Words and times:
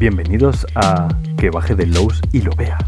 Bienvenidos 0.00 0.66
a 0.76 1.08
Que 1.36 1.50
baje 1.50 1.74
de 1.74 1.84
Lowe's 1.84 2.22
y 2.32 2.40
lo 2.40 2.52
vea. 2.52 2.78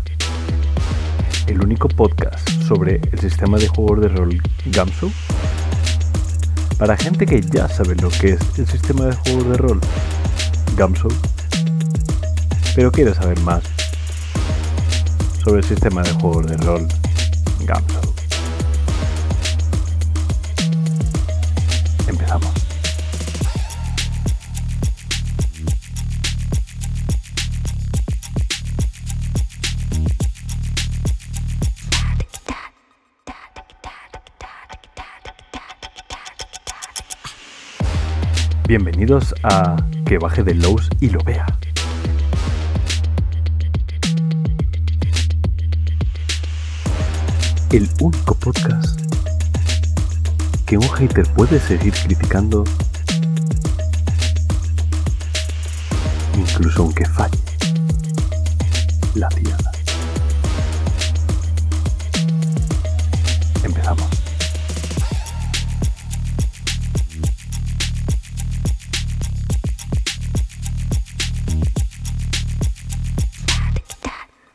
El 1.46 1.62
único 1.62 1.86
podcast 1.86 2.48
sobre 2.66 3.02
el 3.12 3.18
sistema 3.18 3.58
de 3.58 3.68
juegos 3.68 4.00
de 4.00 4.08
rol 4.08 4.42
Gamsu. 4.64 5.12
Para 6.78 6.96
gente 6.96 7.26
que 7.26 7.42
ya 7.42 7.68
sabe 7.68 7.96
lo 7.96 8.08
que 8.08 8.30
es 8.30 8.58
el 8.58 8.66
sistema 8.66 9.04
de 9.04 9.12
juegos 9.12 9.46
de 9.46 9.56
rol 9.58 9.80
Gamsu, 10.74 11.08
pero 12.74 12.90
quiere 12.90 13.12
saber 13.12 13.38
más 13.40 13.62
sobre 15.44 15.58
el 15.58 15.64
sistema 15.64 16.02
de 16.02 16.12
juegos 16.12 16.46
de 16.46 16.56
rol 16.56 16.88
Gamsu. 17.66 18.01
Bienvenidos 38.74 39.34
a 39.42 39.76
Que 40.06 40.16
baje 40.16 40.42
de 40.42 40.54
Lowe's 40.54 40.88
y 40.98 41.10
lo 41.10 41.22
vea. 41.24 41.44
El 47.70 47.86
único 48.00 48.34
podcast 48.34 48.98
que 50.64 50.78
un 50.78 50.88
hater 50.88 51.30
puede 51.34 51.60
seguir 51.60 51.92
criticando 51.92 52.64
incluso 56.38 56.84
aunque 56.84 57.04
falle 57.04 57.51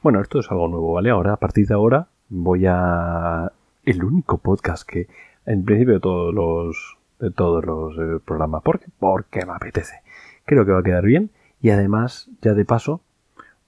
Bueno, 0.03 0.21
esto 0.21 0.39
es 0.39 0.51
algo 0.51 0.67
nuevo, 0.67 0.93
¿vale? 0.93 1.09
Ahora, 1.09 1.33
a 1.33 1.37
partir 1.37 1.67
de 1.67 1.73
ahora, 1.73 2.07
voy 2.29 2.65
a... 2.67 3.51
El 3.83 4.03
único 4.03 4.37
podcast 4.37 4.87
que, 4.87 5.07
en 5.45 5.65
principio, 5.65 5.95
de 5.95 5.99
todos 5.99 6.33
los, 6.33 6.97
de 7.19 7.31
todos 7.31 7.65
los 7.65 7.97
eh, 7.97 8.21
programas, 8.23 8.61
porque, 8.63 8.85
porque 8.99 9.45
me 9.45 9.53
apetece. 9.53 10.01
Creo 10.45 10.65
que 10.65 10.71
va 10.71 10.79
a 10.79 10.83
quedar 10.83 11.03
bien. 11.03 11.31
Y 11.61 11.71
además, 11.71 12.29
ya 12.41 12.53
de 12.53 12.63
paso, 12.63 13.01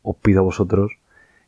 os 0.03 0.15
pido 0.17 0.41
a 0.41 0.43
vosotros 0.43 0.91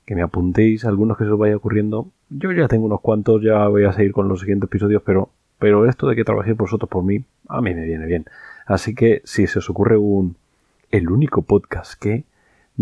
que 0.05 0.15
me 0.15 0.23
apuntéis 0.23 0.83
algunos 0.83 1.17
que 1.17 1.25
se 1.25 1.31
os 1.31 1.37
vaya 1.37 1.55
ocurriendo. 1.55 2.07
Yo 2.29 2.51
ya 2.51 2.67
tengo 2.67 2.85
unos 2.85 3.01
cuantos, 3.01 3.43
ya 3.43 3.67
voy 3.67 3.85
a 3.85 3.93
seguir 3.93 4.13
con 4.13 4.27
los 4.27 4.39
siguientes 4.39 4.67
episodios, 4.67 5.03
pero, 5.05 5.29
pero 5.59 5.87
esto 5.87 6.07
de 6.07 6.15
que 6.15 6.23
trabajéis 6.23 6.57
vosotros 6.57 6.89
por 6.89 7.03
mí, 7.03 7.23
a 7.49 7.61
mí 7.61 7.75
me 7.75 7.85
viene 7.85 8.07
bien. 8.07 8.25
Así 8.65 8.95
que 8.95 9.21
si 9.25 9.45
se 9.45 9.59
os 9.59 9.69
ocurre 9.69 9.97
un... 9.97 10.35
El 10.89 11.09
único 11.09 11.43
podcast 11.43 11.93
que 12.01 12.25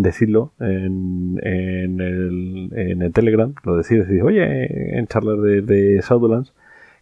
decirlo 0.02 0.54
en, 0.60 1.40
en, 1.44 2.02
el, 2.02 2.70
en 2.74 3.02
el 3.02 3.14
Telegram, 3.14 3.54
lo 3.64 3.78
decís, 3.78 4.08
decís, 4.08 4.22
oye, 4.24 4.98
en 4.98 5.08
charlas 5.08 5.42
de, 5.42 5.62
de 5.62 6.02
Shadowlands, 6.02 6.54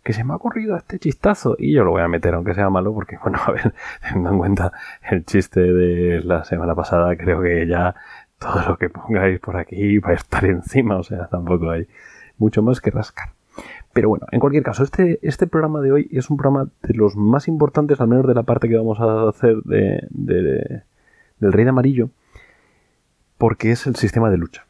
que 0.04 0.14
se 0.14 0.24
me 0.24 0.34
ha 0.34 0.38
ocurrido 0.38 0.76
este 0.76 1.00
chistazo 1.00 1.56
y 1.60 1.74
yo 1.74 1.84
lo 1.84 1.92
voy 1.92 2.02
a 2.02 2.08
meter 2.08 2.34
aunque 2.34 2.54
sea 2.54 2.70
malo 2.70 2.94
porque, 2.94 3.18
bueno, 3.24 3.40
a 3.46 3.52
ver, 3.52 3.74
teniendo 4.02 4.32
en 4.32 4.38
cuenta 4.38 4.72
el 5.10 5.26
chiste 5.26 5.60
de 5.60 6.24
la 6.24 6.44
semana 6.44 6.76
pasada, 6.76 7.16
creo 7.18 7.42
que 7.42 7.68
ya 7.68 7.96
todo 8.40 8.62
lo 8.68 8.78
que 8.78 8.90
pongáis 8.90 9.40
por 9.40 9.58
aquí 9.58 9.98
va 10.00 10.12
a 10.12 10.14
estar 10.14 10.46
encima, 10.46 10.98
o 10.98 11.04
sea, 11.04 11.28
tampoco 11.28 11.72
hay 11.72 11.88
mucho 12.38 12.62
más 12.62 12.82
que 12.82 12.92
rascar. 12.92 13.30
Pero 13.92 14.10
bueno, 14.10 14.28
en 14.32 14.40
cualquier 14.40 14.64
caso, 14.64 14.84
este, 14.84 15.18
este 15.24 15.48
programa 15.48 15.82
de 15.82 15.92
hoy 15.92 16.08
es 16.12 16.30
un 16.30 16.38
programa 16.38 16.70
de 16.84 16.94
los 16.94 17.16
más 17.16 17.48
importantes, 17.48 18.00
al 18.00 18.08
menos 18.08 18.28
de 18.28 18.36
la 18.36 18.44
parte 18.44 18.70
que 18.70 18.78
vamos 18.78 19.00
a 19.00 19.28
hacer 19.28 19.58
de 19.64 20.84
del 21.40 21.54
Rey 21.54 21.64
de 21.64 21.70
Amarillo, 21.70 22.10
porque 23.38 23.72
es 23.72 23.88
el 23.88 23.96
sistema 23.96 24.30
de 24.30 24.38
lucha. 24.38 24.66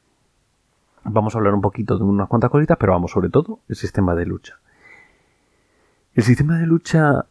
Vamos 1.04 1.36
a 1.36 1.38
hablar 1.38 1.54
un 1.54 1.62
poquito 1.62 1.98
de 1.98 2.04
unas 2.04 2.28
cuantas 2.28 2.50
cositas, 2.50 2.78
pero 2.78 2.94
vamos, 2.94 3.12
sobre 3.12 3.30
todo, 3.30 3.62
el 3.70 3.76
sistema 3.76 4.14
de 4.14 4.26
lucha. 4.26 4.60
¿El 6.14 6.24
sistema 6.24 6.58
de 6.58 6.66
lucha 6.66 7.26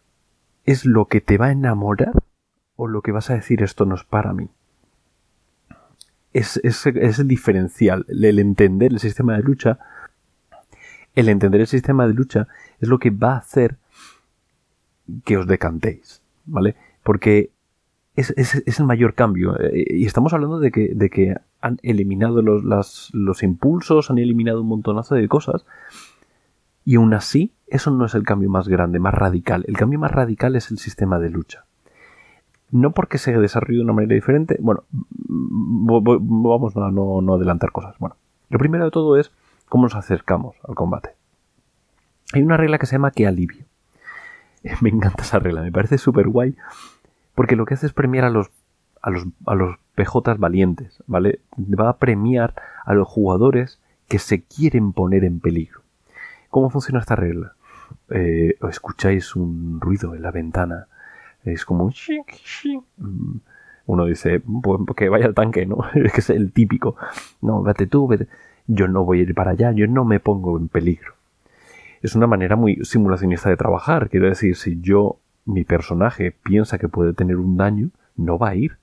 es 0.64 0.86
lo 0.86 1.06
que 1.06 1.20
te 1.20 1.38
va 1.38 1.46
a 1.46 1.52
enamorar 1.52 2.12
o 2.76 2.88
lo 2.88 3.02
que 3.02 3.12
vas 3.12 3.30
a 3.30 3.34
decir 3.34 3.62
esto 3.62 3.84
no 3.84 3.94
es 3.94 4.04
para 4.04 4.32
mí? 4.32 4.48
Es, 6.32 6.58
es, 6.62 6.86
es 6.86 7.18
el 7.18 7.28
diferencial, 7.28 8.06
el 8.08 8.38
entender 8.38 8.92
el 8.92 9.00
sistema 9.00 9.36
de 9.36 9.42
lucha. 9.42 9.78
El 11.14 11.28
entender 11.28 11.62
el 11.62 11.66
sistema 11.66 12.06
de 12.06 12.14
lucha 12.14 12.48
es 12.78 12.88
lo 12.88 12.98
que 12.98 13.10
va 13.10 13.34
a 13.34 13.38
hacer 13.38 13.76
que 15.24 15.36
os 15.36 15.46
decantéis, 15.46 16.22
¿vale? 16.44 16.76
Porque 17.02 17.50
es, 18.16 18.30
es, 18.36 18.80
el 18.80 18.86
mayor 18.86 19.14
cambio. 19.14 19.56
Y 19.72 20.06
estamos 20.06 20.32
hablando 20.32 20.58
de 20.58 20.70
que, 20.70 20.92
de 20.94 21.10
que 21.10 21.36
han 21.60 21.78
eliminado 21.82 22.42
los, 22.42 23.10
los, 23.12 23.42
impulsos, 23.42 24.10
han 24.10 24.18
eliminado 24.18 24.62
un 24.62 24.68
montonazo 24.68 25.14
de 25.14 25.28
cosas. 25.28 25.66
Y 26.84 26.96
aún 26.96 27.12
así, 27.14 27.52
eso 27.66 27.90
no 27.90 28.06
es 28.06 28.14
el 28.14 28.22
cambio 28.22 28.48
más 28.48 28.68
grande, 28.68 28.98
más 28.98 29.14
radical. 29.14 29.64
El 29.68 29.76
cambio 29.76 29.98
más 29.98 30.12
radical 30.12 30.56
es 30.56 30.70
el 30.70 30.78
sistema 30.78 31.18
de 31.18 31.30
lucha. 31.30 31.64
No 32.70 32.92
porque 32.92 33.18
se 33.18 33.36
desarrolle 33.36 33.78
de 33.78 33.84
una 33.84 33.92
manera 33.92 34.14
diferente. 34.14 34.56
Bueno, 34.60 34.84
vamos 34.90 36.76
a 36.76 36.90
no, 36.90 37.20
no 37.20 37.34
adelantar 37.34 37.70
cosas. 37.70 37.96
Bueno, 37.98 38.16
lo 38.48 38.58
primero 38.58 38.84
de 38.84 38.90
todo 38.90 39.18
es 39.18 39.30
cómo 39.68 39.84
nos 39.84 39.94
acercamos 39.94 40.56
al 40.66 40.74
combate. 40.74 41.10
Hay 42.32 42.42
una 42.42 42.56
regla 42.56 42.78
que 42.78 42.86
se 42.86 42.92
llama 42.92 43.10
que 43.10 43.26
alivio. 43.26 43.66
Me 44.80 44.90
encanta 44.90 45.22
esa 45.22 45.38
regla, 45.38 45.62
me 45.62 45.72
parece 45.72 45.98
súper 45.98 46.28
guay 46.28 46.56
porque 47.36 47.54
lo 47.54 47.66
que 47.66 47.74
hace 47.74 47.86
es 47.86 47.92
premiar 47.92 48.24
a 48.24 48.30
los, 48.30 48.50
a 49.02 49.10
los, 49.10 49.26
a 49.46 49.54
los 49.54 49.76
PJs 49.94 50.38
valientes, 50.38 51.02
¿vale? 51.06 51.40
Va 51.58 51.90
a 51.90 51.98
premiar 51.98 52.54
a 52.84 52.94
los 52.94 53.06
jugadores 53.06 53.78
que 54.08 54.18
se 54.18 54.42
quieren 54.42 54.92
poner 54.92 55.22
en 55.22 55.38
peligro. 55.38 55.82
¿Cómo 56.48 56.70
funciona 56.70 56.98
esta 56.98 57.14
regla? 57.14 57.52
Eh, 58.08 58.56
escucháis 58.68 59.36
un 59.36 59.80
ruido 59.80 60.14
en 60.14 60.22
la 60.22 60.30
ventana. 60.30 60.86
Es 61.44 61.66
como 61.66 61.84
un 61.84 61.92
mm, 62.96 63.36
Uno 63.84 64.06
dice, 64.06 64.40
pues 64.40 64.80
que 64.96 65.10
vaya 65.10 65.26
al 65.26 65.34
tanque, 65.34 65.66
¿no? 65.66 65.78
es 65.94 66.12
que 66.12 66.20
es 66.20 66.30
el 66.30 66.52
típico. 66.52 66.96
No, 67.42 67.62
vete 67.62 67.86
tú, 67.86 68.08
vete. 68.08 68.28
Yo 68.66 68.88
no 68.88 69.04
voy 69.04 69.20
a 69.20 69.22
ir 69.22 69.34
para 69.34 69.50
allá, 69.50 69.72
yo 69.72 69.86
no 69.86 70.06
me 70.06 70.20
pongo 70.20 70.56
en 70.56 70.68
peligro. 70.68 71.12
Es 72.00 72.14
una 72.14 72.26
manera 72.26 72.56
muy 72.56 72.82
simulacionista 72.82 73.50
de 73.50 73.58
trabajar. 73.58 74.08
Quiero 74.08 74.26
decir, 74.26 74.56
si 74.56 74.80
yo 74.80 75.18
mi 75.46 75.64
personaje 75.64 76.34
piensa 76.42 76.78
que 76.78 76.88
puede 76.88 77.14
tener 77.14 77.36
un 77.36 77.56
daño, 77.56 77.90
no 78.16 78.38
va 78.38 78.50
a 78.50 78.54
ir. 78.54 78.76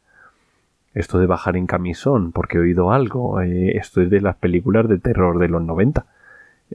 Esto 0.94 1.20
de 1.20 1.28
bajar 1.28 1.58
en 1.58 1.68
camisón 1.68 2.32
porque 2.32 2.58
he 2.58 2.62
oído 2.62 2.92
algo, 2.92 3.42
eh, 3.42 3.78
esto 3.78 4.02
es 4.02 4.10
de 4.10 4.22
las 4.22 4.36
películas 4.38 4.88
de 4.88 5.00
terror 5.00 5.40
de 5.40 5.50
los 5.50 5.62
90. 5.62 6.06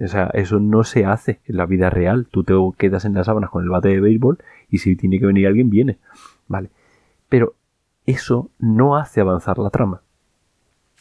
O 0.01 0.07
sea, 0.07 0.27
eso 0.35 0.61
no 0.61 0.85
se 0.85 1.05
hace 1.05 1.41
en 1.47 1.57
la 1.57 1.67
vida 1.67 1.91
real. 1.91 2.27
Tú 2.31 2.45
te 2.45 2.55
quedas 2.77 3.05
en 3.05 3.15
las 3.15 3.27
sábanas 3.27 3.51
con 3.51 3.65
el 3.65 3.71
bate 3.71 3.89
de 3.89 4.01
béisbol 4.01 4.39
y 4.69 4.79
si 4.79 4.97
tiene 4.97 5.19
que 5.19 5.27
venir 5.27 5.47
alguien, 5.47 5.71
viene. 5.71 5.99
Vale. 6.47 6.71
Pero 7.29 7.55
eso 8.07 8.51
no 8.59 8.97
hace 8.97 9.21
avanzar 9.21 9.59
la 9.59 9.71
trama. 9.71 10.03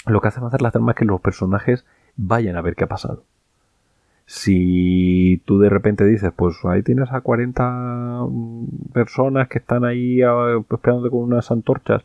Lo 0.05 0.21
que 0.21 0.29
hace 0.29 0.39
avanzar 0.39 0.61
la 0.61 0.71
trama 0.71 0.91
es 0.91 0.97
que 0.97 1.05
los 1.05 1.21
personajes 1.21 1.85
vayan 2.15 2.55
a 2.55 2.61
ver 2.61 2.75
qué 2.75 2.85
ha 2.85 2.87
pasado. 2.87 3.23
Si 4.29 5.41
tú 5.45 5.57
de 5.57 5.69
repente 5.69 6.03
dices, 6.03 6.33
pues 6.35 6.57
ahí 6.65 6.83
tienes 6.83 7.13
a 7.13 7.21
40 7.21 8.25
personas 8.91 9.47
que 9.47 9.57
están 9.57 9.85
ahí 9.85 10.21
ah, 10.21 10.61
esperando 10.69 11.09
con 11.09 11.21
unas 11.21 11.49
antorchas, 11.49 12.03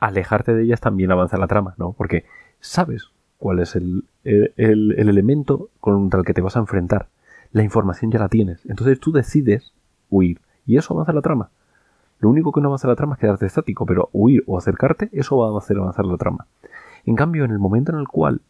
alejarte 0.00 0.52
de 0.52 0.64
ellas 0.64 0.80
también 0.80 1.12
avanza 1.12 1.38
la 1.38 1.46
trama, 1.46 1.74
¿no? 1.78 1.92
Porque 1.92 2.24
sabes 2.58 3.10
cuál 3.38 3.60
es 3.60 3.76
el, 3.76 4.04
el, 4.24 4.52
el, 4.56 5.08
elemento 5.08 5.70
contra 5.78 6.18
el 6.18 6.26
que 6.26 6.34
te 6.34 6.40
vas 6.40 6.56
a 6.56 6.60
enfrentar. 6.60 7.06
La 7.52 7.62
información 7.62 8.10
ya 8.10 8.18
la 8.18 8.28
tienes. 8.28 8.66
Entonces 8.66 8.98
tú 8.98 9.12
decides 9.12 9.72
huir. 10.10 10.40
Y 10.66 10.76
eso 10.76 10.92
avanza 10.92 11.12
la 11.12 11.22
trama. 11.22 11.50
Lo 12.18 12.30
único 12.30 12.50
que 12.50 12.60
no 12.60 12.66
avanza 12.66 12.88
la 12.88 12.96
trama 12.96 13.14
es 13.14 13.20
quedarte 13.20 13.46
estático, 13.46 13.86
pero 13.86 14.08
huir 14.12 14.42
o 14.48 14.58
acercarte, 14.58 15.08
eso 15.12 15.36
va 15.36 15.54
a 15.54 15.58
hacer 15.58 15.76
avanzar 15.76 16.04
la 16.04 16.16
trama. 16.16 16.48
En 17.06 17.14
cambio, 17.14 17.44
en 17.44 17.52
el 17.52 17.60
momento 17.60 17.92
en 17.92 17.98
el 17.98 18.08
cual 18.08 18.40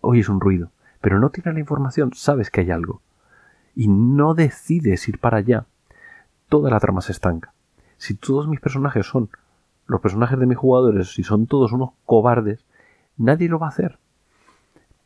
oyes 0.00 0.30
un 0.30 0.40
ruido, 0.40 0.70
pero 1.00 1.18
no 1.18 1.30
tienes 1.30 1.54
la 1.54 1.60
información, 1.60 2.12
sabes 2.14 2.50
que 2.50 2.60
hay 2.62 2.70
algo. 2.70 3.02
Y 3.74 3.88
no 3.88 4.34
decides 4.34 5.08
ir 5.08 5.18
para 5.18 5.38
allá, 5.38 5.66
toda 6.48 6.70
la 6.70 6.80
trama 6.80 7.00
se 7.00 7.12
estanca. 7.12 7.52
Si 7.96 8.14
todos 8.14 8.48
mis 8.48 8.60
personajes 8.60 9.06
son 9.06 9.30
los 9.86 10.00
personajes 10.00 10.38
de 10.38 10.46
mis 10.46 10.58
jugadores, 10.58 11.14
si 11.14 11.22
son 11.22 11.46
todos 11.46 11.72
unos 11.72 11.90
cobardes, 12.04 12.64
nadie 13.16 13.48
lo 13.48 13.58
va 13.58 13.66
a 13.66 13.70
hacer. 13.70 13.98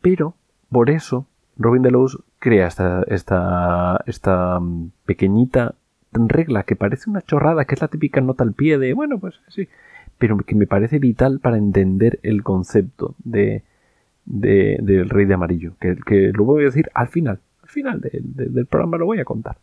Pero, 0.00 0.34
por 0.70 0.90
eso, 0.90 1.26
Robin 1.56 1.82
Delos 1.82 2.22
crea 2.38 2.66
esta, 2.66 3.02
esta, 3.06 4.02
esta 4.06 4.58
mm, 4.58 4.90
pequeñita 5.06 5.74
regla 6.12 6.64
que 6.64 6.76
parece 6.76 7.08
una 7.08 7.22
chorrada, 7.22 7.64
que 7.64 7.74
es 7.74 7.80
la 7.80 7.88
típica 7.88 8.20
nota 8.20 8.44
al 8.44 8.52
pie 8.52 8.78
de, 8.78 8.92
bueno, 8.92 9.18
pues 9.18 9.40
sí, 9.48 9.68
pero 10.18 10.36
que 10.38 10.54
me 10.54 10.66
parece 10.66 10.98
vital 10.98 11.40
para 11.40 11.56
entender 11.56 12.18
el 12.22 12.42
concepto 12.42 13.14
de, 13.18 13.62
del 14.24 15.08
rey 15.08 15.26
de 15.26 15.34
amarillo, 15.34 15.74
que, 15.80 15.96
que, 15.96 16.32
lo 16.32 16.44
voy 16.44 16.62
a 16.62 16.66
decir 16.66 16.90
al 16.94 17.08
final, 17.08 17.40
al 17.62 17.68
final 17.68 18.00
del 18.00 18.66
programa 18.66 18.98
lo 18.98 19.06
voy 19.06 19.20
a 19.20 19.24
contar. 19.24 19.56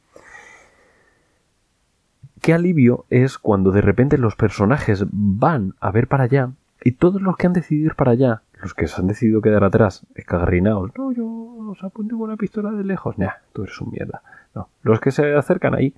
Qué 2.41 2.53
alivio 2.53 3.05
es 3.09 3.37
cuando 3.37 3.71
de 3.71 3.81
repente 3.81 4.17
los 4.17 4.35
personajes 4.35 5.05
van 5.11 5.73
a 5.79 5.91
ver 5.91 6.07
para 6.07 6.23
allá 6.23 6.51
y 6.83 6.93
todos 6.93 7.21
los 7.21 7.35
que 7.35 7.47
han 7.47 7.53
decidido 7.53 7.87
ir 7.87 7.95
para 7.95 8.11
allá, 8.11 8.41
los 8.61 8.73
que 8.73 8.87
se 8.87 9.01
han 9.01 9.07
decidido 9.07 9.41
quedar 9.41 9.63
atrás, 9.63 10.05
escagarrinados, 10.15 10.91
no, 10.97 11.11
yo 11.11 11.25
os 11.69 11.83
apunto 11.83 12.17
con 12.17 12.29
una 12.29 12.37
pistola 12.37 12.71
de 12.71 12.83
lejos, 12.83 13.17
nah, 13.17 13.33
tú 13.53 13.63
eres 13.63 13.79
un 13.81 13.91
mierda. 13.91 14.21
No, 14.55 14.69
los 14.81 14.99
que 14.99 15.11
se 15.11 15.35
acercan 15.35 15.75
ahí, 15.75 15.93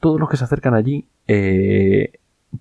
todos 0.00 0.20
los 0.20 0.28
que 0.28 0.36
se 0.36 0.44
acercan 0.44 0.74
allí, 0.74 1.06
eh, 1.26 2.12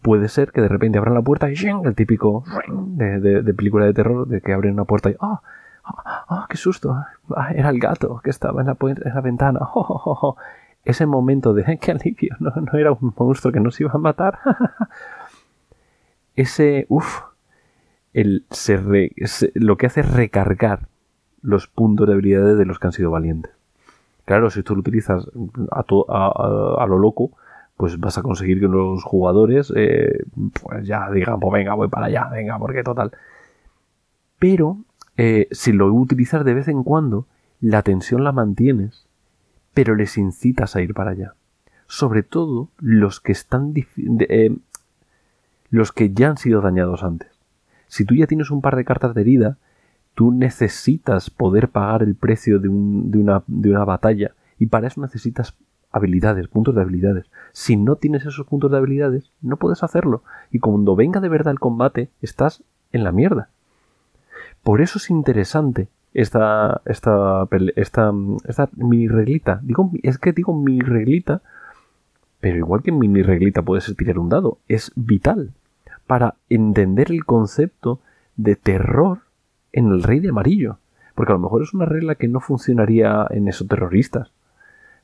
puede 0.01 0.29
ser 0.29 0.51
que 0.51 0.61
de 0.61 0.67
repente 0.67 0.97
abran 0.97 1.13
la 1.13 1.21
puerta 1.21 1.49
y 1.49 1.55
el 1.55 1.95
típico 1.95 2.43
de, 2.67 3.53
película 3.53 3.85
de 3.85 3.93
terror 3.93 4.27
de 4.27 4.41
que 4.41 4.53
abren 4.53 4.73
una 4.73 4.85
puerta 4.85 5.09
y 5.09 5.15
¡ah! 5.19 5.41
¡Ah! 5.83 6.47
¡Qué 6.49 6.57
susto! 6.57 6.95
Ah, 7.35 7.51
era 7.53 7.69
el 7.69 7.79
gato 7.79 8.21
que 8.23 8.29
estaba 8.29 8.61
en 8.61 8.67
la, 8.67 8.77
en 8.79 9.13
la 9.13 9.21
ventana. 9.21 9.59
Ese 10.85 11.05
momento 11.05 11.53
de 11.53 11.77
¡qué 11.81 11.91
alivio! 11.91 12.35
No, 12.39 12.51
no 12.51 12.77
era 12.77 12.91
un 12.91 13.13
monstruo 13.17 13.51
que 13.51 13.59
nos 13.59 13.79
iba 13.81 13.91
a 13.93 13.97
matar. 13.97 14.39
Ese, 16.35 16.85
uff, 16.89 17.21
el, 18.13 18.45
lo 19.55 19.77
que 19.77 19.85
hace 19.85 20.01
es 20.01 20.11
recargar 20.11 20.87
los 21.41 21.67
puntos 21.67 22.07
de 22.07 22.13
habilidades 22.13 22.57
de 22.57 22.65
los 22.65 22.79
que 22.79 22.87
han 22.87 22.93
sido 22.93 23.11
valientes. 23.11 23.51
Claro, 24.25 24.49
si 24.49 24.63
tú 24.63 24.75
lo 24.75 24.79
utilizas 24.79 25.27
a, 25.71 25.81
a, 25.81 26.85
lo 26.87 26.99
loco, 26.99 27.31
pues 27.81 27.99
vas 27.99 28.15
a 28.19 28.21
conseguir 28.21 28.59
que 28.59 28.67
los 28.67 29.03
jugadores 29.03 29.73
eh, 29.75 30.23
pues 30.61 30.85
ya 30.85 31.09
digan, 31.09 31.39
pues 31.39 31.51
venga, 31.51 31.73
voy 31.73 31.87
para 31.87 32.05
allá, 32.05 32.29
venga, 32.31 32.59
porque 32.59 32.83
total. 32.83 33.09
Pero 34.37 34.77
eh, 35.17 35.47
si 35.49 35.71
lo 35.71 35.91
utilizas 35.91 36.45
de 36.45 36.53
vez 36.53 36.67
en 36.67 36.83
cuando, 36.83 37.25
la 37.59 37.81
tensión 37.81 38.23
la 38.23 38.33
mantienes, 38.33 39.07
pero 39.73 39.95
les 39.95 40.19
incitas 40.19 40.75
a 40.75 40.81
ir 40.83 40.93
para 40.93 41.09
allá. 41.09 41.33
Sobre 41.87 42.21
todo 42.21 42.69
los 42.77 43.19
que 43.19 43.31
están 43.31 43.73
eh, 43.75 44.55
los 45.71 45.91
que 45.91 46.13
ya 46.13 46.29
han 46.29 46.37
sido 46.37 46.61
dañados 46.61 47.01
antes. 47.01 47.31
Si 47.87 48.05
tú 48.05 48.13
ya 48.13 48.27
tienes 48.27 48.51
un 48.51 48.61
par 48.61 48.75
de 48.75 48.85
cartas 48.85 49.15
de 49.15 49.21
herida, 49.21 49.57
tú 50.13 50.31
necesitas 50.31 51.31
poder 51.31 51.69
pagar 51.69 52.03
el 52.03 52.13
precio 52.13 52.59
de, 52.59 52.69
una, 52.69 53.41
de 53.47 53.71
una 53.71 53.85
batalla 53.85 54.35
y 54.59 54.67
para 54.67 54.85
eso 54.85 55.01
necesitas 55.01 55.55
habilidades, 55.91 56.47
puntos 56.47 56.75
de 56.75 56.81
habilidades. 56.81 57.25
Si 57.51 57.75
no 57.75 57.95
tienes 57.95 58.25
esos 58.25 58.47
puntos 58.47 58.71
de 58.71 58.77
habilidades, 58.77 59.31
no 59.41 59.57
puedes 59.57 59.83
hacerlo. 59.83 60.23
Y 60.51 60.59
cuando 60.59 60.95
venga 60.95 61.19
de 61.19 61.29
verdad 61.29 61.51
el 61.51 61.59
combate, 61.59 62.09
estás 62.21 62.63
en 62.91 63.03
la 63.03 63.11
mierda. 63.11 63.49
Por 64.63 64.81
eso 64.81 64.99
es 64.99 65.09
interesante 65.09 65.87
esta, 66.13 66.81
esta, 66.85 67.47
esta, 67.75 68.13
esta 68.47 68.69
mini 68.75 69.07
reglita. 69.07 69.59
Digo, 69.63 69.91
es 70.03 70.17
que 70.17 70.33
digo 70.33 70.55
mini 70.55 70.81
reglita, 70.81 71.41
pero 72.39 72.57
igual 72.57 72.83
que 72.83 72.91
mini 72.91 73.21
reglita 73.21 73.61
puede 73.61 73.81
ser 73.81 73.95
tirar 73.95 74.19
un 74.19 74.29
dado. 74.29 74.59
Es 74.67 74.91
vital 74.95 75.51
para 76.07 76.35
entender 76.49 77.11
el 77.11 77.25
concepto 77.25 77.99
de 78.35 78.55
terror 78.55 79.19
en 79.71 79.87
el 79.87 80.03
rey 80.03 80.19
de 80.19 80.29
amarillo. 80.29 80.77
Porque 81.15 81.33
a 81.33 81.35
lo 81.35 81.41
mejor 81.41 81.63
es 81.63 81.73
una 81.73 81.85
regla 81.85 82.15
que 82.15 82.27
no 82.27 82.39
funcionaría 82.39 83.27
en 83.29 83.47
esos 83.47 83.67
terroristas. 83.67 84.31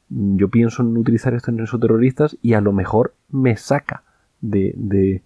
Yo 0.09 0.49
pienso 0.49 0.81
en 0.81 0.97
utilizar 0.97 1.33
esto 1.33 1.51
en 1.51 1.59
esos 1.59 1.79
terroristas 1.79 2.37
y 2.41 2.53
a 2.53 2.61
lo 2.61 2.71
mejor 2.71 3.13
me 3.29 3.57
saca 3.57 4.03
de, 4.41 4.73
de, 4.75 5.21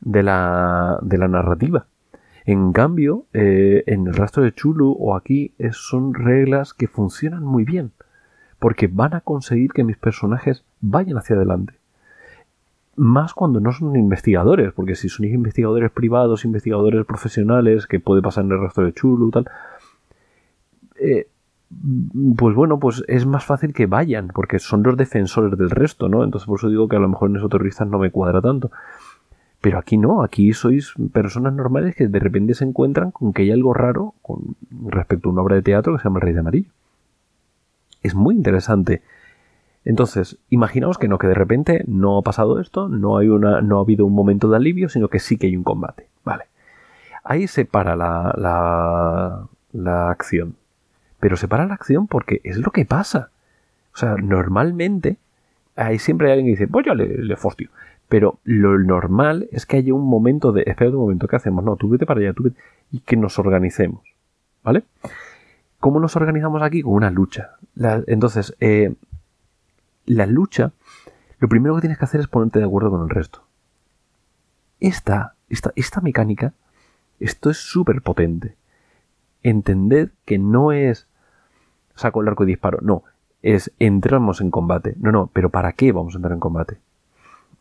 de, 0.00 0.22
la, 0.22 0.98
de 1.02 1.18
la 1.18 1.28
narrativa. 1.28 1.86
En 2.44 2.72
cambio, 2.72 3.24
eh, 3.32 3.82
en 3.86 4.06
el 4.06 4.14
rastro 4.14 4.42
de 4.42 4.52
Chulu 4.52 4.92
o 4.98 5.16
aquí 5.16 5.52
son 5.72 6.14
reglas 6.14 6.74
que 6.74 6.88
funcionan 6.88 7.42
muy 7.42 7.64
bien. 7.64 7.92
Porque 8.58 8.86
van 8.86 9.14
a 9.14 9.20
conseguir 9.20 9.72
que 9.72 9.84
mis 9.84 9.96
personajes 9.96 10.64
vayan 10.80 11.18
hacia 11.18 11.36
adelante 11.36 11.74
más 12.96 13.34
cuando 13.34 13.60
no 13.60 13.72
son 13.72 13.94
investigadores, 13.94 14.72
porque 14.72 14.94
si 14.94 15.08
son 15.08 15.26
investigadores 15.26 15.90
privados, 15.90 16.44
investigadores 16.44 17.04
profesionales, 17.04 17.86
que 17.86 18.00
puede 18.00 18.22
pasar 18.22 18.44
en 18.44 18.52
el 18.52 18.60
resto 18.60 18.82
de 18.82 18.92
Chulu, 18.92 19.30
tal, 19.30 19.46
eh, 20.98 21.28
pues 22.36 22.54
bueno, 22.54 22.78
pues 22.78 23.02
es 23.08 23.26
más 23.26 23.44
fácil 23.44 23.72
que 23.72 23.86
vayan, 23.86 24.28
porque 24.28 24.58
son 24.58 24.82
los 24.82 24.96
defensores 24.96 25.58
del 25.58 25.70
resto, 25.70 26.08
¿no? 26.08 26.24
Entonces 26.24 26.46
por 26.46 26.58
eso 26.58 26.68
digo 26.68 26.88
que 26.88 26.96
a 26.96 27.00
lo 27.00 27.08
mejor 27.08 27.30
en 27.30 27.36
esos 27.36 27.50
terroristas 27.50 27.88
no 27.88 27.98
me 27.98 28.10
cuadra 28.10 28.40
tanto. 28.40 28.70
Pero 29.60 29.78
aquí 29.78 29.96
no, 29.96 30.22
aquí 30.22 30.52
sois 30.52 30.94
personas 31.12 31.52
normales 31.52 31.96
que 31.96 32.08
de 32.08 32.18
repente 32.20 32.54
se 32.54 32.64
encuentran 32.64 33.10
con 33.10 33.32
que 33.32 33.42
hay 33.42 33.50
algo 33.50 33.74
raro 33.74 34.14
con 34.22 34.56
respecto 34.70 35.28
a 35.28 35.32
una 35.32 35.42
obra 35.42 35.56
de 35.56 35.62
teatro 35.62 35.94
que 35.94 35.98
se 35.98 36.04
llama 36.04 36.18
El 36.18 36.22
Rey 36.22 36.34
de 36.34 36.40
Amarillo. 36.40 36.70
Es 38.02 38.14
muy 38.14 38.34
interesante 38.36 39.02
entonces, 39.86 40.36
imaginaos 40.50 40.98
que 40.98 41.06
no, 41.06 41.16
que 41.16 41.28
de 41.28 41.34
repente 41.34 41.84
no 41.86 42.18
ha 42.18 42.22
pasado 42.22 42.60
esto, 42.60 42.88
no, 42.88 43.18
hay 43.18 43.28
una, 43.28 43.60
no 43.60 43.78
ha 43.78 43.82
habido 43.82 44.04
un 44.04 44.14
momento 44.14 44.50
de 44.50 44.56
alivio, 44.56 44.88
sino 44.88 45.06
que 45.06 45.20
sí 45.20 45.38
que 45.38 45.46
hay 45.46 45.56
un 45.56 45.62
combate. 45.62 46.08
Vale. 46.24 46.46
Ahí 47.22 47.46
se 47.46 47.64
para 47.64 47.94
la, 47.94 48.34
la, 48.36 49.46
la 49.72 50.10
acción. 50.10 50.56
Pero 51.26 51.36
se 51.36 51.48
para 51.48 51.66
la 51.66 51.74
acción 51.74 52.06
porque 52.06 52.40
es 52.44 52.56
lo 52.56 52.70
que 52.70 52.84
pasa. 52.84 53.30
O 53.92 53.96
sea, 53.96 54.14
normalmente, 54.14 55.16
ahí 55.74 55.98
siempre 55.98 56.28
hay 56.28 56.34
alguien 56.34 56.46
que 56.46 56.60
dice, 56.60 56.68
pues 56.68 56.86
yo 56.86 56.94
le, 56.94 57.18
le. 57.18 57.36
Pero 58.08 58.38
lo 58.44 58.78
normal 58.78 59.48
es 59.50 59.66
que 59.66 59.78
haya 59.78 59.92
un 59.92 60.06
momento 60.06 60.52
de, 60.52 60.62
espera 60.64 60.92
un 60.92 60.98
momento, 60.98 61.26
¿qué 61.26 61.34
hacemos? 61.34 61.64
No, 61.64 61.74
tú 61.74 61.88
vete 61.88 62.06
para 62.06 62.20
allá, 62.20 62.32
tú 62.32 62.44
vete, 62.44 62.60
y 62.92 63.00
que 63.00 63.16
nos 63.16 63.40
organicemos. 63.40 64.02
¿Vale? 64.62 64.84
¿Cómo 65.80 65.98
nos 65.98 66.14
organizamos 66.14 66.62
aquí? 66.62 66.82
Con 66.82 66.92
una 66.92 67.10
lucha. 67.10 67.56
entonces, 68.06 68.54
eh, 68.60 68.94
la 70.04 70.26
lucha, 70.26 70.74
lo 71.40 71.48
primero 71.48 71.74
que 71.74 71.80
tienes 71.80 71.98
que 71.98 72.04
hacer 72.04 72.20
es 72.20 72.28
ponerte 72.28 72.60
de 72.60 72.66
acuerdo 72.66 72.92
con 72.92 73.02
el 73.02 73.10
resto. 73.10 73.42
Esta, 74.78 75.34
esta, 75.48 75.72
esta 75.74 76.00
mecánica, 76.00 76.52
esto 77.18 77.50
es 77.50 77.56
súper 77.56 78.00
potente. 78.02 78.54
Entended 79.42 80.10
que 80.24 80.38
no 80.38 80.70
es 80.70 81.08
saco 81.96 82.22
el 82.22 82.28
arco 82.28 82.44
y 82.44 82.46
disparo, 82.46 82.78
no, 82.82 83.02
es 83.42 83.72
entramos 83.78 84.40
en 84.40 84.50
combate. 84.50 84.94
No, 85.00 85.12
no, 85.12 85.30
pero 85.32 85.50
¿para 85.50 85.72
qué 85.72 85.92
vamos 85.92 86.14
a 86.14 86.18
entrar 86.18 86.32
en 86.32 86.40
combate? 86.40 86.78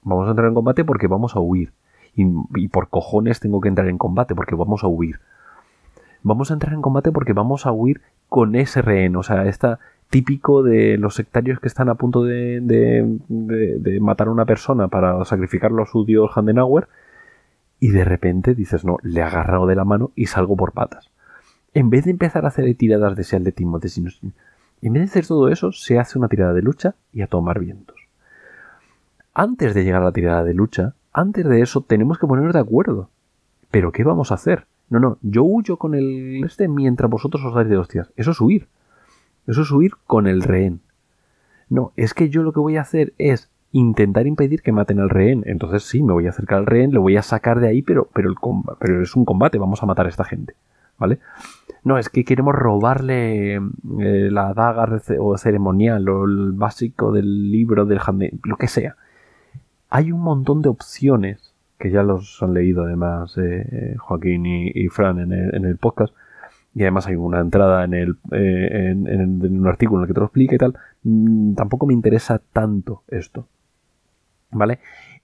Vamos 0.03 0.27
a 0.27 0.31
entrar 0.31 0.47
en 0.47 0.53
combate 0.53 0.85
porque 0.85 1.07
vamos 1.07 1.35
a 1.35 1.39
huir. 1.39 1.73
Y, 2.15 2.69
por 2.69 2.87
cojones 2.87 3.41
tengo 3.41 3.59
que 3.59 3.67
entrar 3.67 3.89
en 3.89 3.97
combate 3.97 4.35
porque 4.35 4.55
vamos 4.55 4.83
a 4.83 4.87
huir. 4.87 5.19
Vamos 6.23 6.49
a 6.49 6.53
entrar 6.53 6.73
en 6.73 6.81
combate 6.81 7.11
porque 7.11 7.33
vamos 7.33 7.65
a 7.65 7.71
huir 7.71 8.01
con 8.29 8.55
ese 8.55 8.81
rehén. 8.81 9.15
O 9.17 9.23
sea, 9.23 9.45
esta, 9.45 9.79
típico 10.09 10.63
de 10.63 10.97
los 10.97 11.15
sectarios 11.15 11.59
que 11.59 11.67
están 11.67 11.89
a 11.89 11.95
punto 11.95 12.23
de, 12.23 12.61
de, 12.61 13.99
matar 13.99 14.27
a 14.27 14.31
una 14.31 14.45
persona 14.45 14.87
para 14.87 15.23
sacrificarlo 15.25 15.83
a 15.83 15.87
su 15.87 16.05
dios 16.05 16.31
Handenauer 16.35 16.87
y 17.79 17.89
de 17.89 18.05
repente 18.05 18.55
dices, 18.55 18.85
no, 18.85 18.97
le 19.01 19.21
agarrado 19.21 19.67
de 19.67 19.75
la 19.75 19.83
mano 19.83 20.11
y 20.15 20.27
salgo 20.27 20.55
por 20.55 20.71
patas. 20.71 21.11
En 21.75 21.89
vez 21.89 22.05
de 22.05 22.11
empezar 22.11 22.45
a 22.45 22.47
hacer 22.47 22.73
tiradas 22.75 23.17
de 23.17 23.25
Seal 23.25 23.43
de 23.43 23.51
Timote, 23.51 23.89
en 24.81 24.93
vez 24.93 25.01
de 25.01 25.09
hacer 25.09 25.27
todo 25.27 25.49
eso, 25.49 25.73
se 25.73 25.99
hace 25.99 26.17
una 26.17 26.29
tirada 26.29 26.53
de 26.53 26.61
lucha 26.61 26.95
y 27.11 27.21
a 27.21 27.27
tomar 27.27 27.59
vientos. 27.59 27.97
Antes 29.33 29.73
de 29.73 29.83
llegar 29.83 30.01
a 30.01 30.05
la 30.05 30.11
tirada 30.13 30.45
de 30.45 30.53
lucha, 30.53 30.95
antes 31.11 31.45
de 31.45 31.59
eso 31.59 31.81
tenemos 31.81 32.17
que 32.17 32.27
ponernos 32.27 32.53
de 32.53 32.61
acuerdo. 32.61 33.09
¿Pero 33.71 33.91
qué 33.91 34.05
vamos 34.05 34.31
a 34.31 34.35
hacer? 34.35 34.67
No, 34.89 35.01
no, 35.01 35.17
yo 35.21 35.43
huyo 35.43 35.75
con 35.75 35.95
el 35.95 36.45
este 36.45 36.69
mientras 36.69 37.11
vosotros 37.11 37.43
os 37.43 37.53
dais 37.53 37.67
de 37.67 37.75
hostias. 37.75 38.09
Eso 38.15 38.31
es 38.31 38.39
huir. 38.39 38.69
Eso 39.45 39.63
es 39.63 39.71
huir 39.71 39.95
con 40.07 40.27
el 40.27 40.43
rehén. 40.43 40.79
No, 41.69 41.91
es 41.97 42.13
que 42.13 42.29
yo 42.29 42.41
lo 42.41 42.53
que 42.53 42.61
voy 42.61 42.77
a 42.77 42.83
hacer 42.83 43.13
es 43.17 43.49
intentar 43.73 44.27
impedir 44.27 44.61
que 44.61 44.71
maten 44.71 45.01
al 45.01 45.09
rehén. 45.09 45.43
Entonces 45.45 45.83
sí, 45.83 46.03
me 46.03 46.13
voy 46.13 46.27
a 46.27 46.29
acercar 46.29 46.59
al 46.59 46.67
rehén, 46.67 46.93
lo 46.93 47.01
voy 47.01 47.17
a 47.17 47.21
sacar 47.21 47.59
de 47.59 47.67
ahí, 47.67 47.81
pero, 47.81 48.07
pero, 48.13 48.29
el 48.29 48.35
pero 48.79 49.01
es 49.01 49.13
un 49.17 49.25
combate, 49.25 49.57
vamos 49.57 49.83
a 49.83 49.85
matar 49.85 50.05
a 50.05 50.09
esta 50.09 50.23
gente. 50.23 50.55
¿Vale? 50.97 51.19
No, 51.83 51.97
es 51.97 52.09
que 52.09 52.23
queremos 52.23 52.55
robarle 52.55 53.55
eh, 53.55 54.29
la 54.31 54.53
daga 54.53 54.87
o 55.19 55.37
ceremonial 55.37 56.07
o 56.09 56.25
el 56.25 56.53
básico 56.53 57.11
del 57.11 57.51
libro 57.51 57.85
del 57.85 57.99
jardín, 57.99 58.39
lo 58.43 58.57
que 58.57 58.67
sea. 58.67 58.95
Hay 59.89 60.11
un 60.11 60.21
montón 60.21 60.61
de 60.61 60.69
opciones 60.69 61.53
que 61.77 61.91
ya 61.91 62.01
los 62.03 62.41
han 62.41 62.53
leído 62.53 62.85
además 62.85 63.37
eh, 63.37 63.95
Joaquín 63.99 64.45
y, 64.45 64.87
Fran 64.87 65.19
en 65.19 65.65
el 65.65 65.77
podcast 65.77 66.13
y 66.75 66.81
además 66.81 67.07
hay 67.07 67.15
una 67.15 67.39
entrada 67.39 67.85
en, 67.85 67.93
el, 67.93 68.17
eh, 68.33 68.91
en, 68.91 69.59
un 69.59 69.67
artículo 69.67 69.99
en 69.99 70.03
el 70.03 70.07
que 70.09 70.13
te 70.13 70.19
lo 70.19 70.25
explica 70.25 70.55
y 70.55 70.57
tal, 70.57 70.77
mm, 71.03 71.55
tampoco 71.55 71.87
me 71.87 71.93
interesa 71.93 72.41
tanto 72.51 73.03
esto. 73.07 73.47
¿Vale? 74.51 74.79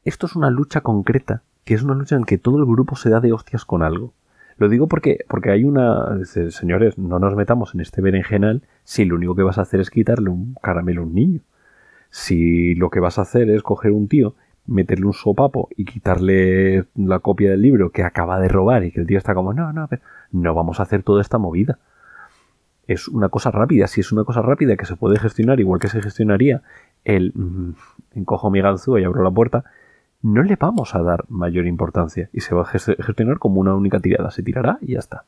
Esto 0.06 0.28
es 0.28 0.36
una 0.38 0.50
lucha 0.50 0.80
concreta, 0.80 1.44
que 1.66 1.74
es 1.74 1.84
una 1.84 1.94
lucha 1.94 2.16
en 2.16 2.22
la 2.22 2.26
que 2.26 2.38
todo 2.38 2.58
el 2.58 2.66
grupo 2.66 2.96
se 2.96 3.10
da 3.10 3.20
de 3.20 3.34
hostias 3.34 3.66
con 3.66 3.84
algo. 3.84 4.14
Lo 4.62 4.70
digo 4.70 4.86
porque, 4.86 5.26
porque 5.28 5.50
hay 5.50 5.64
una... 5.64 6.24
Señores, 6.24 7.00
no 7.00 7.18
nos 7.18 7.36
metamos 7.36 7.74
en 7.74 7.82
este 7.82 8.00
berenjenal 8.00 8.62
si 8.84 9.06
lo 9.06 9.16
único 9.16 9.34
que 9.34 9.42
vas 9.42 9.58
a 9.58 9.64
hacer 9.64 9.80
es 9.80 9.90
quitarle 9.90 10.30
un 10.30 10.54
caramelo 10.62 11.02
a 11.02 11.06
un 11.06 11.16
niño. 11.16 11.40
Si 12.12 12.76
lo 12.76 12.92
que 12.92 13.00
vas 13.00 13.18
a 13.18 13.24
hacer 13.24 13.50
es 13.50 13.64
coger 13.64 13.92
un 13.92 14.08
tío, 14.08 14.36
meterle 14.68 15.08
un 15.08 15.14
sopapo 15.14 15.68
y 15.76 15.86
quitarle 15.86 16.86
la 16.94 17.18
copia 17.18 17.50
del 17.50 17.64
libro 17.64 17.90
que 17.90 18.04
acaba 18.04 18.40
de 18.40 18.50
robar 18.50 18.84
y 18.84 18.92
que 18.92 19.00
el 19.00 19.08
tío 19.08 19.18
está 19.18 19.34
como, 19.34 19.52
no, 19.52 19.74
no, 19.74 19.90
no 20.32 20.54
vamos 20.54 20.80
a 20.80 20.84
hacer 20.84 21.02
toda 21.02 21.24
esta 21.24 21.40
movida. 21.40 21.80
Es 22.86 23.08
una 23.08 23.30
cosa 23.30 23.50
rápida, 23.50 23.88
si 23.88 24.02
es 24.02 24.12
una 24.12 24.26
cosa 24.26 24.44
rápida 24.44 24.78
que 24.78 24.86
se 24.86 24.96
puede 24.96 25.18
gestionar 25.18 25.60
igual 25.60 25.80
que 25.80 25.88
se 25.88 26.04
gestionaría 26.04 26.62
el 27.04 27.32
mm, 27.34 27.72
encojo 28.14 28.52
mi 28.52 28.62
ganzúa 28.62 29.02
y 29.02 29.06
abro 29.06 29.24
la 29.24 29.32
puerta, 29.32 29.64
no 30.22 30.44
le 30.44 30.56
vamos 30.56 30.96
a 30.96 31.02
dar 31.02 31.26
mayor 31.30 31.66
importancia 31.66 32.30
y 32.34 32.42
se 32.42 32.56
va 32.56 32.62
a 32.64 32.66
gestionar 32.66 33.40
como 33.40 33.60
una 33.60 33.76
única 33.76 34.00
tirada, 34.00 34.32
se 34.32 34.44
tirará 34.44 34.78
y 34.82 34.94
ya 34.94 35.00
está. 35.00 35.26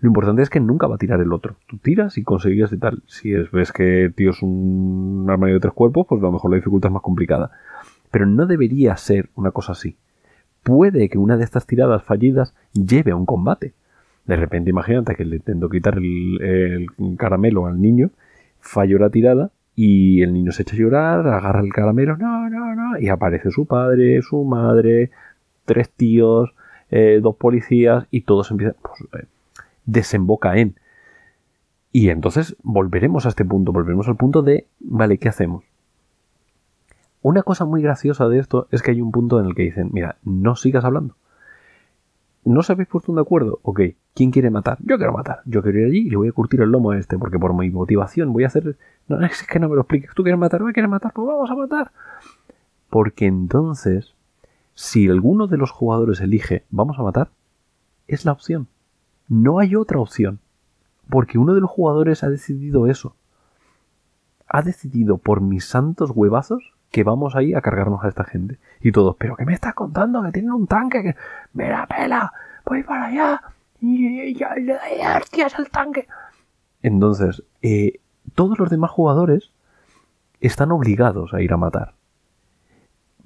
Lo 0.00 0.08
importante 0.08 0.42
es 0.42 0.50
que 0.50 0.60
nunca 0.60 0.86
va 0.86 0.96
a 0.96 0.98
tirar 0.98 1.20
el 1.20 1.32
otro. 1.32 1.56
Tú 1.66 1.78
tiras 1.78 2.18
y 2.18 2.24
consigues 2.24 2.70
de 2.70 2.76
tal. 2.76 3.02
Si 3.06 3.32
es, 3.32 3.50
ves 3.50 3.72
que 3.72 4.12
tío 4.14 4.30
es 4.30 4.42
un 4.42 5.26
armario 5.28 5.54
de 5.54 5.60
tres 5.60 5.72
cuerpos, 5.72 6.06
pues 6.06 6.20
a 6.20 6.26
lo 6.26 6.32
mejor 6.32 6.50
la 6.50 6.56
dificultad 6.56 6.90
es 6.90 6.92
más 6.92 7.02
complicada. 7.02 7.50
Pero 8.10 8.26
no 8.26 8.46
debería 8.46 8.96
ser 8.96 9.30
una 9.34 9.50
cosa 9.50 9.72
así. 9.72 9.96
Puede 10.62 11.08
que 11.08 11.18
una 11.18 11.36
de 11.36 11.44
estas 11.44 11.66
tiradas 11.66 12.02
fallidas 12.02 12.54
lleve 12.72 13.12
a 13.12 13.16
un 13.16 13.26
combate. 13.26 13.74
De 14.26 14.36
repente, 14.36 14.70
imagínate 14.70 15.14
que 15.14 15.24
le 15.24 15.36
intento 15.36 15.68
quitar 15.68 15.98
el, 15.98 16.86
caramelo 17.18 17.66
al 17.66 17.80
niño, 17.80 18.10
falló 18.60 18.98
la 18.98 19.10
tirada 19.10 19.50
y 19.76 20.22
el 20.22 20.32
niño 20.32 20.52
se 20.52 20.62
echa 20.62 20.74
a 20.74 20.78
llorar, 20.78 21.26
agarra 21.26 21.60
el 21.60 21.72
caramelo, 21.72 22.16
no, 22.16 22.48
no, 22.48 22.63
y 23.00 23.08
aparece 23.08 23.50
su 23.50 23.66
padre, 23.66 24.22
su 24.22 24.44
madre, 24.44 25.10
tres 25.64 25.90
tíos, 25.90 26.54
eh, 26.90 27.20
dos 27.22 27.36
policías 27.36 28.06
y 28.10 28.22
todos 28.22 28.50
empiezan. 28.50 28.76
Pues, 28.82 29.22
eh, 29.22 29.26
desemboca 29.86 30.56
en. 30.56 30.78
Y 31.92 32.08
entonces 32.08 32.56
volveremos 32.62 33.26
a 33.26 33.28
este 33.28 33.44
punto, 33.44 33.72
volveremos 33.72 34.08
al 34.08 34.16
punto 34.16 34.42
de, 34.42 34.66
vale, 34.80 35.18
¿qué 35.18 35.28
hacemos? 35.28 35.64
Una 37.22 37.42
cosa 37.42 37.64
muy 37.64 37.82
graciosa 37.82 38.28
de 38.28 38.38
esto 38.38 38.68
es 38.70 38.82
que 38.82 38.90
hay 38.90 39.00
un 39.00 39.12
punto 39.12 39.40
en 39.40 39.46
el 39.46 39.54
que 39.54 39.62
dicen, 39.62 39.90
mira, 39.92 40.16
no 40.24 40.56
sigas 40.56 40.84
hablando. 40.84 41.16
¿No 42.44 42.62
se 42.62 42.72
habéis 42.72 42.88
puesto 42.88 43.10
un 43.10 43.18
acuerdo? 43.18 43.60
Ok, 43.62 43.80
¿quién 44.14 44.30
quiere 44.30 44.50
matar? 44.50 44.76
Yo 44.80 44.98
quiero 44.98 45.12
matar. 45.12 45.40
Yo 45.46 45.62
quiero 45.62 45.78
ir 45.78 45.86
allí 45.86 45.98
y 46.06 46.10
le 46.10 46.16
voy 46.16 46.28
a 46.28 46.32
curtir 46.32 46.60
el 46.60 46.70
lomo 46.70 46.90
a 46.90 46.98
este, 46.98 47.16
porque 47.16 47.38
por 47.38 47.54
mi 47.54 47.70
motivación 47.70 48.32
voy 48.32 48.44
a 48.44 48.48
hacer... 48.48 48.76
No, 49.08 49.24
es 49.24 49.42
que 49.46 49.58
no 49.58 49.68
me 49.68 49.76
lo 49.76 49.82
expliques. 49.82 50.10
¿Tú 50.14 50.22
quieres 50.22 50.38
matar? 50.38 50.62
¿Me 50.62 50.74
quieres 50.74 50.90
matar? 50.90 51.12
Pues 51.14 51.26
vamos 51.26 51.50
a 51.50 51.54
matar. 51.54 51.92
Porque 52.94 53.26
entonces, 53.26 54.14
si 54.74 55.08
alguno 55.08 55.48
de 55.48 55.56
los 55.56 55.72
jugadores 55.72 56.20
elige 56.20 56.64
vamos 56.70 56.96
a 56.96 57.02
matar, 57.02 57.30
es 58.06 58.24
la 58.24 58.30
opción. 58.30 58.68
No 59.26 59.58
hay 59.58 59.74
otra 59.74 59.98
opción. 59.98 60.38
Porque 61.10 61.36
uno 61.36 61.54
de 61.54 61.60
los 61.60 61.68
jugadores 61.68 62.22
ha 62.22 62.30
decidido 62.30 62.86
eso. 62.86 63.16
Ha 64.46 64.62
decidido 64.62 65.18
por 65.18 65.40
mis 65.40 65.64
santos 65.64 66.12
huevazos 66.14 66.72
que 66.92 67.02
vamos 67.02 67.34
ahí 67.34 67.52
a 67.52 67.62
cargarnos 67.62 68.04
a 68.04 68.08
esta 68.08 68.22
gente. 68.22 68.60
Y 68.80 68.92
todos, 68.92 69.16
¿pero 69.18 69.34
qué 69.34 69.44
me 69.44 69.54
estás 69.54 69.74
contando? 69.74 70.22
Que 70.22 70.30
tienen 70.30 70.52
un 70.52 70.68
tanque 70.68 71.02
que... 71.02 71.16
¡Me 71.52 71.70
la 71.70 71.88
pela! 71.88 72.32
Voy 72.64 72.84
para 72.84 73.06
allá. 73.06 73.42
Y 73.80 74.36
ya 74.36 74.54
le 74.54 74.72
doy 74.74 75.16
hostias 75.16 75.58
al 75.58 75.68
tanque. 75.68 76.06
Entonces, 76.80 77.42
eh, 77.60 77.98
todos 78.36 78.56
los 78.60 78.70
demás 78.70 78.92
jugadores 78.92 79.50
están 80.38 80.70
obligados 80.70 81.34
a 81.34 81.42
ir 81.42 81.52
a 81.52 81.56
matar. 81.56 81.94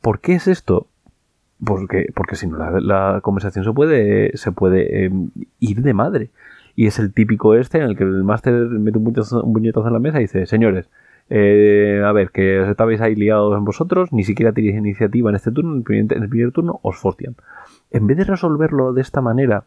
¿Por 0.00 0.20
qué 0.20 0.34
es 0.34 0.46
esto? 0.46 0.86
Porque, 1.64 2.06
porque 2.14 2.36
si 2.36 2.46
no, 2.46 2.58
la, 2.80 3.20
conversación 3.22 3.64
se 3.64 3.72
puede, 3.72 4.36
se 4.36 4.52
puede 4.52 5.06
em, 5.06 5.30
ir 5.58 5.82
de 5.82 5.94
madre. 5.94 6.30
Y 6.76 6.86
es 6.86 6.98
el 7.00 7.12
típico 7.12 7.54
este 7.54 7.78
en 7.78 7.84
el 7.84 7.96
que 7.96 8.04
el 8.04 8.22
máster 8.22 8.54
mete 8.54 8.98
un 8.98 9.04
puñetazo, 9.04 9.86
en 9.86 9.92
la 9.92 9.98
mesa 9.98 10.18
y 10.18 10.22
dice, 10.22 10.46
señores, 10.46 10.88
eh, 11.28 12.00
a 12.04 12.12
ver, 12.12 12.30
que 12.30 12.60
os 12.60 12.68
estabais 12.68 13.00
ahí 13.00 13.16
liados 13.16 13.56
en 13.56 13.64
vosotros, 13.64 14.12
ni 14.12 14.22
siquiera 14.22 14.52
tenéis 14.52 14.76
iniciativa 14.76 15.30
en 15.30 15.36
este 15.36 15.50
turno, 15.50 15.82
en 15.88 16.22
el 16.22 16.28
primer, 16.28 16.52
turno 16.52 16.78
os 16.82 16.96
fortian. 16.96 17.34
En 17.90 18.06
vez 18.06 18.16
de 18.16 18.24
resolverlo 18.24 18.92
de 18.92 19.02
esta 19.02 19.20
manera, 19.20 19.64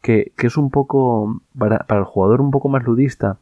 que, 0.00 0.32
que 0.36 0.48
es 0.48 0.56
un 0.56 0.70
poco, 0.70 1.40
para, 1.56 1.86
el 1.88 2.04
jugador 2.04 2.40
un 2.40 2.50
poco 2.50 2.68
más 2.68 2.82
ludista, 2.82 3.38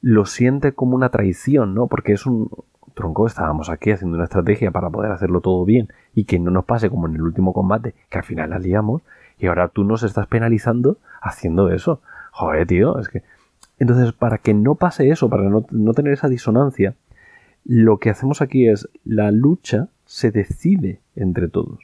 lo 0.00 0.24
siente 0.24 0.72
como 0.72 0.96
una 0.96 1.10
traición, 1.10 1.74
¿no? 1.74 1.86
Porque 1.86 2.12
es 2.12 2.26
un, 2.26 2.50
tronco, 2.94 3.26
estábamos 3.26 3.70
aquí 3.70 3.90
haciendo 3.90 4.16
una 4.16 4.24
estrategia 4.24 4.70
para 4.70 4.90
poder 4.90 5.12
hacerlo 5.12 5.40
todo 5.40 5.64
bien 5.64 5.88
y 6.14 6.24
que 6.24 6.38
no 6.38 6.50
nos 6.50 6.64
pase 6.64 6.90
como 6.90 7.06
en 7.06 7.16
el 7.16 7.22
último 7.22 7.52
combate, 7.52 7.94
que 8.08 8.18
al 8.18 8.24
final 8.24 8.50
la 8.50 8.58
liamos, 8.58 9.02
y 9.38 9.46
ahora 9.46 9.68
tú 9.68 9.84
nos 9.84 10.02
estás 10.02 10.26
penalizando 10.26 10.98
haciendo 11.20 11.70
eso. 11.70 12.00
Joder, 12.32 12.66
tío, 12.66 12.98
es 12.98 13.08
que... 13.08 13.22
Entonces, 13.78 14.12
para 14.12 14.38
que 14.38 14.54
no 14.54 14.76
pase 14.76 15.10
eso, 15.10 15.28
para 15.28 15.42
no, 15.44 15.66
no 15.70 15.92
tener 15.94 16.12
esa 16.12 16.28
disonancia, 16.28 16.94
lo 17.64 17.98
que 17.98 18.10
hacemos 18.10 18.40
aquí 18.40 18.68
es 18.68 18.88
la 19.04 19.32
lucha 19.32 19.88
se 20.04 20.30
decide 20.30 21.00
entre 21.16 21.48
todos. 21.48 21.80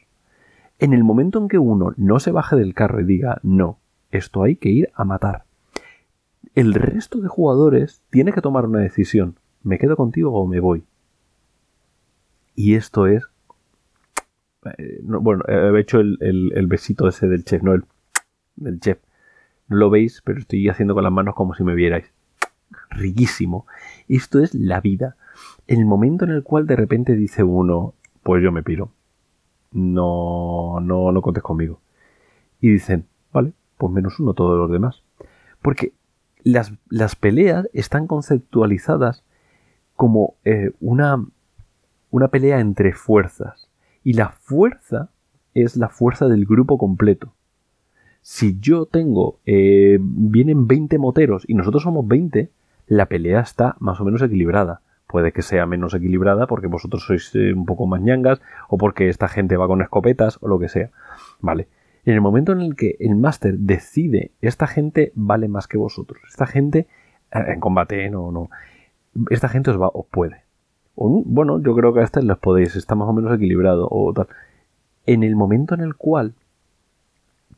En 0.79 0.93
el 0.93 1.03
momento 1.03 1.39
en 1.39 1.49
que 1.49 1.59
uno 1.59 1.93
no 1.97 2.21
se 2.21 2.31
baje 2.31 2.55
del 2.55 2.75
carro 2.75 3.01
y 3.01 3.05
diga, 3.05 3.41
no, 3.43 3.79
esto 4.13 4.45
hay 4.45 4.57
que 4.57 4.69
ir 4.69 4.91
a 4.95 5.05
matar, 5.05 5.45
el 6.55 6.75
resto 6.75 7.21
de 7.21 7.29
jugadores 7.29 8.03
tiene 8.11 8.33
que 8.33 8.41
tomar 8.41 8.67
una 8.67 8.81
decisión. 8.81 9.37
¿Me 9.63 9.79
quedo 9.79 9.97
contigo 9.97 10.33
o 10.33 10.47
me 10.47 10.59
voy? 10.59 10.83
Y 12.55 12.75
esto 12.75 13.07
es. 13.07 13.25
Eh, 14.77 15.01
bueno, 15.03 15.45
he 15.49 15.81
hecho 15.81 16.01
el, 16.01 16.19
el, 16.21 16.67
besito 16.67 17.09
ese 17.09 17.27
del 17.29 17.45
chef, 17.45 17.63
no 17.63 17.75
el 17.75 17.85
del 18.57 18.81
chef. 18.81 18.99
No 19.69 19.77
lo 19.77 19.91
veis, 19.91 20.21
pero 20.25 20.39
estoy 20.39 20.69
haciendo 20.69 20.95
con 20.95 21.05
las 21.05 21.13
manos 21.13 21.35
como 21.35 21.55
si 21.55 21.65
me 21.65 21.75
vierais. 21.75 22.13
Riquísimo. 22.91 23.67
Esto 24.09 24.41
es 24.41 24.55
la 24.55 24.81
vida. 24.81 25.17
El 25.67 25.87
momento 25.87 26.25
en 26.25 26.33
el 26.33 26.43
cual 26.43 26.67
de 26.67 26.77
repente 26.77 27.15
dice 27.17 27.43
uno, 27.43 27.95
pues 28.23 28.43
yo 28.43 28.53
me 28.53 28.63
piro. 28.63 28.93
No, 29.73 30.81
no, 30.81 31.13
no 31.13 31.23
contes 31.23 31.43
conmigo. 31.43 31.81
Y 32.61 32.71
dicen, 32.71 33.07
vale, 33.33 33.53
pues 33.79 33.93
menos 33.93 34.19
uno 34.19 34.35
todos 34.35 34.59
los 34.59 34.71
demás. 34.71 35.03
Porque 35.63 35.93
las, 36.43 36.73
las 36.89 37.17
peleas 37.17 37.69
están 37.73 38.07
conceptualizadas 38.07 39.25
como 39.95 40.35
eh, 40.45 40.73
una 40.81 41.25
una 42.11 42.29
pelea 42.29 42.61
entre 42.61 42.93
fuerzas. 42.93 43.69
Y 44.03 44.15
la 44.15 44.31
fuerza 44.31 45.11
es 45.55 45.77
la 45.77 45.89
fuerza 45.89 46.29
del 46.29 46.45
grupo 46.45 46.79
completo. 46.79 47.33
Si 48.23 48.59
yo 48.61 48.87
tengo, 48.87 49.39
eh, 49.47 49.99
vienen 50.01 50.67
20 50.67 50.99
moteros 50.99 51.45
y 51.49 51.55
nosotros 51.55 51.83
somos 51.83 52.07
20, 52.07 52.51
la 52.87 53.07
pelea 53.07 53.41
está 53.41 53.77
más 53.81 54.01
o 54.01 54.05
menos 54.05 54.23
equilibrada. 54.23 54.83
Puede 55.07 55.33
que 55.33 55.43
sea 55.43 55.67
menos 55.67 55.95
equilibrada 55.95 56.47
porque 56.47 56.67
vosotros 56.67 57.05
sois 57.05 57.35
eh, 57.35 57.53
un 57.53 57.67
poco 57.67 57.87
más 57.87 58.01
ñangas 58.01 58.41
o 58.69 58.79
porque 58.79 59.09
esta 59.09 59.29
gente 59.29 59.57
va 59.57 59.67
con 59.67 59.83
escopetas 59.83 60.39
o 60.41 60.49
lo 60.49 60.59
que 60.59 60.69
sea. 60.69 60.91
Vale. 61.41 61.69
En 62.05 62.15
el 62.15 62.21
momento 62.21 62.53
en 62.53 62.61
el 62.61 62.77
que 62.77 62.97
el 63.01 63.17
máster 63.17 63.59
decide, 63.59 64.33
esta 64.41 64.67
gente 64.67 65.13
vale 65.15 65.49
más 65.49 65.67
que 65.67 65.79
vosotros. 65.79 66.21
Esta 66.29 66.47
gente, 66.47 66.87
eh, 67.33 67.45
en 67.49 67.61
combate, 67.61 68.09
no, 68.11 68.31
no. 68.31 68.51
Esta 69.31 69.49
gente 69.49 69.71
os 69.71 69.81
va, 69.81 69.89
os 69.93 70.07
puede 70.07 70.50
bueno, 70.95 71.61
yo 71.63 71.75
creo 71.75 71.95
que 71.95 72.01
a 72.01 72.05
estas 72.05 72.25
las 72.25 72.39
podéis, 72.39 72.77
está 72.77 72.95
más 72.95 73.09
o 73.09 73.13
menos 73.13 73.35
equilibrado 73.35 73.89
o 73.91 74.13
tal. 74.13 74.29
En 75.07 75.23
el 75.23 75.35
momento 75.35 75.75
en 75.75 75.81
el 75.81 75.97
cual 75.97 76.35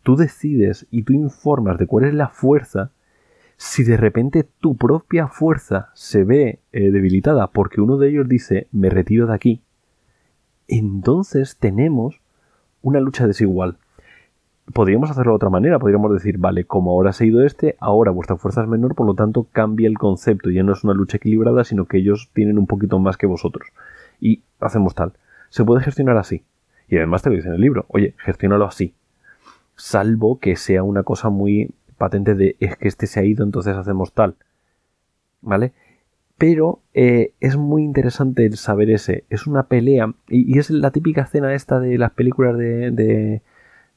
tú 0.03 0.17
decides 0.17 0.87
y 0.91 1.03
tú 1.03 1.13
informas 1.13 1.79
de 1.79 1.87
cuál 1.87 2.05
es 2.05 2.15
la 2.15 2.29
fuerza, 2.29 2.91
si 3.57 3.85
de 3.85 3.97
repente 3.97 4.45
tu 4.61 4.77
propia 4.77 5.29
fuerza 5.29 5.91
se 5.95 6.25
ve 6.25 6.61
eh, 6.73 6.91
debilitada 6.91 7.49
porque 7.49 7.81
uno 7.81 7.97
de 7.97 8.09
ellos 8.11 8.29
dice 8.29 8.67
me 8.73 8.91
retiro 8.91 9.27
de 9.27 9.35
aquí, 9.35 9.63
entonces 10.69 11.57
tenemos 11.59 12.21
una 12.81 13.01
lucha 13.01 13.27
desigual 13.27 13.79
podríamos 14.73 15.11
hacerlo 15.11 15.33
de 15.33 15.37
otra 15.37 15.51
manera, 15.51 15.79
podríamos 15.79 16.13
decir, 16.13 16.39
vale, 16.39 16.65
como 16.65 16.93
ahora 16.93 17.13
se 17.13 17.25
ha 17.25 17.27
ido 17.27 17.45
este, 17.45 17.77
ahora 17.81 18.11
vuestra 18.11 18.37
fuerza 18.37 18.63
es 18.63 18.69
menor, 18.69 18.95
por 18.95 19.07
lo 19.07 19.15
tanto 19.15 19.47
cambia 19.53 19.89
el 19.89 19.99
concepto, 19.99 20.51
ya 20.51 20.63
no 20.63 20.73
es 20.73 20.85
una 20.85 20.95
lucha 20.95 21.17
equilibrada, 21.17 21.65
sino 21.65 21.87
que 21.87 21.99
ellos 21.99 22.31
tienen 22.33 22.59
un 22.59 22.67
poquito 22.67 22.99
más 22.99 23.17
que 23.17 23.27
vosotros. 23.27 23.69
Y 24.21 24.43
hacemos 24.61 24.95
tal. 24.95 25.13
Se 25.51 25.65
puede 25.65 25.83
gestionar 25.83 26.17
así. 26.17 26.45
Y 26.89 26.97
además 26.97 27.23
te 27.23 27.31
lo 27.31 27.37
dice 27.37 27.49
en 27.49 27.55
el 27.55 27.61
libro, 27.61 27.87
oye, 27.89 28.15
gestiónalo 28.19 28.65
así. 28.65 28.95
Salvo 29.77 30.39
que 30.39 30.57
sea 30.57 30.83
una 30.83 31.03
cosa 31.03 31.29
muy 31.29 31.71
patente 31.99 32.35
de 32.35 32.57
es 32.61 32.77
que 32.77 32.89
este 32.89 33.07
se 33.07 33.21
ha 33.21 33.25
ido, 33.25 33.45
entonces 33.45 33.77
hacemos 33.77 34.13
tal. 34.13 34.37
¿Vale? 35.41 35.73
Pero 36.39 36.81
eh, 36.95 37.33
es 37.41 37.57
muy 37.57 37.83
interesante 37.83 38.47
el 38.47 38.57
saber 38.57 38.91
ese. 38.91 39.25
Es 39.31 39.47
una 39.47 39.65
pelea. 39.65 40.13
Y, 40.29 40.59
es 40.59 40.71
la 40.71 40.91
típica 40.91 41.23
escena 41.23 41.55
esta 41.55 41.81
de 41.81 41.99
las 41.99 42.13
películas 42.13 42.57
de 42.57 42.91
de, 42.91 43.43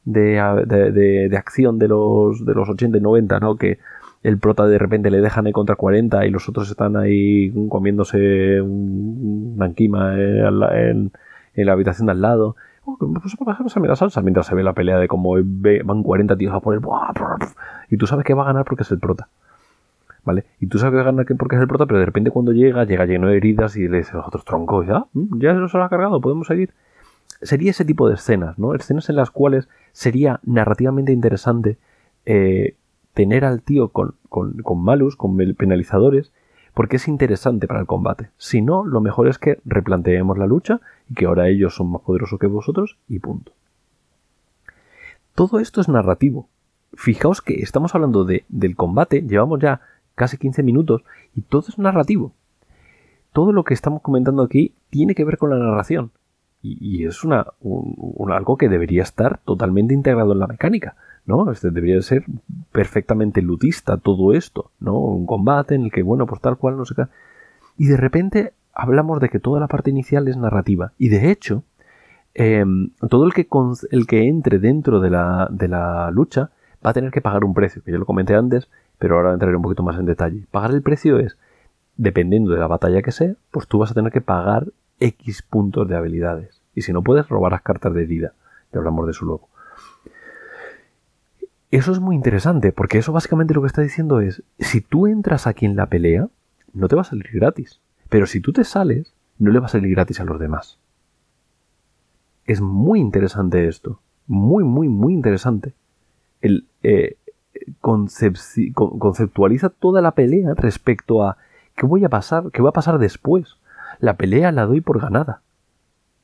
de, 0.06 1.36
acción 1.38 1.80
de 1.80 1.88
los, 1.88 2.46
de 2.46 2.54
los 2.54 2.70
80 2.70 2.98
y 2.98 3.02
90, 3.02 3.40
¿no? 3.40 3.56
Que 3.58 3.80
el 4.24 4.40
prota 4.40 4.66
de 4.66 4.78
repente 4.78 5.12
le 5.12 5.22
dejan 5.22 5.46
ahí 5.46 5.52
contra 5.52 5.76
40 5.76 6.26
y 6.26 6.32
los 6.32 6.50
otros 6.50 6.70
están 6.70 6.96
ahí 6.96 7.52
comiéndose 7.70 8.62
una 8.62 9.66
anquima 9.66 10.16
en, 10.18 11.12
la 11.56 11.72
habitación 11.72 12.08
de 12.08 12.14
al 12.14 12.22
lado. 12.22 12.56
Pues 12.86 13.36
la 13.84 13.96
salsa 13.96 14.22
mientras 14.22 14.46
se 14.48 14.56
ve 14.56 14.64
la 14.64 14.74
pelea 14.74 15.00
de 15.00 15.08
cómo 15.08 15.36
van 15.36 16.04
40 16.04 16.38
tíos 16.38 16.54
a 16.54 16.60
poner. 16.60 16.82
Y 17.90 17.98
tú 17.98 18.08
sabes 18.08 18.26
que 18.26 18.34
va 18.34 18.44
a 18.44 18.48
ganar 18.48 18.66
porque 18.66 18.84
es 18.84 18.92
el 18.92 19.00
prota. 19.00 19.28
¿Vale? 20.24 20.44
Y 20.60 20.68
tú 20.68 20.80
sabes 20.80 20.94
que 20.94 20.96
va 20.96 21.02
a 21.04 21.06
ganar 21.06 21.26
porque 21.38 21.56
es 21.56 21.62
el 21.62 21.68
prota, 21.68 21.86
pero 21.86 22.00
de 22.00 22.06
repente 22.06 22.32
cuando 22.32 22.52
llega, 22.52 22.84
llega 22.84 23.06
lleno 23.06 23.28
de 23.28 23.38
heridas 23.38 23.78
y 23.78 23.88
le 23.88 23.98
dice 23.98 24.14
a 24.14 24.18
los 24.18 24.28
otros 24.28 24.44
troncos, 24.44 24.88
ya, 24.88 25.06
mm, 25.14 25.40
ya 25.40 25.54
se 25.54 25.60
los 25.60 25.76
ha 25.76 25.88
cargado, 25.88 26.20
podemos 26.20 26.48
seguir. 26.48 26.74
Sería 27.42 27.72
ese 27.72 27.86
tipo 27.86 28.08
de 28.08 28.16
escenas, 28.16 28.58
¿no? 28.58 28.74
Escenas 28.74 29.10
en 29.10 29.16
las 29.16 29.32
cuales 29.32 29.68
sería 29.92 30.40
narrativamente 30.44 31.12
interesante 31.12 31.78
eh, 32.26 32.76
tener 33.14 33.46
al 33.46 33.62
tío 33.62 33.90
con, 33.90 34.16
con, 34.30 34.62
con 34.62 34.84
malus, 34.84 35.16
con 35.16 35.38
penalizadores, 35.56 36.32
porque 36.74 36.98
es 36.98 37.08
interesante 37.08 37.68
para 37.68 37.80
el 37.80 37.88
combate. 37.88 38.30
Si 38.38 38.62
no, 38.62 38.86
lo 38.86 39.00
mejor 39.00 39.28
es 39.28 39.38
que 39.38 39.60
replanteemos 39.66 40.38
la 40.38 40.46
lucha 40.46 40.82
y 41.10 41.16
que 41.16 41.26
ahora 41.26 41.48
ellos 41.48 41.76
son 41.76 41.92
más 41.92 42.02
poderosos 42.02 42.38
que 42.38 42.48
vosotros 42.48 42.98
y 43.08 43.20
punto. 43.20 43.54
Todo 45.34 45.60
esto 45.60 45.82
es 45.82 45.90
narrativo. 45.90 46.48
Fijaos 46.94 47.42
que 47.42 47.56
estamos 47.56 47.96
hablando 47.96 48.26
de, 48.26 48.46
del 48.50 48.76
combate, 48.76 49.22
llevamos 49.22 49.60
ya 49.60 49.82
casi 50.16 50.38
15 50.38 50.64
minutos 50.64 51.04
y 51.36 51.42
todo 51.42 51.66
es 51.68 51.78
narrativo. 51.78 52.34
Todo 53.34 53.52
lo 53.52 53.64
que 53.64 53.74
estamos 53.74 54.02
comentando 54.02 54.44
aquí 54.44 54.74
tiene 54.90 55.16
que 55.16 55.26
ver 55.26 55.38
con 55.38 55.50
la 55.50 55.58
narración. 55.58 56.12
Y, 56.68 57.06
es 57.06 57.24
una, 57.24 57.46
algo 58.30 58.58
que 58.58 58.70
debería 58.70 59.04
estar 59.04 59.40
totalmente 59.46 59.94
integrado 59.94 60.34
en 60.34 60.40
la 60.40 60.48
mecánica. 60.48 60.96
¿no? 61.26 61.52
Este 61.52 61.72
debería 61.72 62.02
ser 62.02 62.24
perfectamente 62.72 63.42
lutista 63.42 63.98
todo 63.98 64.34
esto, 64.34 64.72
¿no? 64.80 65.00
Un 65.00 65.26
combate 65.26 65.76
en 65.76 65.86
el 65.86 65.92
que, 65.92 66.04
bueno, 66.04 66.28
pues 66.28 66.40
tal 66.42 66.58
cual, 66.58 66.78
no 66.78 66.86
sé 66.86 66.96
qué. 66.96 67.04
Y 67.78 67.88
de 67.88 67.98
repente 67.98 68.54
hablamos 68.74 69.20
de 69.20 69.30
que 69.30 69.40
toda 69.40 69.60
la 69.60 69.68
parte 69.68 69.90
inicial 69.90 70.28
es 70.28 70.38
narrativa. 70.38 70.92
Y 70.98 71.10
de 71.10 71.32
hecho, 71.32 71.64
em, 72.34 72.92
todo 73.10 73.26
el 73.26 73.34
que, 73.34 73.48
el 73.92 74.08
que 74.08 74.28
entre 74.28 74.60
dentro 74.60 75.00
de 75.00 75.10
la, 75.10 75.48
de 75.50 75.68
la 75.68 76.12
lucha 76.12 76.52
va 76.86 76.92
a 76.92 76.94
tener 76.94 77.12
que 77.12 77.22
pagar 77.22 77.44
un 77.44 77.54
precio, 77.54 77.82
que 77.84 77.92
yo 77.92 77.98
lo 77.98 78.06
comenté 78.06 78.36
antes, 78.36 78.70
pero 79.00 79.16
ahora 79.16 79.34
entraré 79.34 79.56
un 79.56 79.64
poquito 79.64 79.84
más 79.84 79.98
en 79.98 80.06
detalle. 80.06 80.46
Pagar 80.52 80.72
el 80.72 80.82
precio 80.82 81.20
es, 81.20 81.38
dependiendo 81.98 82.52
de 82.52 82.60
la 82.60 82.68
batalla 82.68 83.02
que 83.02 83.12
sea, 83.12 83.34
pues 83.52 83.68
tú 83.68 83.80
vas 83.80 83.92
a 83.92 83.94
tener 83.94 84.12
que 84.12 84.22
pagar 84.22 84.68
X 85.00 85.42
puntos 85.42 85.88
de 85.88 85.96
habilidades. 85.96 86.62
Y 86.74 86.82
si 86.82 86.94
no 86.94 87.02
puedes, 87.02 87.28
robar 87.30 87.52
las 87.52 87.62
cartas 87.62 87.94
de 87.94 88.06
vida. 88.06 88.34
Ya 88.72 88.80
hablamos 88.80 89.06
de 89.06 89.12
eso 89.12 89.26
luego. 89.26 89.50
Eso 91.72 91.92
es 91.92 92.00
muy 92.00 92.16
interesante, 92.16 92.72
porque 92.72 93.00
eso 93.00 93.12
básicamente 93.12 93.54
lo 93.54 93.62
que 93.62 93.68
está 93.68 93.82
diciendo 93.82 94.22
es, 94.22 94.44
si 94.60 94.82
tú 94.82 95.08
entras 95.08 95.48
aquí 95.48 95.66
en 95.66 95.76
la 95.76 95.88
pelea, 95.88 96.30
no 96.74 96.88
te 96.88 96.96
va 96.96 97.02
a 97.02 97.06
salir 97.06 97.30
gratis. 97.34 97.82
Pero 98.10 98.28
si 98.28 98.40
tú 98.40 98.54
te 98.54 98.64
sales, 98.64 99.14
no 99.40 99.52
le 99.52 99.60
va 99.60 99.66
a 99.66 99.70
salir 99.70 99.92
gratis 99.92 100.20
a 100.20 100.26
los 100.26 100.40
demás. 100.40 100.78
Es 102.46 102.62
muy 102.62 103.00
interesante 103.00 103.68
esto. 103.68 104.00
Muy, 104.28 104.64
muy, 104.64 104.88
muy 104.88 105.14
interesante. 105.14 105.74
El, 106.42 106.68
eh, 106.84 107.18
conceptualiza 107.82 109.70
toda 109.70 110.02
la 110.02 110.12
pelea 110.12 110.54
respecto 110.56 111.24
a 111.24 111.38
qué 111.76 111.86
voy 111.86 112.04
a 112.06 112.10
pasar, 112.10 112.52
qué 112.52 112.62
va 112.62 112.70
a 112.70 112.74
pasar 112.74 113.00
después. 113.00 113.58
La 114.00 114.18
pelea 114.18 114.52
la 114.52 114.66
doy 114.66 114.82
por 114.82 115.00
ganada. 115.00 115.42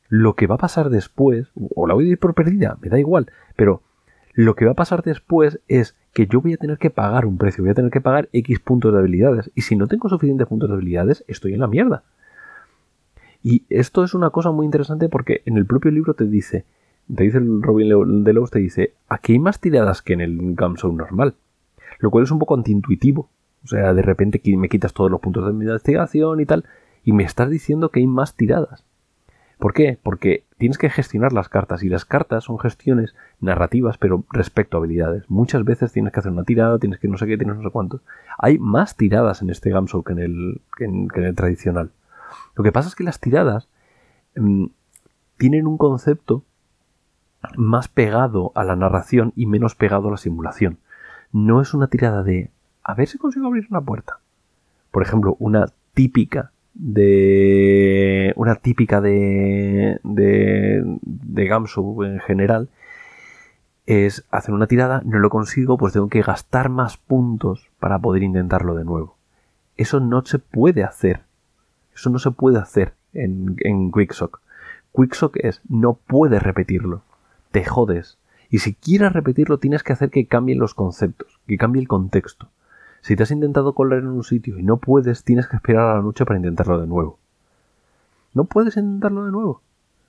Lo 0.09 0.35
que 0.35 0.47
va 0.47 0.55
a 0.55 0.59
pasar 0.59 0.89
después, 0.89 1.51
o 1.75 1.87
la 1.87 1.93
voy 1.93 2.07
a 2.07 2.11
ir 2.11 2.19
por 2.19 2.33
perdida, 2.33 2.77
me 2.81 2.89
da 2.89 2.99
igual, 2.99 3.31
pero 3.55 3.81
lo 4.33 4.55
que 4.55 4.65
va 4.65 4.71
a 4.71 4.75
pasar 4.75 5.03
después 5.03 5.59
es 5.67 5.95
que 6.13 6.27
yo 6.27 6.41
voy 6.41 6.53
a 6.53 6.57
tener 6.57 6.77
que 6.77 6.89
pagar 6.89 7.25
un 7.25 7.37
precio, 7.37 7.63
voy 7.63 7.71
a 7.71 7.75
tener 7.75 7.91
que 7.91 8.01
pagar 8.01 8.29
X 8.33 8.59
puntos 8.59 8.93
de 8.93 8.99
habilidades. 8.99 9.51
Y 9.55 9.61
si 9.61 9.75
no 9.75 9.87
tengo 9.87 10.09
suficientes 10.09 10.47
puntos 10.47 10.69
de 10.69 10.75
habilidades, 10.75 11.23
estoy 11.27 11.53
en 11.53 11.59
la 11.59 11.67
mierda. 11.67 12.03
Y 13.43 13.63
esto 13.69 14.03
es 14.03 14.13
una 14.13 14.29
cosa 14.29 14.51
muy 14.51 14.65
interesante 14.65 15.09
porque 15.09 15.41
en 15.45 15.57
el 15.57 15.65
propio 15.65 15.91
libro 15.91 16.13
te 16.13 16.25
dice, 16.25 16.65
te 17.13 17.23
dice 17.23 17.39
el 17.39 17.61
Robin 17.61 18.23
de 18.23 18.33
Lobos, 18.33 18.51
te 18.51 18.59
dice, 18.59 18.93
aquí 19.07 19.33
hay 19.33 19.39
más 19.39 19.59
tiradas 19.59 20.01
que 20.01 20.13
en 20.13 20.21
el 20.21 20.55
Gamshow 20.55 20.93
normal. 20.93 21.35
Lo 21.99 22.11
cual 22.11 22.23
es 22.23 22.31
un 22.31 22.39
poco 22.39 22.55
antiintuitivo. 22.55 23.29
O 23.63 23.67
sea, 23.67 23.93
de 23.93 24.01
repente 24.01 24.41
me 24.57 24.69
quitas 24.69 24.93
todos 24.93 25.11
los 25.11 25.19
puntos 25.19 25.45
de 25.45 25.51
investigación 25.51 26.39
y 26.39 26.45
tal, 26.45 26.65
y 27.03 27.13
me 27.13 27.23
estás 27.23 27.49
diciendo 27.49 27.89
que 27.89 27.99
hay 27.99 28.07
más 28.07 28.35
tiradas. 28.35 28.83
¿Por 29.61 29.73
qué? 29.73 29.99
Porque 30.01 30.43
tienes 30.57 30.79
que 30.79 30.89
gestionar 30.89 31.33
las 31.33 31.47
cartas 31.47 31.83
y 31.83 31.89
las 31.89 32.03
cartas 32.03 32.45
son 32.45 32.57
gestiones 32.57 33.13
narrativas 33.39 33.99
pero 33.99 34.23
respecto 34.31 34.75
a 34.75 34.79
habilidades. 34.79 35.29
Muchas 35.29 35.63
veces 35.63 35.91
tienes 35.91 36.11
que 36.11 36.19
hacer 36.19 36.31
una 36.31 36.43
tirada, 36.45 36.79
tienes 36.79 36.99
que 36.99 37.07
no 37.07 37.17
sé 37.19 37.27
qué, 37.27 37.37
tienes 37.37 37.57
no 37.57 37.63
sé 37.63 37.69
cuánto. 37.69 38.01
Hay 38.39 38.57
más 38.57 38.95
tiradas 38.97 39.43
en 39.43 39.51
este 39.51 39.69
Gamsol 39.69 40.03
que 40.03 40.13
en 40.13 40.19
el, 40.19 40.61
que 40.75 40.85
en, 40.85 41.09
el 41.13 41.35
tradicional. 41.35 41.91
Lo 42.55 42.63
que 42.63 42.71
pasa 42.71 42.89
es 42.89 42.95
que 42.95 43.03
las 43.03 43.19
tiradas 43.19 43.69
mm, 44.35 44.65
tienen 45.37 45.67
un 45.67 45.77
concepto 45.77 46.43
más 47.55 47.87
pegado 47.87 48.51
a 48.55 48.63
la 48.63 48.75
narración 48.75 49.31
y 49.35 49.45
menos 49.45 49.75
pegado 49.75 50.07
a 50.07 50.11
la 50.11 50.17
simulación. 50.17 50.79
No 51.31 51.61
es 51.61 51.75
una 51.75 51.85
tirada 51.85 52.23
de 52.23 52.49
a 52.83 52.95
ver 52.95 53.07
si 53.07 53.19
consigo 53.19 53.45
abrir 53.45 53.67
una 53.69 53.81
puerta. 53.81 54.19
Por 54.89 55.03
ejemplo, 55.03 55.35
una 55.37 55.67
típica 55.93 56.51
de 56.73 58.33
una 58.35 58.55
típica 58.55 59.01
de, 59.01 59.99
de, 60.03 60.83
de 61.01 61.47
Gamsu 61.47 62.03
en 62.03 62.19
general 62.19 62.69
es 63.85 64.25
hacer 64.31 64.53
una 64.53 64.67
tirada, 64.67 65.01
no 65.05 65.19
lo 65.19 65.29
consigo, 65.29 65.77
pues 65.77 65.93
tengo 65.93 66.07
que 66.09 66.21
gastar 66.21 66.69
más 66.69 66.97
puntos 66.97 67.69
para 67.79 67.99
poder 67.99 68.23
intentarlo 68.23 68.75
de 68.75 68.85
nuevo. 68.85 69.17
Eso 69.75 69.99
no 69.99 70.23
se 70.25 70.39
puede 70.39 70.83
hacer. 70.83 71.21
Eso 71.93 72.09
no 72.09 72.19
se 72.19 72.31
puede 72.31 72.57
hacer 72.57 72.93
en, 73.13 73.55
en 73.59 73.91
Quicksock. 73.91 74.39
Quicksock 74.95 75.37
es, 75.37 75.61
no 75.67 75.93
puedes 75.93 76.41
repetirlo. 76.41 77.01
Te 77.51 77.65
jodes. 77.65 78.17
Y 78.49 78.59
si 78.59 78.73
quieres 78.73 79.13
repetirlo, 79.13 79.59
tienes 79.59 79.83
que 79.83 79.93
hacer 79.93 80.09
que 80.09 80.27
cambien 80.27 80.59
los 80.59 80.73
conceptos, 80.73 81.39
que 81.47 81.57
cambie 81.57 81.81
el 81.81 81.87
contexto. 81.87 82.49
Si 83.01 83.15
te 83.15 83.23
has 83.23 83.31
intentado 83.31 83.73
colar 83.73 83.99
en 83.99 84.07
un 84.07 84.23
sitio 84.23 84.59
y 84.59 84.63
no 84.63 84.77
puedes, 84.77 85.23
tienes 85.23 85.47
que 85.47 85.55
esperar 85.55 85.89
a 85.89 85.95
la 85.95 86.01
noche 86.01 86.23
para 86.23 86.37
intentarlo 86.37 86.79
de 86.79 86.87
nuevo. 86.87 87.17
No 88.33 88.45
puedes 88.45 88.77
intentarlo 88.77 89.25
de 89.25 89.31
nuevo. 89.31 89.61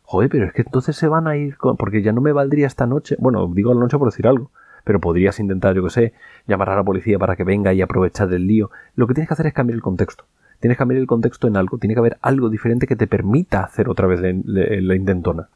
Joder, 0.05 0.29
pero 0.29 0.47
es 0.47 0.53
que 0.53 0.63
entonces 0.63 0.95
se 0.95 1.09
van 1.09 1.27
a 1.27 1.37
ir 1.37 1.57
porque 1.79 2.03
ya 2.03 2.13
no 2.13 2.21
me 2.21 2.33
valdría 2.33 2.67
esta 2.67 2.87
noche. 2.87 3.17
Bueno, 3.19 3.49
digo 3.53 3.73
la 3.73 3.81
noche 3.81 3.99
por 3.99 4.09
decir 4.09 4.27
algo. 4.27 4.51
Pero 4.85 5.01
podrías 5.01 5.41
intentar, 5.41 5.75
yo 5.75 5.85
que 5.85 5.91
sé, 5.91 6.13
llamar 6.47 6.71
a 6.71 6.77
la 6.77 6.85
policía 6.85 7.19
para 7.19 7.37
que 7.37 7.45
venga 7.45 7.73
y 7.73 7.81
aprovechar 7.81 8.33
el 8.33 8.47
lío. 8.47 8.71
Lo 8.95 9.07
que 9.07 9.15
tienes 9.15 9.29
que 9.29 9.35
hacer 9.35 9.47
es 9.47 9.55
cambiar 9.55 9.77
el 9.77 9.83
contexto. 9.83 10.25
Tienes 10.61 10.77
que 10.77 10.81
cambiar 10.81 11.01
el 11.01 11.07
contexto 11.07 11.49
en 11.49 11.57
algo. 11.57 11.79
Tiene 11.79 11.95
que 11.95 12.01
haber 12.01 12.19
algo 12.21 12.51
diferente 12.51 12.87
que 12.87 12.97
te 12.97 13.07
permita 13.07 13.65
hacer 13.65 13.89
otra 13.89 14.07
vez 14.07 14.21
la 14.21 14.95
intentona. 14.95 15.49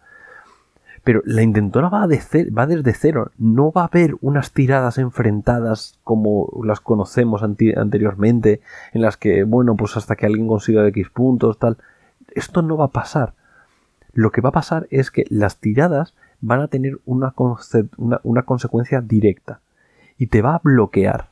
Pero 1.07 1.23
la 1.25 1.43
intentona 1.43 1.89
va, 1.89 2.09
va 2.09 2.67
desde 2.67 2.93
cero. 2.93 3.31
No 3.39 3.71
va 3.71 3.83
a 3.83 3.87
haber 3.87 4.17
unas 4.23 4.51
tiradas 4.51 4.99
enfrentadas 4.99 6.01
como 6.03 6.51
las 6.65 6.81
conocemos 6.81 7.45
anteriormente, 7.45 8.61
en 8.93 9.03
las 9.03 9.17
que, 9.17 9.45
bueno, 9.45 9.77
pues 9.77 9.97
hasta 9.97 10.17
que 10.17 10.27
alguien 10.27 10.49
consiga 10.49 10.85
X 10.89 11.09
puntos, 11.11 11.61
tal. 11.61 11.77
Esto 12.35 12.61
no 12.61 12.77
va 12.77 12.87
a 12.87 12.91
pasar. 12.91 13.35
Lo 14.15 14.33
que 14.33 14.41
va 14.41 14.49
a 14.49 14.59
pasar 14.59 14.89
es 14.91 15.13
que 15.13 15.27
las 15.31 15.59
tiradas 15.59 16.17
van 16.41 16.59
a 16.61 16.67
tener 16.67 16.99
una, 17.05 17.33
una 18.25 18.43
consecuencia 18.43 19.01
directa 19.01 19.61
y 20.19 20.27
te 20.27 20.43
va 20.43 20.57
a 20.57 20.61
bloquear. 20.61 21.29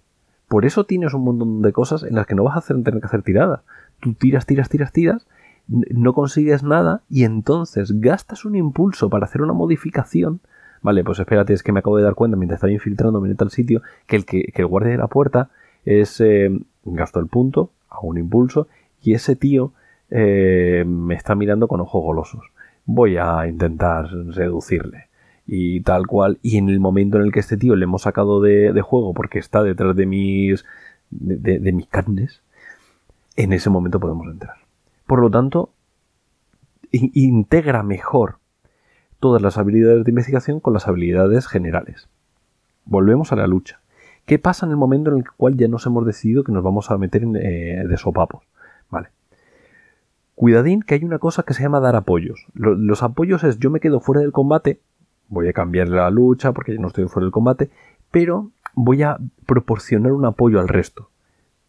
Por 0.46 0.66
eso 0.66 0.84
tienes 0.84 1.14
un 1.14 1.24
montón 1.24 1.62
de 1.62 1.72
cosas 1.72 2.04
en 2.04 2.14
las 2.14 2.28
que 2.28 2.36
no 2.36 2.44
vas 2.44 2.54
a 2.54 2.60
hacer, 2.60 2.80
tener 2.84 3.00
que 3.00 3.06
hacer 3.06 3.22
tiradas. 3.22 3.62
Tú 3.98 4.14
tiras, 4.14 4.46
tiras, 4.46 4.68
tiras, 4.68 4.92
tiras 4.92 5.26
no 5.68 6.12
consigues 6.12 6.62
nada 6.62 7.02
y 7.08 7.24
entonces 7.24 8.00
gastas 8.00 8.44
un 8.44 8.54
impulso 8.54 9.08
para 9.08 9.24
hacer 9.24 9.42
una 9.42 9.52
modificación. 9.52 10.40
Vale, 10.82 11.02
pues 11.02 11.18
espérate, 11.18 11.54
es 11.54 11.62
que 11.62 11.72
me 11.72 11.78
acabo 11.80 11.96
de 11.96 12.02
dar 12.02 12.14
cuenta 12.14 12.36
mientras 12.36 12.58
estaba 12.58 12.72
infiltrándome 12.72 13.30
en 13.30 13.36
tal 13.36 13.50
sitio 13.50 13.82
que 14.06 14.16
el, 14.16 14.26
que, 14.26 14.52
el 14.54 14.66
guardia 14.66 14.92
de 14.92 14.98
la 14.98 15.08
puerta 15.08 15.50
es. 15.84 16.20
Eh, 16.20 16.50
gasto 16.84 17.18
el 17.18 17.26
punto, 17.26 17.70
hago 17.88 18.08
un 18.08 18.18
impulso 18.18 18.68
y 19.02 19.14
ese 19.14 19.36
tío 19.36 19.72
eh, 20.10 20.84
me 20.86 21.14
está 21.14 21.34
mirando 21.34 21.68
con 21.68 21.80
ojos 21.80 22.02
golosos. 22.02 22.44
Voy 22.84 23.16
a 23.16 23.46
intentar 23.46 24.08
seducirle 24.34 25.08
y 25.46 25.80
tal 25.80 26.06
cual. 26.06 26.38
Y 26.42 26.58
en 26.58 26.68
el 26.68 26.80
momento 26.80 27.16
en 27.16 27.24
el 27.24 27.32
que 27.32 27.40
este 27.40 27.56
tío 27.56 27.76
le 27.76 27.84
hemos 27.84 28.02
sacado 28.02 28.40
de, 28.42 28.78
juego 28.82 29.14
porque 29.14 29.38
está 29.38 29.62
detrás 29.62 29.96
de 29.96 30.06
mis, 30.06 30.64
de 31.10 31.72
mis 31.72 31.86
carnes, 31.86 32.42
en 33.36 33.52
ese 33.52 33.70
momento 33.70 33.98
podemos 33.98 34.26
entrar. 34.26 34.63
Por 35.06 35.20
lo 35.20 35.30
tanto, 35.30 35.70
integra 36.90 37.82
mejor 37.82 38.38
todas 39.20 39.42
las 39.42 39.58
habilidades 39.58 40.04
de 40.04 40.10
investigación 40.10 40.60
con 40.60 40.74
las 40.74 40.86
habilidades 40.86 41.46
generales. 41.46 42.08
Volvemos 42.84 43.32
a 43.32 43.36
la 43.36 43.46
lucha. 43.46 43.80
¿Qué 44.26 44.38
pasa 44.38 44.66
en 44.66 44.72
el 44.72 44.76
momento 44.76 45.10
en 45.10 45.18
el 45.18 45.24
cual 45.30 45.56
ya 45.56 45.68
nos 45.68 45.86
hemos 45.86 46.06
decidido 46.06 46.44
que 46.44 46.52
nos 46.52 46.62
vamos 46.62 46.90
a 46.90 46.98
meter 46.98 47.22
en, 47.22 47.36
eh, 47.36 47.84
de 47.86 47.96
sopapos? 47.96 48.44
Vale. 48.90 49.08
Cuidadín 50.34 50.82
que 50.82 50.94
hay 50.94 51.04
una 51.04 51.18
cosa 51.18 51.42
que 51.42 51.54
se 51.54 51.62
llama 51.62 51.80
dar 51.80 51.96
apoyos. 51.96 52.46
los 52.54 53.02
apoyos 53.02 53.44
es 53.44 53.58
yo 53.58 53.70
me 53.70 53.80
quedo 53.80 54.00
fuera 54.00 54.20
del 54.20 54.32
combate, 54.32 54.80
voy 55.28 55.48
a 55.48 55.52
cambiar 55.52 55.88
la 55.88 56.10
lucha 56.10 56.52
porque 56.52 56.74
ya 56.74 56.80
no 56.80 56.88
estoy 56.88 57.06
fuera 57.08 57.24
del 57.24 57.32
combate, 57.32 57.70
pero 58.10 58.50
voy 58.74 59.02
a 59.02 59.18
proporcionar 59.46 60.12
un 60.12 60.24
apoyo 60.24 60.60
al 60.60 60.68
resto. 60.68 61.10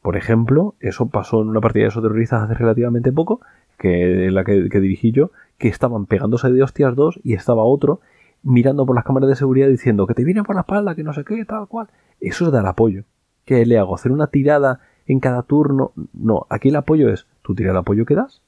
Por 0.05 0.17
ejemplo, 0.17 0.75
eso 0.81 1.07
pasó 1.07 1.41
en 1.41 1.47
una 1.47 1.61
partida 1.61 1.85
de 1.85 1.89
soterroristas 1.89 2.43
hace 2.43 2.53
relativamente 2.53 3.11
poco, 3.11 3.41
que 3.79 4.29
la 4.29 4.43
que, 4.43 4.69
dirigí 4.79 5.11
yo, 5.11 5.31
que 5.57 5.67
estaban 5.67 6.05
pegándose 6.05 6.51
de 6.51 6.61
hostias 6.61 6.95
dos 6.95 7.19
y 7.23 7.33
estaba 7.33 7.63
otro 7.63 8.01
mirando 8.43 8.85
por 8.85 8.95
las 8.95 9.03
cámaras 9.03 9.29
de 9.29 9.35
seguridad 9.35 9.67
diciendo 9.67 10.05
que 10.05 10.13
te 10.13 10.23
viene 10.23 10.43
por 10.43 10.53
la 10.53 10.61
espalda, 10.61 10.93
que 10.93 11.01
no 11.01 11.11
sé 11.11 11.23
qué, 11.23 11.43
tal 11.43 11.67
cual. 11.67 11.87
Eso 12.21 12.45
es 12.45 12.51
dar 12.51 12.67
apoyo. 12.67 13.03
¿Qué 13.45 13.65
le 13.65 13.79
hago? 13.79 13.95
¿Hacer 13.95 14.11
una 14.11 14.27
tirada 14.27 14.81
en 15.07 15.19
cada 15.19 15.41
turno? 15.41 15.91
No, 16.13 16.45
aquí 16.51 16.69
el 16.69 16.75
apoyo 16.75 17.09
es, 17.09 17.25
tú 17.41 17.55
tiras 17.55 17.71
el 17.71 17.77
apoyo 17.77 18.05
que 18.05 18.13
das, 18.13 18.43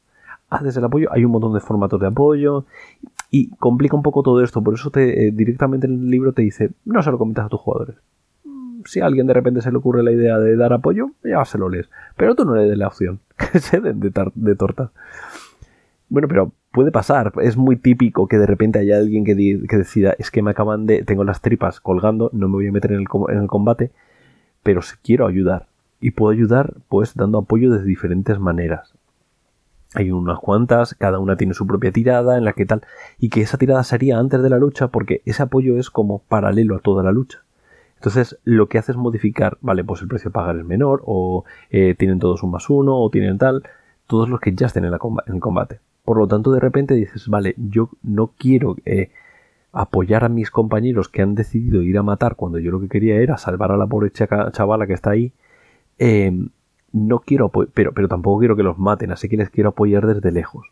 haces 0.52 0.78
el 0.78 0.84
apoyo, 0.84 1.12
hay 1.12 1.26
un 1.26 1.32
montón 1.32 1.56
de 1.56 1.60
formatos 1.60 2.00
de 2.00 2.06
apoyo, 2.06 2.66
Y 3.32 3.50
complica 3.56 3.96
un 3.96 4.04
poco 4.04 4.22
todo 4.22 4.44
esto, 4.44 4.62
por 4.62 4.76
eso 4.76 4.92
te, 4.92 5.30
eh, 5.30 5.32
directamente 5.32 5.88
en 5.88 5.94
el 5.94 6.12
libro 6.12 6.34
te 6.34 6.44
dice, 6.44 6.70
no 6.86 7.02
se 7.02 7.10
lo 7.10 7.18
comentas 7.18 7.48
a 7.48 7.50
tus 7.50 7.62
jugadores. 7.62 7.96
Si 8.88 9.02
a 9.02 9.06
alguien 9.06 9.28
de 9.28 9.34
repente 9.34 9.62
se 9.62 9.72
le 9.72 9.78
ocurre 9.78 10.02
la 10.02 10.12
idea 10.12 10.40
de 10.40 10.56
dar 10.56 10.74
apoyo, 10.74 11.12
ya 11.24 11.44
se 11.46 11.58
lo 11.58 11.70
lees. 11.70 11.90
Pero 12.16 12.36
tú 12.36 12.46
no 12.46 12.56
le 12.56 12.64
des 12.64 12.78
la 12.78 12.88
opción, 12.88 13.20
que 13.52 13.60
se 13.60 13.80
den 13.80 14.00
de, 14.00 14.12
de 14.34 14.56
tortas. 14.56 14.90
Bueno, 16.10 16.28
pero 16.28 16.54
puede 16.72 16.92
pasar. 16.92 17.34
Es 17.42 17.58
muy 17.58 17.76
típico 17.76 18.28
que 18.28 18.38
de 18.38 18.46
repente 18.46 18.80
haya 18.80 18.98
alguien 18.98 19.26
que, 19.26 19.36
decida, 19.36 20.16
es 20.18 20.32
que 20.32 20.42
me 20.42 20.52
acaban 20.52 20.86
de... 20.86 21.04
Tengo 21.04 21.24
las 21.24 21.42
tripas 21.42 21.80
colgando, 21.80 22.30
no 22.34 22.48
me 22.48 22.54
voy 22.54 22.68
a 22.68 22.72
meter 22.72 22.92
en 22.92 23.00
el, 23.00 23.08
en 23.30 23.38
el 23.40 23.48
combate, 23.48 23.92
pero 24.64 24.82
si 24.82 24.96
quiero 24.98 25.28
ayudar. 25.28 25.68
Y 26.00 26.12
puedo 26.12 26.32
ayudar 26.32 26.76
pues 26.88 27.16
dando 27.16 27.40
apoyo 27.40 27.72
de 27.72 27.84
diferentes 27.84 28.40
maneras. 28.40 28.94
Hay 29.96 30.12
unas 30.12 30.40
cuantas, 30.40 30.94
cada 30.94 31.18
una 31.18 31.38
tiene 31.38 31.54
su 31.54 31.66
propia 31.66 31.92
tirada 31.92 32.38
en 32.38 32.44
la 32.44 32.54
que 32.54 32.66
tal, 32.66 32.84
y 33.18 33.30
que 33.30 33.42
esa 33.42 33.58
tirada 33.58 33.84
sería 33.84 34.20
antes 34.20 34.44
de 34.44 34.50
la 34.50 34.60
lucha 34.60 34.90
porque 34.90 35.22
ese 35.26 35.42
apoyo 35.44 35.78
es 35.78 35.90
como 35.90 36.20
paralelo 36.20 36.76
a 36.76 36.80
toda 36.80 37.04
la 37.04 37.12
lucha. 37.12 37.40
Entonces 37.98 38.40
lo 38.44 38.68
que 38.68 38.78
hace 38.78 38.92
es 38.92 38.98
modificar, 38.98 39.58
vale, 39.62 39.84
pues 39.84 40.02
el 40.02 40.08
precio 40.08 40.30
a 40.30 40.34
pagar 40.34 40.58
es 40.58 40.66
menor, 40.66 41.04
o 41.06 41.46
eh, 41.70 41.96
tienen 41.98 42.20
todos 42.20 42.44
un 42.44 42.52
más 42.52 42.70
uno, 42.70 42.98
o 42.98 43.10
tienen 43.10 43.38
tal, 43.38 43.64
todos 44.08 44.30
los 44.30 44.40
que 44.40 44.54
ya 44.54 44.68
estén 44.68 44.86
en, 44.86 44.94
en 44.94 45.36
el 45.36 45.40
combate. 45.40 45.80
Por 46.06 46.18
lo 46.18 46.28
tanto, 46.28 46.52
de 46.52 46.60
repente 46.60 46.94
dices, 46.94 47.28
vale, 47.28 47.54
yo 47.58 47.90
no 48.04 48.32
quiero 48.38 48.78
eh, 48.86 49.12
apoyar 49.74 50.24
a 50.24 50.30
mis 50.30 50.52
compañeros 50.52 51.10
que 51.10 51.22
han 51.22 51.36
decidido 51.36 51.82
ir 51.82 51.98
a 51.98 52.04
matar 52.04 52.36
cuando 52.36 52.60
yo 52.60 52.72
lo 52.72 52.80
que 52.80 52.88
quería 52.88 53.16
era 53.16 53.38
salvar 53.38 53.72
a 53.72 53.78
la 53.78 53.88
pobre 53.88 54.12
chavala 54.12 54.88
que 54.88 54.94
está 54.94 55.12
ahí. 55.12 55.34
Eh, 56.00 56.32
no 56.94 57.20
quiero, 57.20 57.50
pero, 57.50 57.92
pero 57.94 58.08
tampoco 58.08 58.40
quiero 58.40 58.56
que 58.56 58.64
los 58.64 58.78
maten, 58.78 59.12
así 59.12 59.28
que 59.28 59.38
les 59.38 59.50
quiero 59.50 59.70
apoyar 59.70 60.08
desde 60.08 60.32
lejos. 60.32 60.68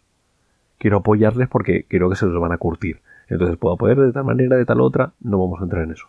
Quiero 0.77 0.97
apoyarles 0.97 1.49
porque 1.49 1.85
creo 1.88 2.09
que 2.09 2.15
se 2.15 2.25
los 2.25 2.39
van 2.39 2.51
a 2.51 2.57
curtir. 2.57 3.01
Entonces 3.27 3.57
puedo 3.57 3.75
apoyar 3.75 3.99
de 3.99 4.11
tal 4.11 4.23
manera, 4.23 4.55
de 4.55 4.65
tal 4.65 4.81
otra, 4.81 5.13
no 5.19 5.39
vamos 5.39 5.59
a 5.59 5.63
entrar 5.63 5.83
en 5.83 5.91
eso. 5.91 6.07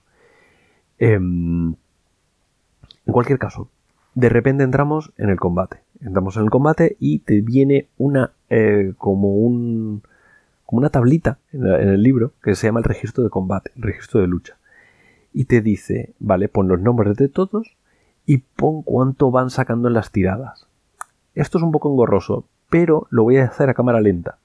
Em, 0.98 1.74
en 3.06 3.12
cualquier 3.12 3.38
caso, 3.38 3.68
de 4.14 4.28
repente 4.28 4.64
entramos 4.64 5.12
en 5.18 5.30
el 5.30 5.38
combate. 5.38 5.78
Entramos 6.00 6.36
en 6.36 6.44
el 6.44 6.50
combate 6.50 6.96
y 6.98 7.20
te 7.20 7.40
viene 7.40 7.88
una 7.98 8.32
eh, 8.50 8.94
como 8.98 9.34
un 9.34 10.02
como 10.64 10.80
una 10.80 10.90
tablita 10.90 11.38
en, 11.52 11.64
el 11.64 12.02
libro 12.02 12.32
que 12.42 12.54
se 12.56 12.66
llama 12.66 12.80
el 12.80 12.84
registro 12.84 13.22
de 13.22 13.30
combate, 13.30 13.70
el 13.76 13.82
registro 13.82 14.20
de 14.20 14.26
lucha. 14.26 14.56
Y 15.32 15.44
te 15.44 15.60
dice, 15.60 16.14
vale, 16.18 16.48
pon 16.48 16.66
los 16.66 16.80
nombres 16.80 17.16
de 17.16 17.28
todos 17.28 17.76
y 18.26 18.38
pon 18.38 18.82
cuánto 18.82 19.30
van 19.30 19.50
sacando 19.50 19.86
en 19.88 19.94
las 19.94 20.10
tiradas. 20.10 20.66
Esto 21.34 21.58
es 21.58 21.64
un 21.64 21.70
poco 21.70 21.90
engorroso, 21.90 22.46
pero 22.68 23.06
lo 23.10 23.22
voy 23.22 23.36
a 23.36 23.44
hacer 23.44 23.68
a 23.68 23.74
cámara 23.74 24.00
lenta. 24.00 24.38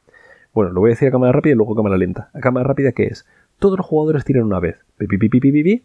Bueno, 0.53 0.71
lo 0.71 0.81
voy 0.81 0.89
a 0.89 0.93
decir 0.93 1.07
a 1.07 1.11
cámara 1.11 1.31
rápida 1.31 1.53
y 1.53 1.55
luego 1.55 1.73
a 1.73 1.77
cámara 1.77 1.97
lenta. 1.97 2.29
A 2.33 2.39
cámara 2.39 2.67
rápida, 2.67 2.91
¿qué 2.91 3.05
es? 3.05 3.25
Todos 3.61 3.77
los 3.77 3.85
jugadores 3.85 4.25
tiran 4.25 4.45
una 4.45 4.59
vez, 4.59 4.79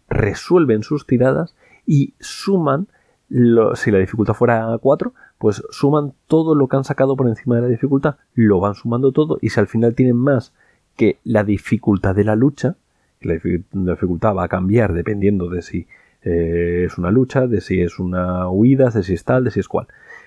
resuelven 0.09 0.81
sus 0.81 1.05
tiradas 1.05 1.55
y 1.85 2.15
suman, 2.19 2.87
si 3.29 3.91
la 3.91 3.99
dificultad 3.99 4.33
fuera 4.33 4.75
4, 4.81 5.13
pues 5.37 5.61
suman 5.69 6.13
todo 6.25 6.55
lo 6.55 6.69
que 6.69 6.75
han 6.75 6.83
sacado 6.83 7.15
por 7.15 7.27
encima 7.27 7.57
de 7.57 7.61
la 7.61 7.67
dificultad, 7.67 8.15
lo 8.33 8.59
van 8.59 8.73
sumando 8.73 9.11
todo 9.11 9.37
y 9.43 9.51
si 9.51 9.59
al 9.59 9.67
final 9.67 9.93
tienen 9.93 10.15
más 10.15 10.55
que 10.95 11.19
la 11.23 11.43
dificultad 11.43 12.15
de 12.15 12.23
la 12.23 12.35
lucha, 12.35 12.77
la 13.21 13.33
dificultad 13.35 14.33
va 14.33 14.45
a 14.45 14.49
cambiar 14.49 14.93
dependiendo 14.93 15.47
de 15.47 15.61
si 15.61 15.85
eh, 16.23 16.85
es 16.87 16.97
una 16.97 17.11
lucha, 17.11 17.45
de 17.45 17.61
si 17.61 17.79
es 17.81 17.99
una 17.99 18.49
huida, 18.49 18.89
de 18.89 19.03
si 19.03 19.13
es 19.13 19.23
tal, 19.23 19.43
de 19.43 19.51
si 19.51 19.59
es 19.59 19.67
cual. 19.67 19.85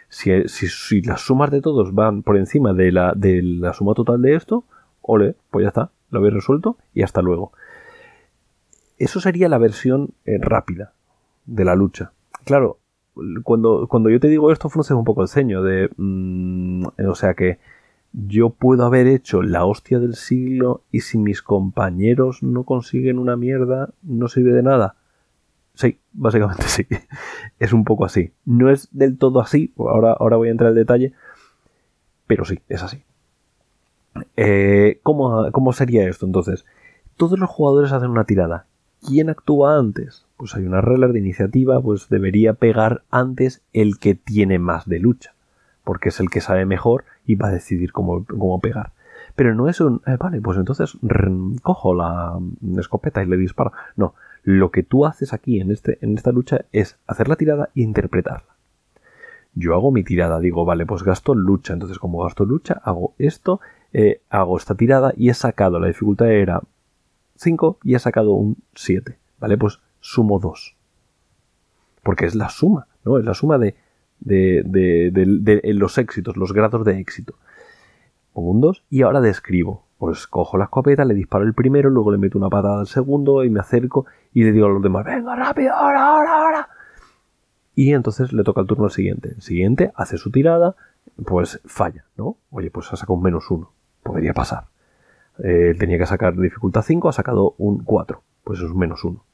Si, 0.08 0.30
si, 0.46 1.02
las 1.02 1.22
sumas 1.22 1.50
de 1.50 1.60
todos 1.60 1.96
van 1.96 2.22
por 2.22 2.36
encima 2.36 2.74
de 2.74 2.92
la, 2.92 3.12
de 3.16 3.42
la 3.42 3.72
suma 3.72 3.94
total 3.94 4.22
de 4.22 4.36
esto, 4.36 4.62
ole, 5.02 5.34
pues 5.50 5.64
ya 5.64 5.68
está, 5.70 5.90
lo 6.10 6.18
habéis 6.18 6.34
resuelto 6.34 6.76
y 6.94 7.02
hasta 7.02 7.22
luego. 7.22 7.52
Eso 8.98 9.20
sería 9.20 9.48
la 9.48 9.58
versión 9.58 10.10
eh, 10.24 10.38
rápida 10.40 10.92
de 11.46 11.64
la 11.64 11.74
lucha. 11.74 12.12
Claro, 12.44 12.78
cuando, 13.42 13.86
cuando 13.88 14.10
yo 14.10 14.20
te 14.20 14.28
digo 14.28 14.52
esto, 14.52 14.68
frunces 14.68 14.96
un 14.96 15.04
poco 15.04 15.22
el 15.22 15.28
ceño 15.28 15.62
de. 15.62 15.90
Mm, 15.96 16.86
o 17.08 17.14
sea 17.14 17.34
que 17.34 17.58
yo 18.12 18.50
puedo 18.50 18.84
haber 18.84 19.06
hecho 19.06 19.42
la 19.42 19.64
hostia 19.64 19.98
del 19.98 20.14
siglo 20.14 20.82
y 20.90 21.00
si 21.00 21.18
mis 21.18 21.42
compañeros 21.42 22.42
no 22.42 22.64
consiguen 22.64 23.18
una 23.18 23.36
mierda, 23.36 23.90
no 24.02 24.28
sirve 24.28 24.52
de 24.52 24.62
nada. 24.62 24.96
Sí, 25.74 25.98
básicamente 26.12 26.64
sí. 26.64 26.86
Es 27.58 27.72
un 27.72 27.84
poco 27.84 28.04
así. 28.04 28.32
No 28.44 28.70
es 28.70 28.88
del 28.90 29.16
todo 29.16 29.40
así, 29.40 29.72
ahora, 29.78 30.12
ahora 30.12 30.36
voy 30.36 30.48
a 30.48 30.50
entrar 30.52 30.70
en 30.70 30.76
detalle, 30.76 31.12
pero 32.26 32.44
sí, 32.44 32.60
es 32.68 32.82
así. 32.82 33.02
Eh, 34.36 35.00
¿cómo, 35.02 35.50
¿Cómo 35.52 35.72
sería 35.72 36.08
esto 36.08 36.26
entonces? 36.26 36.64
Todos 37.16 37.38
los 37.38 37.50
jugadores 37.50 37.92
hacen 37.92 38.10
una 38.10 38.24
tirada. 38.24 38.66
¿Quién 39.06 39.30
actúa 39.30 39.78
antes? 39.78 40.26
Pues 40.36 40.54
hay 40.54 40.64
una 40.64 40.80
regla 40.80 41.08
de 41.08 41.18
iniciativa, 41.18 41.80
pues 41.80 42.08
debería 42.08 42.54
pegar 42.54 43.02
antes 43.10 43.62
el 43.72 43.98
que 43.98 44.14
tiene 44.14 44.58
más 44.58 44.88
de 44.88 44.98
lucha, 44.98 45.34
porque 45.84 46.10
es 46.10 46.20
el 46.20 46.30
que 46.30 46.40
sabe 46.40 46.66
mejor 46.66 47.04
y 47.26 47.34
va 47.34 47.48
a 47.48 47.52
decidir 47.52 47.92
cómo, 47.92 48.24
cómo 48.26 48.60
pegar. 48.60 48.92
Pero 49.36 49.54
no 49.54 49.68
es 49.68 49.80
un, 49.80 50.02
eh, 50.06 50.16
vale, 50.18 50.40
pues 50.40 50.58
entonces 50.58 50.98
cojo 51.62 51.94
la 51.94 52.38
escopeta 52.78 53.22
y 53.22 53.26
le 53.26 53.36
disparo. 53.36 53.72
No, 53.96 54.14
lo 54.42 54.70
que 54.70 54.82
tú 54.82 55.06
haces 55.06 55.32
aquí 55.32 55.60
en, 55.60 55.70
este, 55.70 55.98
en 56.02 56.16
esta 56.16 56.32
lucha 56.32 56.64
es 56.72 56.98
hacer 57.06 57.28
la 57.28 57.36
tirada 57.36 57.70
e 57.74 57.82
interpretarla. 57.82 58.56
Yo 59.54 59.74
hago 59.74 59.90
mi 59.90 60.04
tirada, 60.04 60.38
digo, 60.40 60.64
vale, 60.64 60.86
pues 60.86 61.02
gasto 61.02 61.34
lucha. 61.34 61.72
Entonces, 61.72 61.98
como 61.98 62.22
gasto 62.22 62.44
lucha, 62.44 62.80
hago 62.84 63.14
esto, 63.18 63.60
eh, 63.92 64.20
hago 64.30 64.56
esta 64.56 64.74
tirada 64.74 65.12
y 65.16 65.30
he 65.30 65.34
sacado, 65.34 65.80
la 65.80 65.88
dificultad 65.88 66.30
era 66.30 66.60
5 67.36 67.78
y 67.82 67.94
he 67.94 67.98
sacado 67.98 68.32
un 68.32 68.56
7. 68.74 69.18
Vale, 69.38 69.56
pues 69.56 69.80
sumo 70.00 70.38
2. 70.38 70.76
Porque 72.02 72.26
es 72.26 72.34
la 72.34 72.48
suma, 72.50 72.86
¿no? 73.04 73.18
Es 73.18 73.24
la 73.24 73.34
suma 73.34 73.58
de, 73.58 73.74
de, 74.20 74.62
de, 74.64 75.74
los 75.74 75.98
éxitos, 75.98 76.36
los 76.36 76.52
grados 76.52 76.84
de 76.84 76.98
éxito. 76.98 77.34
Pongo 78.32 78.50
un 78.50 78.60
2 78.60 78.84
y 78.90 79.02
ahora 79.02 79.20
describo. 79.20 79.84
Pues 79.98 80.26
cojo 80.26 80.56
la 80.56 80.64
escopeta, 80.64 81.04
le 81.04 81.12
disparo 81.12 81.44
el 81.44 81.52
primero, 81.52 81.90
luego 81.90 82.10
le 82.10 82.16
meto 82.16 82.38
una 82.38 82.48
patada 82.48 82.80
al 82.80 82.86
segundo 82.86 83.44
y 83.44 83.50
me 83.50 83.60
acerco 83.60 84.06
y 84.32 84.44
le 84.44 84.52
digo 84.52 84.66
a 84.66 84.70
los 84.70 84.82
demás, 84.82 85.04
venga 85.04 85.36
rápido, 85.36 85.74
ahora, 85.74 86.06
ahora, 86.06 86.38
ahora. 86.38 86.68
Y 87.74 87.92
entonces 87.92 88.32
le 88.32 88.42
toca 88.42 88.62
el 88.62 88.66
turno 88.66 88.84
al 88.84 88.90
siguiente. 88.92 89.32
El 89.36 89.42
siguiente 89.42 89.92
hace 89.94 90.16
su 90.16 90.30
tirada, 90.30 90.74
pues 91.26 91.60
falla, 91.66 92.04
¿no? 92.16 92.36
Oye, 92.50 92.70
pues 92.70 92.90
ha 92.92 92.96
sacado 92.96 93.14
un 93.14 93.22
menos 93.22 93.50
uno. 93.50 93.72
Podría 94.02 94.32
pasar. 94.32 94.64
Eh, 95.42 95.74
tenía 95.78 95.98
que 95.98 96.06
sacar 96.06 96.36
dificultad 96.36 96.82
5, 96.82 97.08
ha 97.08 97.12
sacado 97.12 97.54
un 97.58 97.84
4. 97.84 98.22
Pues 98.44 98.60
es 98.60 98.70
un 98.70 98.78
menos 98.78 99.04
uno. 99.04 99.24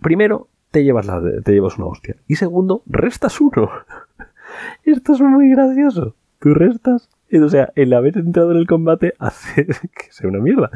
Primero, 0.00 0.48
te 0.70 0.84
llevas, 0.84 1.06
la, 1.06 1.22
te 1.44 1.52
llevas 1.52 1.78
una 1.78 1.86
hostia. 1.86 2.16
Y 2.26 2.36
segundo, 2.36 2.82
restas 2.86 3.40
uno. 3.40 3.70
Esto 4.84 5.12
es 5.12 5.20
muy 5.20 5.50
gracioso. 5.50 6.14
Tú 6.38 6.54
restas. 6.54 7.08
O 7.32 7.48
sea, 7.48 7.72
el 7.76 7.92
haber 7.92 8.18
entrado 8.18 8.50
en 8.50 8.58
el 8.58 8.66
combate 8.66 9.14
hace 9.18 9.66
que 9.66 10.10
sea 10.10 10.28
una 10.28 10.40
mierda. 10.40 10.70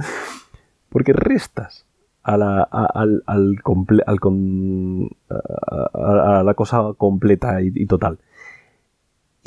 Porque 0.89 1.13
restas 1.13 1.87
a 2.23 2.37
la, 2.37 2.63
al, 2.63 3.23
al, 3.27 3.57
a, 5.95 6.43
la 6.45 6.55
cosa 6.55 6.93
completa 6.97 7.63
y, 7.63 7.87
total. 7.87 8.19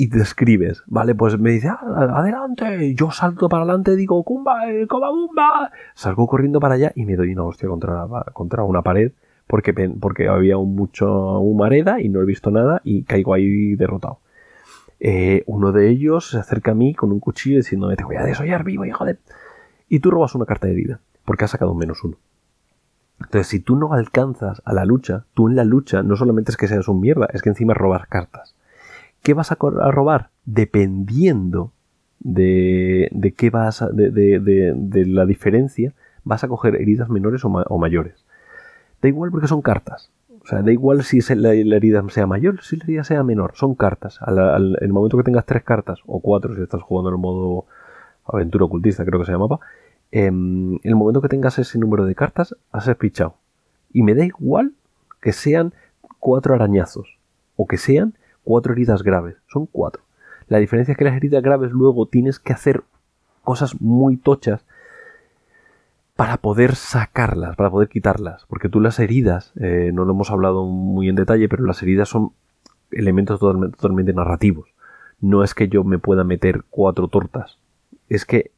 Y 0.00 0.08
te 0.08 0.18
escribes, 0.18 0.82
¿vale? 0.86 1.14
Pues 1.14 1.38
me 1.38 1.50
dice, 1.50 1.68
ah, 1.68 1.78
adelante, 2.14 2.94
yo 2.94 3.10
salto 3.10 3.50
para 3.50 3.64
adelante, 3.64 3.96
digo, 3.96 4.22
cumba, 4.24 4.72
eh, 4.72 4.86
coma 4.86 5.10
bumba. 5.10 5.72
Salgo 5.92 6.26
corriendo 6.26 6.58
para 6.58 6.76
allá 6.76 6.90
y 6.94 7.04
me 7.04 7.16
doy 7.16 7.34
una 7.34 7.44
hostia 7.44 7.68
contra, 7.68 8.06
contra 8.32 8.64
una 8.64 8.80
pared 8.80 9.12
porque, 9.46 9.74
porque 10.00 10.26
había 10.26 10.56
un 10.56 10.74
mucho 10.74 11.40
humareda 11.40 12.00
y 12.00 12.08
no 12.08 12.22
he 12.22 12.24
visto 12.24 12.50
nada 12.50 12.80
y 12.82 13.02
caigo 13.02 13.34
ahí 13.34 13.74
derrotado. 13.74 14.20
Eh, 15.00 15.44
uno 15.44 15.70
de 15.70 15.90
ellos 15.90 16.30
se 16.30 16.38
acerca 16.38 16.70
a 16.70 16.74
mí 16.74 16.94
con 16.94 17.12
un 17.12 17.20
cuchillo 17.20 17.58
diciéndome, 17.58 17.96
te 17.96 18.04
voy 18.04 18.16
a 18.16 18.22
desollar 18.22 18.64
vivo, 18.64 18.86
hijo 18.86 19.04
de... 19.04 19.18
Y 19.90 20.00
tú 20.00 20.10
robas 20.10 20.34
una 20.34 20.46
carta 20.46 20.66
de 20.66 20.76
vida, 20.76 21.00
porque 21.26 21.44
has 21.44 21.50
sacado 21.50 21.72
un 21.72 21.78
menos 21.78 22.02
uno. 22.04 22.16
Entonces, 23.18 23.48
si 23.48 23.60
tú 23.60 23.76
no 23.76 23.92
alcanzas 23.92 24.62
a 24.64 24.72
la 24.72 24.86
lucha, 24.86 25.26
tú 25.34 25.48
en 25.48 25.56
la 25.56 25.64
lucha 25.64 26.02
no 26.02 26.16
solamente 26.16 26.52
es 26.52 26.56
que 26.56 26.68
seas 26.68 26.88
un 26.88 27.02
mierda, 27.02 27.28
es 27.34 27.42
que 27.42 27.50
encima 27.50 27.74
robas 27.74 28.06
cartas. 28.06 28.54
¿Qué 29.22 29.34
vas 29.34 29.52
a, 29.52 29.56
robar? 29.56 30.30
Dependiendo 30.44 31.72
de, 32.20 33.08
de 33.12 33.32
qué 33.32 33.50
vas 33.50 33.82
a, 33.82 33.88
de, 33.88 34.10
de, 34.10 35.06
la 35.06 35.26
diferencia, 35.26 35.94
vas 36.24 36.44
a 36.44 36.48
coger 36.48 36.76
heridas 36.76 37.08
menores 37.08 37.44
o, 37.44 37.78
mayores. 37.78 38.24
Da 39.02 39.08
igual 39.08 39.30
porque 39.30 39.46
son 39.46 39.62
cartas. 39.62 40.10
O 40.42 40.46
sea, 40.46 40.62
da 40.62 40.72
igual 40.72 41.04
si 41.04 41.20
la, 41.34 41.52
herida 41.52 42.02
sea 42.08 42.26
mayor, 42.26 42.62
si 42.62 42.76
la 42.76 42.84
herida 42.84 43.04
sea 43.04 43.22
menor. 43.22 43.52
Son 43.54 43.74
cartas. 43.74 44.18
en 44.26 44.76
el 44.80 44.92
momento 44.92 45.16
que 45.18 45.24
tengas 45.24 45.44
tres 45.44 45.62
cartas, 45.62 46.00
o 46.06 46.20
cuatro 46.20 46.54
si 46.54 46.62
estás 46.62 46.82
jugando 46.82 47.10
en 47.10 47.16
el 47.16 47.20
modo 47.20 47.66
aventura 48.24 48.64
ocultista, 48.64 49.04
creo 49.04 49.20
que 49.20 49.26
se 49.26 49.32
llamaba, 49.32 49.60
en 50.12 50.80
el 50.82 50.96
momento 50.96 51.20
que 51.20 51.28
tengas 51.28 51.58
ese 51.58 51.78
número 51.78 52.04
de 52.04 52.14
cartas, 52.14 52.56
has 52.72 52.88
pichado. 52.96 53.34
Y 53.92 54.02
me 54.02 54.14
da 54.14 54.24
igual 54.24 54.72
que 55.20 55.32
sean 55.32 55.74
cuatro 56.18 56.54
arañazos 56.54 57.18
o 57.56 57.66
que 57.66 57.76
sean 57.76 58.14
cuatro 58.44 58.72
heridas 58.72 59.02
graves. 59.02 59.36
Son 59.48 59.66
cuatro. 59.66 60.02
La 60.48 60.58
diferencia 60.58 60.92
es 60.92 60.98
que 60.98 61.04
las 61.04 61.16
heridas 61.16 61.42
graves 61.42 61.70
luego 61.70 62.06
tienes 62.06 62.38
que 62.38 62.52
hacer 62.52 62.82
cosas 63.44 63.80
muy 63.80 64.16
tochas 64.16 64.64
para 66.16 66.36
poder 66.36 66.74
sacarlas, 66.74 67.56
para 67.56 67.70
poder 67.70 67.88
quitarlas. 67.88 68.44
Porque 68.46 68.68
tú 68.68 68.80
las 68.80 68.98
heridas, 68.98 69.52
eh, 69.60 69.90
no 69.94 70.04
lo 70.04 70.12
hemos 70.12 70.30
hablado 70.30 70.66
muy 70.66 71.08
en 71.08 71.14
detalle, 71.14 71.48
pero 71.48 71.64
las 71.64 71.82
heridas 71.82 72.08
son 72.08 72.32
elementos 72.90 73.40
totalmente, 73.40 74.12
narrativos. 74.12 74.68
No 75.20 75.44
es 75.44 75.54
que 75.54 75.68
yo 75.68 75.84
me 75.84 75.98
pueda 75.98 76.24
meter 76.24 76.64
cuatro 76.68 77.08
tortas. 77.08 77.58
Es 78.08 78.24
que 78.24 78.50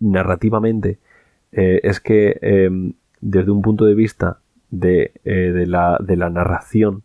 narrativamente, 0.00 0.98
eh, 1.52 1.80
es 1.84 2.00
que 2.00 2.38
em, 2.42 2.94
desde 3.20 3.52
un 3.52 3.62
punto 3.62 3.84
de 3.84 3.94
vista 3.94 4.40
de, 4.70 5.12
de, 5.24 5.66
la, 5.66 5.98
de 6.00 6.16
la 6.16 6.30
narración, 6.30 7.04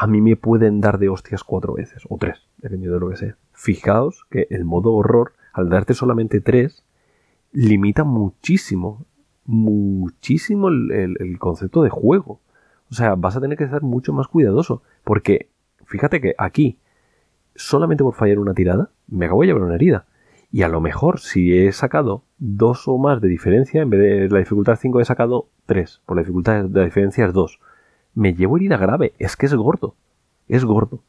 a 0.00 0.06
mí 0.06 0.20
me 0.20 0.36
pueden 0.36 0.80
dar 0.80 0.98
de 1.00 1.08
hostias 1.08 1.42
cuatro 1.42 1.74
veces, 1.74 2.04
o 2.08 2.18
tres, 2.18 2.46
dependiendo 2.58 2.94
de 2.94 3.00
lo 3.00 3.10
que 3.10 3.16
sea. 3.16 3.36
Fijaos 3.52 4.26
que 4.30 4.46
el 4.50 4.64
modo 4.64 4.92
horror, 4.92 5.32
al 5.52 5.68
darte 5.70 5.92
solamente 5.92 6.40
tres, 6.40 6.84
limita 7.50 8.04
muchísimo, 8.04 9.06
muchísimo 9.44 10.68
el, 10.68 11.36
concepto 11.40 11.82
de 11.82 11.90
juego. 11.90 12.40
O 12.88 12.94
sea, 12.94 13.16
vas 13.16 13.36
a 13.36 13.40
tener 13.40 13.58
que 13.58 13.66
ser 13.66 13.82
mucho 13.82 14.12
más 14.12 14.28
cuidadoso. 14.28 14.82
Porque, 15.02 15.50
fíjate 15.84 16.20
que 16.20 16.36
aquí, 16.38 16.78
solamente 17.56 18.04
por 18.04 18.14
fallar 18.14 18.38
una 18.38 18.54
tirada, 18.54 18.90
me 19.08 19.26
acabo 19.26 19.40
de 19.40 19.48
llevar 19.48 19.64
una 19.64 19.74
herida. 19.74 20.06
Y 20.52 20.62
a 20.62 20.68
lo 20.68 20.80
mejor, 20.80 21.18
si 21.18 21.58
he 21.58 21.72
sacado 21.72 22.22
dos 22.38 22.86
o 22.86 22.98
más 22.98 23.20
de 23.20 23.26
diferencia, 23.26 23.82
en 23.82 23.90
vez 23.90 24.00
de 24.00 24.28
la 24.28 24.38
dificultad 24.38 24.78
5 24.80 25.00
he 25.00 25.04
sacado 25.04 25.48
3. 25.66 26.02
Por 26.06 26.16
la 26.16 26.22
dificultad 26.22 26.62
de 26.62 26.78
la 26.78 26.84
diferencia 26.84 27.26
es 27.26 27.32
2 27.32 27.58
me 28.18 28.34
llevo 28.34 28.56
herida 28.56 28.76
grave. 28.76 29.12
Es 29.18 29.36
que 29.36 29.46
es 29.46 29.54
gordo. 29.54 29.94
Es 30.48 30.64
gordo. 30.64 31.00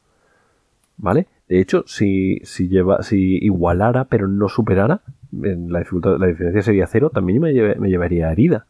¿Vale? 0.96 1.26
De 1.48 1.60
hecho, 1.60 1.82
si, 1.86 2.40
si, 2.44 2.68
lleva, 2.68 3.02
si 3.02 3.38
igualara 3.44 4.04
pero 4.04 4.28
no 4.28 4.48
superara, 4.48 5.00
la, 5.32 5.80
dificultad, 5.80 6.18
la 6.18 6.26
diferencia 6.26 6.62
sería 6.62 6.86
cero, 6.86 7.10
también 7.12 7.40
me, 7.40 7.52
me 7.52 7.88
llevaría 7.88 8.30
herida. 8.30 8.66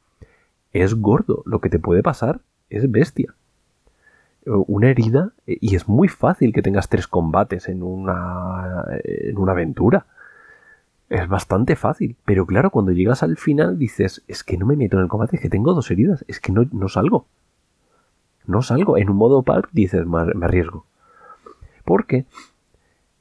Es 0.73 0.95
gordo. 0.95 1.43
Lo 1.45 1.61
que 1.61 1.69
te 1.69 1.79
puede 1.79 2.03
pasar 2.03 2.41
es 2.71 2.91
bestia. 2.91 3.35
Una 4.47 4.89
herida, 4.89 5.33
y 5.45 5.77
es 5.77 5.87
muy 5.87 6.09
fácil 6.09 6.55
que 6.55 6.63
tengas 6.63 6.89
tres 6.89 7.07
combates 7.07 7.69
en 7.69 7.83
una, 7.83 8.87
en 9.05 9.37
una 9.37 9.53
aventura. 9.53 10.07
Es 11.11 11.29
bastante 11.29 11.77
fácil. 11.77 12.17
Pero 12.25 12.47
claro, 12.47 12.71
cuando 12.71 12.93
llegas 12.93 13.23
al 13.23 13.37
final 13.37 13.79
dices, 13.79 14.23
es 14.29 14.43
que 14.45 14.57
no 14.57 14.65
me 14.65 14.77
meto 14.77 14.97
en 14.97 15.03
el 15.03 15.09
combate, 15.09 15.37
es 15.37 15.43
que 15.43 15.51
tengo 15.51 15.75
dos 15.75 15.91
heridas, 15.91 16.25
es 16.27 16.41
que 16.41 16.53
no, 16.53 16.65
no 16.73 16.89
salgo 16.89 17.27
no 18.47 18.63
salgo. 18.63 18.99
En 18.99 19.11
un 19.11 19.17
modo 19.17 19.43
pulp 19.43 19.67
dices, 19.73 20.07
me 20.07 20.45
arriesgo. 20.45 20.85
Porque 21.85 22.27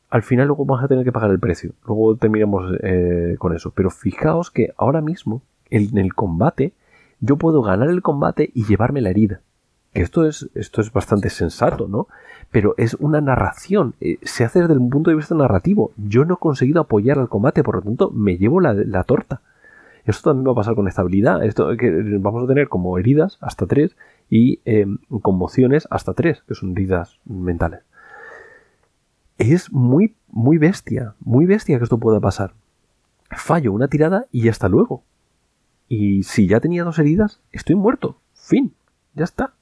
al 0.10 0.24
final 0.24 0.48
luego 0.48 0.66
vas 0.66 0.84
a 0.84 0.88
tener 0.88 1.04
que 1.04 1.12
pagar 1.12 1.32
el 1.32 1.40
precio. 1.40 1.72
Luego 1.86 2.16
terminamos 2.16 2.76
eh, 2.82 3.36
con 3.38 3.56
eso. 3.56 3.72
Pero 3.72 3.90
fijaos 3.90 4.52
que 4.52 4.74
ahora 4.78 5.02
mismo, 5.02 5.42
en 5.70 5.98
el 5.98 6.14
combate, 6.14 6.74
yo 7.20 7.38
puedo 7.38 7.62
ganar 7.62 7.90
el 7.90 8.02
combate 8.02 8.50
y 8.54 8.66
llevarme 8.66 9.02
la 9.02 9.10
herida. 9.10 9.42
Esto 9.94 10.26
es, 10.26 10.50
esto 10.54 10.82
es 10.82 10.92
bastante 10.94 11.30
sensato, 11.30 11.88
¿no? 11.88 12.08
Pero 12.52 12.74
es 12.78 12.96
una 12.96 13.22
narración. 13.22 13.96
Eh, 14.02 14.18
se 14.22 14.44
hace 14.44 14.62
desde 14.62 14.78
un 14.78 14.90
punto 14.90 15.10
de 15.10 15.16
vista 15.16 15.36
narrativo. 15.36 15.92
Yo 15.98 16.26
no 16.26 16.36
he 16.36 16.38
conseguido 16.38 16.82
apoyar 16.82 17.20
al 17.20 17.30
combate, 17.30 17.64
por 17.64 17.76
lo 17.76 17.82
tanto, 17.82 18.12
me 18.12 18.38
llevo 18.38 18.62
la, 18.62 18.74
la 18.74 19.04
torta. 19.04 19.42
Esto 20.06 20.32
también 20.32 20.48
va 20.48 20.54
a 20.54 20.56
pasar 20.56 20.76
con 20.76 20.88
estabilidad. 20.88 21.44
Esto 21.44 21.76
que 21.78 22.18
vamos 22.20 22.44
a 22.44 22.48
tener 22.48 22.68
como 22.68 22.98
heridas 22.98 23.38
hasta 23.42 23.68
tres 23.68 23.96
y 24.30 24.62
eh, 24.66 24.86
conmociones 25.22 25.88
hasta 25.90 26.14
tres, 26.14 26.44
que 26.48 26.56
son 26.56 26.72
heridas 26.72 27.20
mentales. 27.26 27.82
Es 29.38 29.72
muy, 29.72 30.16
muy 30.28 30.58
bestia, 30.58 31.16
muy 31.20 31.46
bestia 31.46 31.78
que 31.78 31.84
esto 31.84 31.98
pueda 31.98 32.20
pasar. 32.20 32.54
Fallo 33.32 33.72
una 33.72 33.88
tirada 33.88 34.26
y 34.32 34.50
hasta 34.50 34.70
luego. 34.70 35.04
Y 35.88 36.24
si 36.24 36.48
ya 36.48 36.60
tenía 36.60 36.84
dos 36.84 37.00
heridas, 37.00 37.42
estoy 37.52 37.76
muerto. 37.76 38.18
Fin. 38.34 38.74
Ya 39.16 39.24
está. 39.24 39.54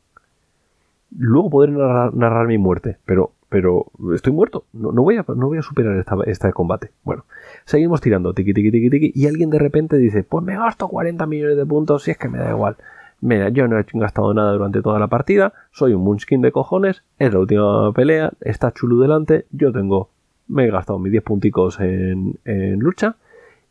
Luego 1.18 1.50
podré 1.50 1.72
narrar, 1.72 2.48
mi 2.48 2.58
muerte, 2.58 2.98
pero, 3.06 3.32
pero 3.50 3.86
estoy 4.14 4.34
muerto. 4.34 4.66
No, 4.74 4.92
voy, 4.92 5.18
a, 5.18 5.26
no 5.36 5.48
voy 5.48 5.58
a 5.58 5.62
superar 5.62 5.98
esta, 5.98 6.18
este 6.26 6.52
combate. 6.52 6.92
Bueno, 7.04 7.24
seguimos 7.66 8.02
tirando, 8.02 8.34
tiki, 8.34 8.54
tiki, 8.54 8.72
tiki, 8.72 8.90
tiki, 8.90 9.12
y 9.16 9.28
alguien 9.28 9.50
de 9.50 9.60
repente 9.60 9.98
dice, 9.98 10.24
pues 10.24 10.44
me 10.44 10.58
gasto 10.58 10.90
40 10.90 11.26
millones 11.28 11.56
de 11.56 11.66
puntos 11.66 12.04
si 12.04 12.12
es 12.12 12.18
que 12.18 12.28
me 12.28 12.40
da 12.40 12.50
igual. 12.50 12.76
Mira, 13.20 13.50
yo 13.50 13.68
no 13.68 13.80
he 13.80 13.86
gastado 13.94 14.34
nada 14.34 14.54
durante 14.54 14.82
toda 14.82 15.00
la 15.00 15.08
partida, 15.08 15.54
soy 15.72 15.94
un 15.94 16.04
Munchkin 16.04 16.42
de 16.42 16.52
cojones, 16.52 17.04
es 17.18 17.34
la 17.34 17.40
última 17.40 17.92
pelea, 17.92 18.32
está 18.42 18.72
chulo 18.72 19.00
delante, 19.02 19.48
yo 19.52 19.72
tengo, 19.72 20.10
me 20.48 20.66
he 20.66 20.72
gastado 20.72 21.00
mis 21.00 21.12
10 21.12 21.24
punticos 21.24 21.80
en, 21.80 22.38
en 22.46 22.80
lucha 22.80 23.16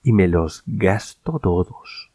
y 0.02 0.12
me 0.12 0.26
los 0.26 0.64
gasto 0.66 1.38
todos. 1.38 2.10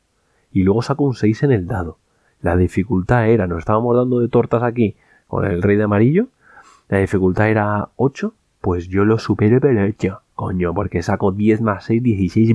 Y 0.52 0.64
luego 0.64 0.82
saco 0.82 1.06
un 1.06 1.16
6 1.16 1.44
en 1.44 1.52
el 1.54 1.68
dado. 1.68 1.98
La 2.42 2.58
dificultad 2.58 3.30
era, 3.30 3.48
nos 3.48 3.60
estábamos 3.60 3.96
dando 3.96 4.20
de 4.20 4.28
tortas 4.28 4.64
aquí 4.64 4.96
con 5.28 5.46
el 5.46 5.62
rey 5.62 5.78
de 5.78 5.84
amarillo, 5.84 6.28
la 6.90 6.98
dificultad 6.98 7.50
era 7.50 7.90
8, 7.96 8.34
pues 8.60 8.90
yo 8.90 9.06
lo 9.06 9.18
supero 9.18 9.62
pero 9.62 10.22
coño, 10.36 10.74
porque 10.74 11.02
saco 11.02 11.32
10 11.32 11.62
más 11.62 11.86
6, 11.86 12.04
16, 12.04 12.54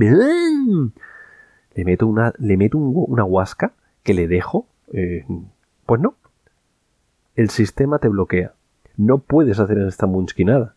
le 1.74 1.84
meto 1.84 2.06
una, 2.06 2.34
le 2.38 2.56
meto 2.58 2.76
una 2.76 3.24
huasca 3.24 3.72
que 4.06 4.14
le 4.14 4.28
dejo, 4.28 4.66
eh, 4.92 5.26
pues 5.84 6.00
no. 6.00 6.14
El 7.34 7.50
sistema 7.50 7.98
te 7.98 8.06
bloquea. 8.06 8.52
No 8.96 9.18
puedes 9.18 9.58
hacer 9.58 9.78
en 9.78 9.88
esta 9.88 10.06
nada 10.06 10.76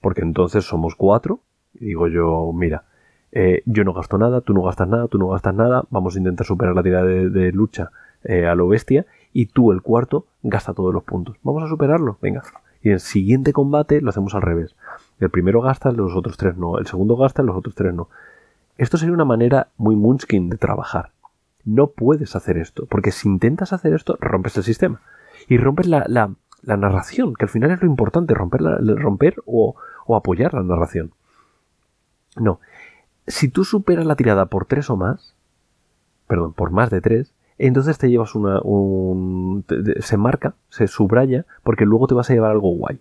Porque 0.00 0.22
entonces 0.22 0.64
somos 0.64 0.96
cuatro. 0.96 1.38
Y 1.74 1.86
digo 1.86 2.08
yo, 2.08 2.52
mira, 2.52 2.82
eh, 3.30 3.62
yo 3.64 3.84
no 3.84 3.94
gasto 3.94 4.18
nada, 4.18 4.40
tú 4.40 4.54
no 4.54 4.62
gastas 4.62 4.88
nada, 4.88 5.06
tú 5.06 5.18
no 5.18 5.28
gastas 5.28 5.54
nada. 5.54 5.84
Vamos 5.90 6.16
a 6.16 6.18
intentar 6.18 6.44
superar 6.44 6.74
la 6.74 6.82
tirada 6.82 7.04
de, 7.04 7.52
lucha 7.52 7.92
eh, 8.24 8.46
a 8.46 8.56
lo 8.56 8.66
bestia. 8.66 9.06
Y 9.32 9.46
tú, 9.46 9.70
el 9.70 9.80
cuarto, 9.80 10.26
gasta 10.42 10.74
todos 10.74 10.92
los 10.92 11.04
puntos. 11.04 11.36
Vamos 11.44 11.62
a 11.62 11.68
superarlo, 11.68 12.18
venga. 12.20 12.42
Y 12.82 12.88
en 12.88 12.94
el 12.94 13.00
siguiente 13.00 13.52
combate 13.52 14.00
lo 14.00 14.10
hacemos 14.10 14.34
al 14.34 14.42
revés. 14.42 14.74
El 15.20 15.30
primero 15.30 15.60
gasta, 15.60 15.92
los 15.92 16.16
otros 16.16 16.36
tres 16.36 16.56
no. 16.56 16.78
El 16.78 16.88
segundo 16.88 17.16
gasta, 17.16 17.44
los 17.44 17.56
otros 17.56 17.76
tres 17.76 17.94
no. 17.94 18.08
Esto 18.78 18.98
sería 18.98 19.14
una 19.14 19.24
manera 19.24 19.68
muy 19.76 19.94
Munchkin 19.94 20.50
de 20.50 20.56
trabajar. 20.56 21.11
No 21.64 21.88
puedes 21.88 22.34
hacer 22.34 22.58
esto, 22.58 22.86
porque 22.86 23.12
si 23.12 23.28
intentas 23.28 23.72
hacer 23.72 23.94
esto, 23.94 24.16
rompes 24.20 24.56
el 24.56 24.64
sistema. 24.64 25.00
Y 25.48 25.58
rompes 25.58 25.86
la, 25.86 26.06
narración, 26.64 27.34
que 27.34 27.44
al 27.44 27.48
final 27.48 27.70
es 27.70 27.80
lo 27.80 27.86
importante, 27.86 28.34
romper, 28.34 28.60
romper 28.96 29.36
o, 29.46 29.76
apoyar 30.14 30.54
la 30.54 30.62
narración. 30.62 31.12
No. 32.36 32.60
Si 33.26 33.48
tú 33.48 33.64
superas 33.64 34.06
la 34.06 34.16
tirada 34.16 34.46
por 34.46 34.66
tres 34.66 34.90
o 34.90 34.96
más, 34.96 35.36
perdón, 36.26 36.52
por 36.52 36.70
más 36.70 36.90
de 36.90 37.00
tres, 37.00 37.32
entonces 37.58 37.98
te 37.98 38.10
llevas 38.10 38.34
una. 38.34 38.60
Un, 38.62 39.64
se 40.00 40.16
marca, 40.16 40.54
se 40.68 40.88
subraya, 40.88 41.46
porque 41.62 41.84
luego 41.84 42.08
te 42.08 42.14
vas 42.14 42.28
a 42.30 42.34
llevar 42.34 42.50
algo 42.50 42.74
guay. 42.74 43.00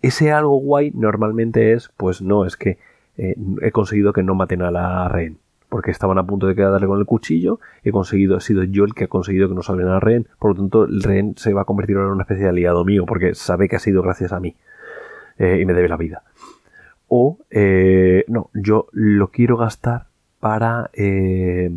Ese 0.00 0.32
algo 0.32 0.56
guay 0.56 0.92
normalmente 0.94 1.72
es, 1.72 1.90
pues 1.96 2.22
no, 2.22 2.46
es 2.46 2.56
que 2.56 2.78
eh, 3.16 3.36
he 3.60 3.72
conseguido 3.72 4.12
que 4.12 4.22
no 4.22 4.34
maten 4.34 4.62
a 4.62 4.70
la 4.70 5.08
rehén 5.08 5.38
porque 5.70 5.90
estaban 5.90 6.18
a 6.18 6.26
punto 6.26 6.46
de 6.46 6.54
quedarle 6.54 6.86
con 6.86 6.98
el 6.98 7.06
cuchillo, 7.06 7.60
he 7.82 7.92
conseguido, 7.92 8.36
he 8.36 8.40
sido 8.40 8.64
yo 8.64 8.84
el 8.84 8.92
que 8.92 9.04
ha 9.04 9.08
conseguido 9.08 9.48
que 9.48 9.54
no 9.54 9.62
salven 9.62 9.86
al 9.88 10.02
rehén, 10.02 10.26
por 10.38 10.50
lo 10.50 10.56
tanto 10.56 10.84
el 10.84 11.02
rehén 11.02 11.34
se 11.38 11.54
va 11.54 11.62
a 11.62 11.64
convertir 11.64 11.96
en 11.96 12.02
una 12.02 12.24
especie 12.24 12.44
de 12.44 12.50
aliado 12.50 12.84
mío, 12.84 13.06
porque 13.06 13.34
sabe 13.34 13.68
que 13.68 13.76
ha 13.76 13.78
sido 13.78 14.02
gracias 14.02 14.32
a 14.32 14.40
mí 14.40 14.56
eh, 15.38 15.60
y 15.62 15.64
me 15.64 15.72
debe 15.72 15.88
la 15.88 15.96
vida. 15.96 16.24
O, 17.08 17.38
eh, 17.50 18.24
no, 18.28 18.50
yo 18.52 18.88
lo 18.92 19.28
quiero 19.28 19.56
gastar 19.56 20.06
para, 20.40 20.90
eh, 20.92 21.70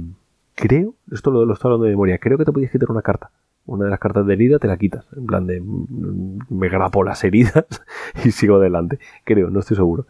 creo, 0.55 0.95
esto 1.11 1.31
lo, 1.31 1.45
lo 1.45 1.53
estoy 1.53 1.69
hablando 1.69 1.85
de 1.85 1.91
memoria, 1.91 2.17
creo 2.17 2.37
que 2.37 2.45
te 2.45 2.51
podías 2.51 2.71
quitar 2.71 2.91
una 2.91 3.01
carta. 3.01 3.29
Una 3.65 3.85
de 3.85 3.91
las 3.91 3.99
cartas 3.99 4.25
de 4.25 4.33
herida 4.33 4.59
te 4.59 4.67
la 4.67 4.75
quitas, 4.75 5.05
en 5.15 5.25
plan 5.25 5.47
de 5.47 5.61
mm, 5.61 6.39
me 6.49 6.67
grapo 6.67 7.03
las 7.03 7.23
heridas 7.23 7.65
y 8.25 8.31
sigo 8.31 8.57
adelante. 8.57 8.99
Creo, 9.23 9.49
no 9.49 9.61
estoy 9.61 9.77
seguro. 9.77 10.05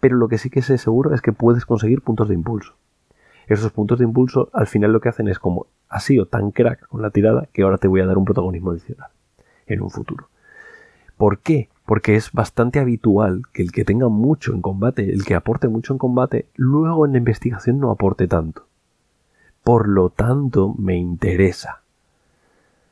Pero 0.00 0.16
lo 0.16 0.28
que 0.28 0.38
sí 0.38 0.50
que 0.50 0.62
sé 0.62 0.78
seguro 0.78 1.14
es 1.14 1.22
que 1.22 1.32
puedes 1.32 1.64
conseguir 1.64 2.02
puntos 2.02 2.28
de 2.28 2.34
impulso. 2.34 2.74
Esos 3.48 3.72
puntos 3.72 3.98
de 3.98 4.04
impulso 4.04 4.50
al 4.52 4.66
final 4.66 4.92
lo 4.92 5.00
que 5.00 5.08
hacen 5.08 5.26
es 5.26 5.38
como 5.38 5.66
has 5.88 6.04
sido 6.04 6.26
tan 6.26 6.50
crack 6.50 6.86
con 6.86 7.00
la 7.00 7.10
tirada 7.10 7.48
que 7.52 7.62
ahora 7.62 7.78
te 7.78 7.88
voy 7.88 8.02
a 8.02 8.06
dar 8.06 8.18
un 8.18 8.26
protagonismo 8.26 8.72
adicional 8.72 9.08
en 9.66 9.80
un 9.80 9.90
futuro. 9.90 10.28
¿Por 11.16 11.38
qué? 11.38 11.70
Porque 11.86 12.14
es 12.14 12.30
bastante 12.32 12.78
habitual 12.78 13.42
que 13.52 13.62
el 13.62 13.72
que 13.72 13.86
tenga 13.86 14.08
mucho 14.08 14.52
en 14.52 14.60
combate, 14.60 15.10
el 15.12 15.24
que 15.24 15.34
aporte 15.34 15.68
mucho 15.68 15.94
en 15.94 15.98
combate, 15.98 16.46
luego 16.56 17.06
en 17.06 17.12
la 17.12 17.18
investigación 17.18 17.80
no 17.80 17.90
aporte 17.90 18.28
tanto. 18.28 18.66
Por 19.64 19.88
lo 19.88 20.10
tanto, 20.10 20.74
me 20.78 20.96
interesa. 20.96 21.82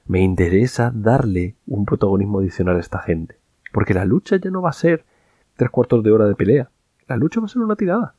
Me 0.07 0.23
interesa 0.23 0.91
darle 0.95 1.55
un 1.67 1.85
protagonismo 1.85 2.41
adicional 2.41 2.77
a 2.77 2.81
esta 2.81 3.01
gente. 3.01 3.37
Porque 3.73 3.95
la 3.95 4.07
lucha 4.07 4.37
ya 4.37 4.51
no 4.51 4.63
va 4.63 4.71
a 4.71 4.75
ser 4.75 5.05
tres 5.57 5.71
cuartos 5.71 6.03
de 6.03 6.13
hora 6.13 6.25
de 6.25 6.35
pelea. 6.35 6.71
La 7.09 7.17
lucha 7.17 7.41
va 7.41 7.47
a 7.47 7.51
ser 7.51 7.63
una 7.63 7.77
tirada 7.77 8.16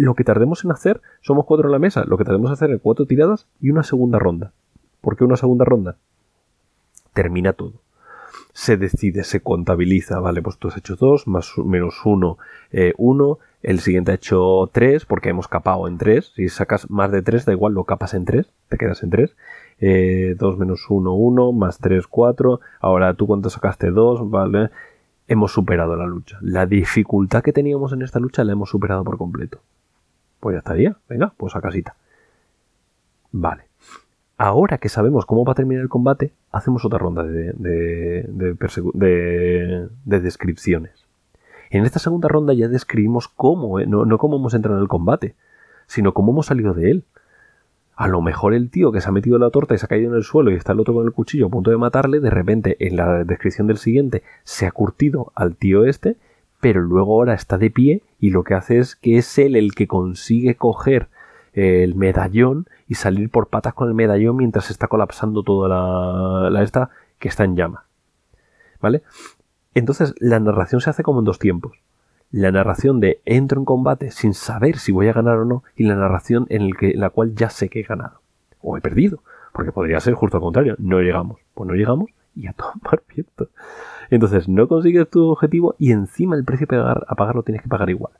lo 0.00 0.14
que 0.14 0.24
tardemos 0.24 0.64
en 0.64 0.72
hacer, 0.72 1.00
somos 1.20 1.44
cuatro 1.46 1.68
en 1.68 1.72
la 1.72 1.78
mesa, 1.78 2.04
lo 2.06 2.16
que 2.18 2.24
tardemos 2.24 2.50
en 2.50 2.54
hacer 2.54 2.70
es 2.70 2.80
cuatro 2.82 3.06
tiradas 3.06 3.46
y 3.60 3.70
una 3.70 3.82
segunda 3.82 4.18
ronda. 4.18 4.52
¿Por 5.00 5.16
qué 5.16 5.24
una 5.24 5.36
segunda 5.36 5.64
ronda? 5.64 5.96
Termina 7.12 7.52
todo. 7.52 7.74
se 8.52 8.76
decide, 8.76 9.24
se 9.24 9.40
contabiliza, 9.40 10.18
vale, 10.20 10.42
pues 10.42 10.58
tú 10.58 10.68
has 10.68 10.76
hecho 10.76 10.96
2, 10.96 11.26
más 11.28 11.52
menos 11.58 12.00
1, 12.04 12.38
1, 12.96 13.38
el 13.62 13.80
siguiente 13.80 14.12
ha 14.12 14.14
hecho 14.14 14.68
3, 14.72 15.04
porque 15.04 15.30
hemos 15.30 15.48
capado 15.48 15.86
en 15.88 15.98
3, 15.98 16.32
si 16.34 16.48
sacas 16.48 16.90
más 16.90 17.12
de 17.12 17.22
3, 17.22 17.44
da 17.44 17.52
igual, 17.52 17.74
lo 17.74 17.84
capas 17.84 18.14
en 18.14 18.24
3, 18.24 18.46
te 18.68 18.76
quedas 18.76 19.02
en 19.02 19.10
3, 19.10 19.36
2 20.38 20.58
menos 20.58 20.86
1, 20.88 21.12
1, 21.12 21.52
más 21.52 21.78
3, 21.78 22.06
4, 22.06 22.60
ahora 22.80 23.14
tú 23.14 23.26
cuánto 23.26 23.50
sacaste 23.50 23.90
2, 23.90 24.30
vale, 24.30 24.70
hemos 25.28 25.52
superado 25.52 25.96
la 25.96 26.06
lucha. 26.06 26.38
La 26.40 26.66
dificultad 26.66 27.42
que 27.42 27.52
teníamos 27.52 27.92
en 27.92 28.02
esta 28.02 28.18
lucha 28.18 28.44
la 28.44 28.52
hemos 28.52 28.70
superado 28.70 29.04
por 29.04 29.16
completo. 29.16 29.60
Pues 30.40 30.54
ya 30.54 30.58
estaría, 30.58 30.96
venga, 31.08 31.32
pues 31.36 31.54
a 31.54 31.60
casita. 31.60 31.94
Vale. 33.30 33.64
Ahora 34.36 34.78
que 34.78 34.88
sabemos 34.88 35.26
cómo 35.26 35.44
va 35.44 35.52
a 35.52 35.54
terminar 35.54 35.82
el 35.82 35.90
combate, 35.90 36.32
hacemos 36.50 36.84
otra 36.86 36.98
ronda 36.98 37.22
de, 37.22 37.52
de, 37.52 38.58
descripciones. 40.04 41.04
En 41.68 41.84
esta 41.84 41.98
segunda 41.98 42.28
ronda 42.28 42.54
ya 42.54 42.68
describimos 42.68 43.28
cómo, 43.28 43.80
eh, 43.80 43.86
no, 43.86 44.06
no 44.06 44.16
cómo 44.16 44.38
hemos 44.38 44.54
entrado 44.54 44.78
en 44.78 44.82
el 44.82 44.88
combate, 44.88 45.34
sino 45.86 46.14
cómo 46.14 46.32
hemos 46.32 46.46
salido 46.46 46.72
de 46.72 46.90
él. 46.90 47.04
A 47.96 48.08
lo 48.08 48.22
mejor 48.22 48.54
el 48.54 48.70
tío 48.70 48.92
que 48.92 49.02
se 49.02 49.10
ha 49.10 49.12
metido 49.12 49.38
la 49.38 49.50
torta 49.50 49.74
y 49.74 49.78
se 49.78 49.84
ha 49.84 49.88
caído 49.88 50.10
en 50.10 50.16
el 50.16 50.24
suelo 50.24 50.50
y 50.50 50.54
está 50.54 50.72
el 50.72 50.80
otro 50.80 50.94
con 50.94 51.04
el 51.04 51.12
cuchillo 51.12 51.48
a 51.48 51.50
punto 51.50 51.70
de 51.70 51.76
matarle, 51.76 52.20
de 52.20 52.30
repente 52.30 52.78
en 52.80 52.96
la 52.96 53.24
descripción 53.24 53.66
del 53.66 53.76
siguiente 53.76 54.22
se 54.44 54.66
ha 54.66 54.72
curtido 54.72 55.32
al 55.34 55.54
tío 55.56 55.84
este, 55.84 56.16
pero 56.60 56.80
luego 56.80 57.14
ahora 57.14 57.34
está 57.34 57.58
de 57.58 57.70
pie 57.70 58.02
y 58.18 58.30
lo 58.30 58.44
que 58.44 58.54
hace 58.54 58.78
es 58.78 58.96
que 58.96 59.18
es 59.18 59.38
él 59.38 59.56
el 59.56 59.74
que 59.74 59.86
consigue 59.86 60.56
coger 60.56 61.08
el 61.52 61.94
medallón 61.96 62.66
y 62.86 62.94
salir 62.94 63.28
por 63.30 63.48
patas 63.48 63.74
con 63.74 63.88
el 63.88 63.94
medallón 63.94 64.36
mientras 64.36 64.70
está 64.70 64.86
colapsando 64.86 65.42
toda 65.42 65.68
la, 65.68 66.50
la 66.50 66.62
esta 66.62 66.90
que 67.18 67.28
está 67.28 67.44
en 67.44 67.56
llama. 67.56 67.84
¿Vale? 68.80 69.02
Entonces 69.74 70.14
la 70.18 70.38
narración 70.40 70.80
se 70.80 70.90
hace 70.90 71.02
como 71.02 71.20
en 71.20 71.24
dos 71.24 71.38
tiempos 71.38 71.78
la 72.30 72.52
narración 72.52 73.00
de 73.00 73.20
entro 73.24 73.60
en 73.60 73.64
combate 73.64 74.10
sin 74.10 74.34
saber 74.34 74.78
si 74.78 74.92
voy 74.92 75.08
a 75.08 75.12
ganar 75.12 75.38
o 75.38 75.44
no 75.44 75.64
y 75.74 75.84
la 75.84 75.96
narración 75.96 76.46
en, 76.48 76.62
el 76.62 76.76
que, 76.76 76.94
la 76.94 77.10
cual 77.10 77.34
ya 77.34 77.50
sé 77.50 77.68
que 77.68 77.80
he 77.80 77.82
ganado 77.82 78.20
o 78.62 78.76
he 78.76 78.80
perdido, 78.80 79.22
porque 79.52 79.72
podría 79.72 80.00
ser 80.00 80.14
justo 80.14 80.36
al 80.36 80.42
contrario, 80.42 80.76
no 80.78 81.00
llegamos, 81.00 81.40
pues 81.54 81.66
no 81.66 81.74
llegamos 81.74 82.10
y 82.36 82.46
a 82.46 82.52
tomar 82.52 83.02
viento. 83.14 83.48
Entonces 84.10 84.48
no 84.48 84.68
consigues 84.68 85.08
tu 85.08 85.28
objetivo 85.28 85.76
y 85.78 85.92
encima 85.92 86.36
el 86.36 86.44
precio 86.44 86.66
a 86.84 87.14
pagar, 87.14 87.34
lo 87.34 87.42
tienes 87.42 87.62
que 87.62 87.68
pagar 87.68 87.90
igual. 87.90 88.12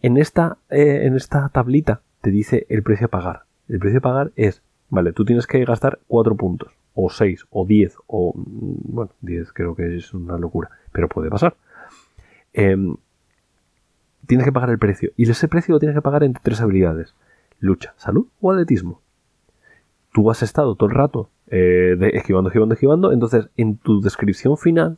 En 0.00 0.16
esta, 0.16 0.58
eh, 0.70 1.02
en 1.04 1.16
esta 1.16 1.48
tablita 1.48 2.00
te 2.20 2.30
dice 2.30 2.66
el 2.68 2.82
precio 2.82 3.06
a 3.06 3.10
pagar. 3.10 3.42
El 3.68 3.78
precio 3.78 3.98
a 3.98 4.02
pagar 4.02 4.32
es, 4.36 4.62
vale, 4.90 5.12
tú 5.12 5.24
tienes 5.24 5.46
que 5.46 5.64
gastar 5.64 5.98
4 6.06 6.36
puntos, 6.36 6.72
o 6.94 7.10
6, 7.10 7.46
o 7.50 7.66
10, 7.66 7.96
o 8.06 8.32
mm, 8.34 8.94
bueno, 8.94 9.10
10 9.20 9.52
creo 9.52 9.74
que 9.74 9.96
es 9.96 10.14
una 10.14 10.38
locura, 10.38 10.70
pero 10.92 11.08
puede 11.08 11.30
pasar. 11.30 11.56
Eh, 12.52 12.76
tienes 14.26 14.44
que 14.44 14.52
pagar 14.52 14.70
el 14.70 14.78
precio. 14.78 15.10
Y 15.16 15.28
ese 15.28 15.48
precio 15.48 15.74
lo 15.74 15.78
tienes 15.78 15.96
que 15.96 16.02
pagar 16.02 16.22
entre 16.22 16.42
tres 16.42 16.60
habilidades. 16.60 17.14
Lucha, 17.58 17.94
salud 17.96 18.26
o 18.40 18.52
atletismo. 18.52 19.00
Tú 20.12 20.30
has 20.30 20.42
estado 20.42 20.74
todo 20.74 20.88
el 20.88 20.94
rato 20.94 21.30
eh, 21.52 21.96
esquivando, 22.14 22.48
esquivando, 22.48 22.74
esquivando. 22.74 23.12
Entonces, 23.12 23.50
en 23.58 23.76
tu 23.76 24.00
descripción 24.00 24.56
final 24.56 24.96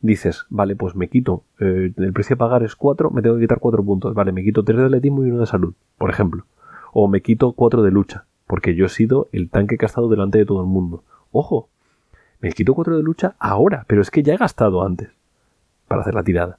dices, 0.00 0.46
vale, 0.50 0.74
pues 0.74 0.96
me 0.96 1.08
quito, 1.08 1.44
eh, 1.60 1.92
el 1.96 2.12
precio 2.12 2.34
a 2.34 2.38
pagar 2.38 2.64
es 2.64 2.74
4, 2.74 3.10
me 3.10 3.22
tengo 3.22 3.36
que 3.36 3.42
quitar 3.42 3.60
4 3.60 3.84
puntos. 3.84 4.12
Vale, 4.12 4.32
me 4.32 4.42
quito 4.42 4.64
3 4.64 4.78
de 4.78 4.84
atletismo 4.86 5.24
y 5.24 5.30
uno 5.30 5.40
de 5.40 5.46
salud, 5.46 5.74
por 5.96 6.10
ejemplo. 6.10 6.44
O 6.92 7.06
me 7.06 7.22
quito 7.22 7.52
4 7.52 7.82
de 7.82 7.92
lucha, 7.92 8.26
porque 8.48 8.74
yo 8.74 8.86
he 8.86 8.88
sido 8.88 9.28
el 9.30 9.48
tanque 9.48 9.78
que 9.78 9.84
ha 9.84 9.86
estado 9.86 10.08
delante 10.08 10.38
de 10.38 10.44
todo 10.44 10.60
el 10.60 10.66
mundo. 10.66 11.04
Ojo, 11.30 11.68
me 12.40 12.50
quito 12.50 12.74
4 12.74 12.96
de 12.96 13.02
lucha 13.04 13.36
ahora, 13.38 13.84
pero 13.86 14.02
es 14.02 14.10
que 14.10 14.24
ya 14.24 14.34
he 14.34 14.36
gastado 14.36 14.84
antes 14.84 15.10
para 15.86 16.02
hacer 16.02 16.14
la 16.14 16.24
tirada. 16.24 16.58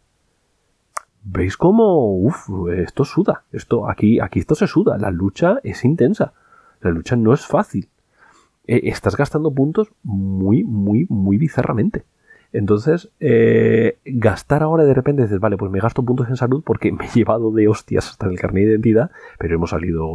¿Veis 1.25 1.57
cómo, 1.57 2.15
uff, 2.17 2.49
esto 2.77 3.03
suda? 3.03 3.43
Esto, 3.51 3.89
aquí, 3.89 4.21
aquí 4.21 4.39
esto 4.39 4.55
se 4.55 4.67
suda. 4.67 4.97
La 4.97 5.11
lucha 5.11 5.59
es 5.63 5.83
intensa. 5.83 6.33
La 6.81 6.91
lucha 6.91 7.15
no 7.17 7.33
es 7.33 7.45
fácil. 7.45 7.89
Eh, 8.65 8.81
estás 8.85 9.17
gastando 9.17 9.51
puntos 9.51 9.89
muy, 10.03 10.63
muy, 10.63 11.05
muy 11.09 11.37
bizarramente. 11.37 12.03
Entonces, 12.53 13.09
eh, 13.19 13.97
gastar 14.05 14.61
ahora 14.61 14.85
de 14.85 14.93
repente 14.93 15.23
dices, 15.23 15.39
vale, 15.39 15.57
pues 15.57 15.71
me 15.71 15.79
gasto 15.79 16.03
puntos 16.03 16.29
en 16.29 16.37
salud 16.37 16.63
porque 16.63 16.91
me 16.91 17.05
he 17.05 17.09
llevado 17.09 17.51
de 17.51 17.67
hostias 17.67 18.09
hasta 18.09 18.27
el 18.27 18.39
carnet 18.39 18.65
de 18.65 18.71
identidad, 18.71 19.11
pero 19.39 19.55
hemos 19.55 19.71
salido 19.71 20.05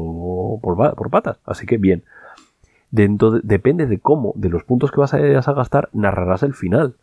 por, 0.62 1.10
patas. 1.10 1.40
Así 1.44 1.66
que 1.66 1.78
bien. 1.78 2.04
Depende 2.90 3.86
de 3.86 3.98
cómo, 3.98 4.32
de 4.36 4.48
los 4.48 4.64
puntos 4.64 4.90
que 4.90 5.00
vas 5.00 5.12
a, 5.12 5.18
a 5.18 5.52
gastar, 5.52 5.90
narrarás 5.92 6.42
el 6.42 6.54
final. 6.54 6.94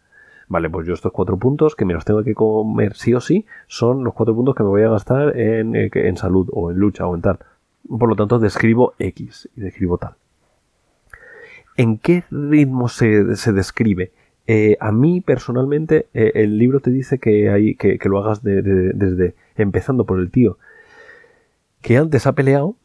Vale, 0.48 0.70
pues 0.70 0.88
yo 0.88 0.94
estos 0.94 1.12
cuatro 1.12 1.38
puntos 1.38 1.76
que 1.76 1.86
me 1.86 1.94
los 1.94 2.06
tengo 2.06 2.24
que 2.24 2.34
comer 2.34 2.96
sí 2.96 3.14
o 3.14 3.20
sí 3.20 3.46
son 3.68 4.04
los 4.04 4.14
cuatro 4.14 4.36
puntos 4.36 4.56
que 4.56 4.64
me 4.64 4.70
voy 4.70 4.84
a 4.84 4.90
gastar 4.90 5.38
en, 5.38 5.76
eh, 5.76 5.90
en 5.94 6.18
salud 6.18 6.50
o 6.54 6.72
en 6.72 6.78
lucha 6.78 7.06
o 7.06 7.16
en 7.16 7.22
tal. 7.22 7.40
Por 7.88 8.10
lo 8.10 8.16
tanto, 8.16 8.40
describo 8.40 8.94
X 9.00 9.50
y 9.56 9.62
describo 9.62 9.98
tal. 9.98 10.16
¿En 11.78 11.98
qué 11.98 12.24
ritmo 12.32 12.88
se, 12.90 13.24
describe? 13.54 14.12
Eh, 14.48 14.78
a 14.80 14.92
mí 14.92 15.22
personalmente 15.22 16.08
eh, 16.14 16.32
el 16.36 16.58
libro 16.58 16.80
te 16.80 16.92
dice 16.92 17.18
que, 17.18 17.50
hay, 17.50 17.76
que, 17.76 17.98
lo 18.06 18.24
hagas 18.24 18.44
desde 18.44 19.34
empezando 19.56 20.06
por 20.06 20.20
el 20.20 20.30
tío 20.30 20.60
que 21.82 21.98
antes 21.98 22.28
ha 22.28 22.34
peleado 22.34 22.76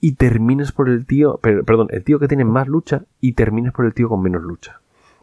y 0.00 0.12
termines 0.12 0.72
por 0.72 0.88
el 0.88 1.06
tío, 1.06 1.38
perdón, 1.38 1.88
el 1.90 2.02
tío 2.02 2.18
que 2.18 2.28
tiene 2.28 2.44
más 2.44 2.68
lucha 2.68 3.04
y 3.20 3.32
termines 3.32 3.72
por 3.72 3.86
el 3.86 3.94
tío 3.94 4.08
con 4.08 4.22
menos 4.22 4.42
lucha 4.42 4.80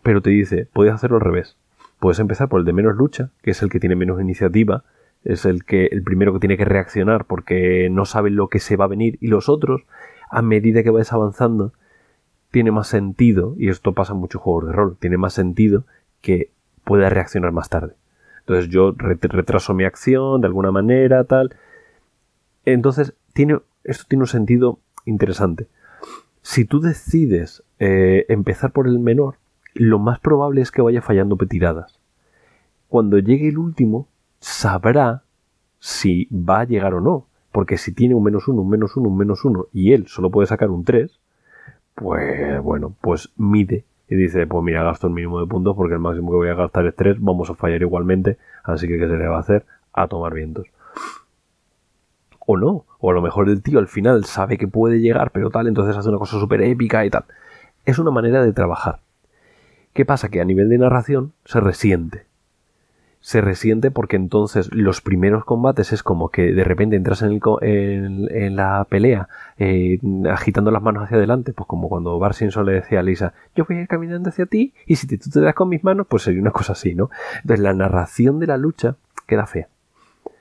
pero 0.08 0.22
te 0.22 0.30
dice, 0.30 0.70
puedes 0.72 0.94
hacerlo 0.94 1.18
al 1.18 1.22
revés. 1.22 1.58
Puedes 2.00 2.20
empezar 2.20 2.48
por 2.48 2.62
el 2.62 2.66
de 2.66 2.72
menos 2.72 2.96
lucha, 2.96 3.32
que 3.42 3.52
es 3.52 3.62
el 3.62 3.70
que 3.70 3.82
tiene 3.82 3.98
menos 3.98 4.22
iniciativa, 4.22 4.86
es 5.26 5.44
el 5.44 5.66
que 5.66 5.88
el 5.88 6.02
primero 6.02 6.32
que 6.32 6.40
tiene 6.40 6.56
que 6.56 6.64
reaccionar 6.64 7.26
porque 7.26 7.90
no 7.92 8.06
sabe 8.06 8.30
lo 8.30 8.48
que 8.48 8.60
se 8.60 8.78
va 8.78 8.86
a 8.86 8.88
venir 8.88 9.18
y 9.20 9.28
los 9.28 9.50
otros, 9.50 9.82
a 10.30 10.42
medida 10.42 10.82
que 10.82 10.92
vais 10.92 11.12
avanzando, 11.12 11.74
tiene 12.52 12.72
más 12.72 12.88
sentido, 12.88 13.56
y 13.58 13.70
esto 13.70 13.94
pasa 13.94 14.14
en 14.14 14.20
muchos 14.20 14.42
juegos 14.42 14.68
de 14.68 14.74
rol, 14.74 14.98
tiene 15.00 15.18
más 15.18 15.34
sentido 15.34 15.86
que 16.22 16.52
pueda 16.84 17.10
reaccionar 17.10 17.52
más 17.52 17.70
tarde. 17.70 17.96
Entonces 18.40 18.70
yo 18.70 18.94
retraso 18.98 19.74
mi 19.74 19.84
acción 19.84 20.42
de 20.42 20.48
alguna 20.48 20.72
manera, 20.72 21.26
tal. 21.26 21.56
Entonces, 22.64 23.14
tiene, 23.34 23.60
esto 23.84 24.06
tiene 24.08 24.24
un 24.24 24.28
sentido 24.28 24.80
interesante. 25.06 25.68
Si 26.42 26.64
tú 26.64 26.80
decides 26.80 27.64
eh, 27.80 28.26
empezar 28.30 28.72
por 28.72 28.88
el 28.88 29.00
menor, 29.00 29.36
lo 29.74 30.00
más 30.00 30.20
probable 30.20 30.62
es 30.62 30.72
que 30.72 30.82
vaya 30.82 31.02
fallando 31.02 31.36
tiradas. 31.36 32.00
Cuando 32.88 33.20
llegue 33.20 33.50
el 33.50 33.58
último, 33.58 34.08
sabrá 34.40 35.24
si 35.80 36.28
va 36.32 36.62
a 36.62 36.66
llegar 36.66 36.94
o 36.94 37.02
no. 37.02 37.28
Porque 37.52 37.78
si 37.78 37.94
tiene 37.94 38.16
un 38.16 38.24
menos 38.24 38.48
uno, 38.48 38.62
un 38.62 38.70
menos 38.70 38.96
uno, 38.96 39.10
un 39.10 39.18
menos 39.18 39.44
uno 39.44 39.68
y 39.74 39.94
él 39.94 40.08
solo 40.08 40.30
puede 40.30 40.48
sacar 40.48 40.70
un 40.70 40.84
3, 40.84 41.20
pues 41.98 42.62
bueno, 42.62 42.94
pues 43.02 43.32
mide 43.38 43.84
y 44.08 44.16
dice, 44.16 44.46
pues 44.46 44.64
mira, 44.64 44.84
gasto 44.84 45.08
el 45.08 45.14
mínimo 45.14 45.42
de 45.42 45.48
puntos 45.48 45.76
porque 45.76 45.96
el 45.96 46.00
máximo 46.00 46.30
que 46.30 46.38
voy 46.38 46.50
a 46.50 46.54
gastar 46.54 46.86
es 46.86 46.96
3, 46.96 47.18
vamos 47.20 47.50
a 47.50 47.56
fallar 47.56 47.82
igualmente, 47.82 48.38
así 48.64 48.88
que 48.88 49.00
¿qué 49.00 49.08
se 49.08 49.18
le 49.18 49.28
va 49.28 49.38
a 49.38 49.40
hacer? 49.40 49.66
A 49.94 50.08
tomar 50.08 50.36
vientos. 50.36 50.68
O 52.46 52.56
no, 52.56 52.86
o 53.00 53.10
a 53.10 53.14
lo 53.16 53.22
mejor 53.24 53.50
el 53.50 53.64
tío 53.64 53.80
al 53.80 53.88
final 53.88 54.26
sabe 54.26 54.60
que 54.60 54.68
puede 54.68 55.00
llegar, 55.00 55.32
pero 55.32 55.50
tal, 55.50 55.68
entonces 55.68 55.98
hace 55.98 56.08
una 56.10 56.20
cosa 56.20 56.40
súper 56.40 56.62
épica 56.62 57.04
y 57.04 57.10
tal. 57.10 57.26
Es 57.84 57.98
una 57.98 58.12
manera 58.12 58.44
de 58.44 58.54
trabajar. 58.54 59.00
¿Qué 59.94 60.06
pasa? 60.06 60.30
Que 60.30 60.40
a 60.40 60.46
nivel 60.46 60.70
de 60.70 60.78
narración 60.78 61.34
se 61.46 61.60
resiente. 61.60 62.27
Se 63.28 63.42
resiente 63.42 63.92
porque 63.92 64.16
entonces 64.16 64.74
los 64.74 65.02
primeros 65.02 65.44
combates 65.44 65.92
es 65.92 66.02
como 66.02 66.30
que 66.30 66.54
de 66.54 66.64
repente 66.64 66.96
entras 66.96 67.24
en, 67.24 67.42
en, 67.62 68.56
la 68.56 68.88
pelea 68.90 69.28
eh, 69.58 70.00
agitando 70.32 70.72
las 70.72 70.82
manos 70.82 71.04
hacia 71.04 71.18
adelante, 71.18 71.52
pues 71.52 71.68
como 71.68 71.90
cuando 71.90 72.18
Bar 72.20 72.34
Simpson 72.34 72.66
le 72.66 72.72
decía 72.72 73.02
a 73.02 73.04
Lisa, 73.04 73.34
yo 73.54 73.66
voy 73.68 73.80
a 73.80 73.82
ir 73.82 73.90
caminando 73.90 74.30
hacia 74.30 74.46
ti 74.46 74.74
y 74.86 74.96
si 74.96 75.08
tú 75.18 75.30
te 75.30 75.42
das 75.42 75.56
con 75.56 75.68
mis 75.68 75.84
manos, 75.84 76.08
pues 76.08 76.24
sería 76.24 76.40
una 76.40 76.52
cosa 76.52 76.72
así, 76.72 76.96
¿no? 76.96 77.10
Entonces 77.42 77.60
la 77.60 77.74
narración 77.74 78.40
de 78.40 78.48
la 78.48 78.56
lucha 78.56 78.96
queda 79.28 79.46
fea. 79.46 79.68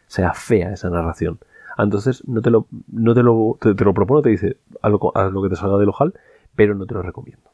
Sea 0.07 0.33
fea 0.33 0.71
esa 0.71 0.89
narración. 0.89 1.41
Entonces 1.77 2.23
no 2.29 2.41
te 2.41 2.51
lo, 2.51 2.69
no 2.87 3.15
te 3.15 3.25
lo, 3.25 3.59
te, 3.61 3.85
lo 3.85 3.95
propongo, 3.95 4.23
te 4.23 4.29
dice, 4.29 4.59
haz 4.81 4.93
lo, 4.93 5.13
lo 5.33 5.43
que 5.43 5.49
te 5.49 5.57
salga 5.57 5.77
del 5.77 5.89
ojal, 5.89 6.15
pero 6.55 6.77
no 6.77 6.87
te 6.87 6.95
lo 6.95 7.03
recomiendo. 7.03 7.51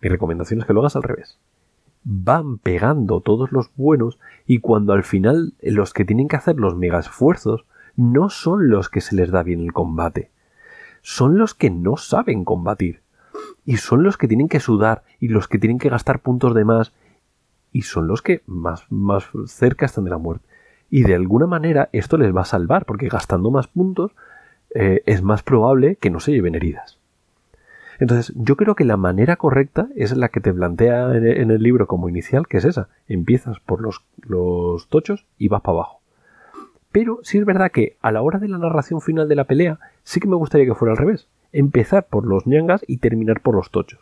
Mi 0.00 0.08
recomendación 0.08 0.60
es 0.60 0.66
que 0.66 0.72
lo 0.72 0.80
hagas 0.80 0.96
al 0.96 1.02
revés. 1.02 1.38
Van 2.04 2.58
pegando 2.58 3.20
todos 3.20 3.50
los 3.50 3.70
buenos 3.76 4.18
y 4.46 4.60
cuando 4.60 4.92
al 4.92 5.02
final 5.02 5.54
los 5.62 5.92
que 5.92 6.04
tienen 6.04 6.28
que 6.28 6.36
hacer 6.36 6.56
los 6.56 6.76
mega 6.76 6.98
esfuerzos 6.98 7.64
no 7.96 8.28
son 8.28 8.68
los 8.68 8.88
que 8.88 9.00
se 9.00 9.16
les 9.16 9.30
da 9.30 9.42
bien 9.42 9.60
el 9.60 9.72
combate. 9.72 10.30
Son 11.02 11.38
los 11.38 11.54
que 11.54 11.70
no 11.70 11.96
saben 11.96 12.44
combatir. 12.44 13.02
Y 13.64 13.78
son 13.78 14.02
los 14.02 14.16
que 14.16 14.28
tienen 14.28 14.48
que 14.48 14.60
sudar 14.60 15.04
y 15.18 15.28
los 15.28 15.48
que 15.48 15.58
tienen 15.58 15.78
que 15.78 15.88
gastar 15.88 16.20
puntos 16.20 16.54
de 16.54 16.64
más. 16.64 16.92
Y 17.72 17.82
son 17.82 18.06
los 18.06 18.22
que 18.22 18.42
más, 18.46 18.84
más 18.90 19.24
cerca 19.46 19.86
están 19.86 20.04
de 20.04 20.10
la 20.10 20.18
muerte. 20.18 20.46
Y 20.90 21.02
de 21.02 21.14
alguna 21.14 21.46
manera 21.46 21.88
esto 21.92 22.16
les 22.18 22.34
va 22.34 22.42
a 22.42 22.46
salvar 22.46 22.84
porque 22.84 23.08
gastando 23.08 23.50
más 23.50 23.66
puntos 23.66 24.12
eh, 24.74 25.02
es 25.06 25.22
más 25.22 25.42
probable 25.42 25.96
que 25.96 26.10
no 26.10 26.20
se 26.20 26.32
lleven 26.32 26.54
heridas. 26.54 26.98
Entonces, 27.98 28.32
yo 28.36 28.56
creo 28.56 28.74
que 28.74 28.84
la 28.84 28.96
manera 28.96 29.36
correcta 29.36 29.88
es 29.94 30.16
la 30.16 30.28
que 30.28 30.40
te 30.40 30.52
plantea 30.52 31.14
en 31.14 31.50
el 31.50 31.62
libro 31.62 31.86
como 31.86 32.08
inicial, 32.08 32.46
que 32.46 32.58
es 32.58 32.64
esa. 32.64 32.88
Empiezas 33.08 33.60
por 33.60 33.80
los, 33.80 34.88
tochos 34.88 35.26
y 35.38 35.48
vas 35.48 35.62
para 35.62 35.78
abajo. 35.78 36.00
Pero 36.92 37.20
sí 37.22 37.38
es 37.38 37.44
verdad 37.44 37.72
que 37.72 37.96
a 38.02 38.12
la 38.12 38.22
hora 38.22 38.38
de 38.38 38.48
la 38.48 38.58
narración 38.58 39.00
final 39.00 39.28
de 39.28 39.36
la 39.36 39.44
pelea, 39.44 39.78
sí 40.02 40.20
que 40.20 40.28
me 40.28 40.36
gustaría 40.36 40.66
que 40.66 40.74
fuera 40.74 40.92
al 40.92 40.98
revés. 40.98 41.28
Empezar 41.52 42.06
por 42.06 42.26
los 42.26 42.46
ñangas 42.46 42.84
y 42.86 42.98
terminar 42.98 43.40
por 43.40 43.54
los 43.54 43.70
tochos. 43.70 44.00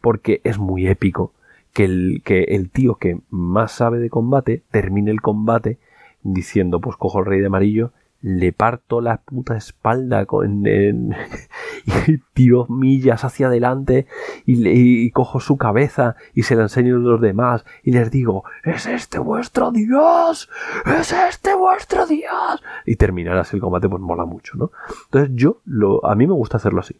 Porque 0.00 0.40
es 0.44 0.58
muy 0.58 0.86
épico 0.86 1.32
que 1.72 1.84
el, 1.84 2.22
que 2.24 2.44
el 2.44 2.70
tío 2.70 2.96
que 2.96 3.20
más 3.30 3.72
sabe 3.72 3.98
de 3.98 4.10
combate 4.10 4.62
termine 4.70 5.10
el 5.10 5.20
combate 5.20 5.78
diciendo, 6.22 6.80
pues 6.80 6.96
cojo 6.96 7.20
el 7.20 7.26
rey 7.26 7.40
de 7.40 7.46
amarillo 7.46 7.92
le 8.22 8.52
parto 8.52 9.00
la 9.00 9.18
puta 9.18 9.56
espalda 9.56 10.26
con, 10.26 10.64
y 10.66 12.18
tiro 12.34 12.66
millas 12.68 13.24
hacia 13.24 13.46
adelante 13.46 14.06
y, 14.46 15.10
cojo 15.12 15.40
su 15.40 15.56
cabeza 15.56 16.16
y 16.34 16.42
se 16.42 16.54
la 16.54 16.62
enseño 16.62 16.96
a 16.96 16.98
los 16.98 17.20
demás 17.20 17.64
y 17.82 17.92
les 17.92 18.10
digo 18.10 18.44
es 18.62 18.86
este 18.86 19.18
vuestro 19.18 19.72
dios 19.72 20.48
es 20.86 21.12
este 21.12 21.54
vuestro 21.54 22.06
dios 22.06 22.62
y 22.86 22.96
terminarás 22.96 23.52
el 23.54 23.60
combate 23.60 23.88
pues 23.88 24.02
mola 24.02 24.24
mucho 24.24 24.56
no 24.56 24.70
entonces 25.06 25.30
yo 25.34 25.60
lo 25.64 26.04
a 26.04 26.14
mí 26.14 26.26
me 26.26 26.34
gusta 26.34 26.56
hacerlo 26.58 26.80
así. 26.80 26.96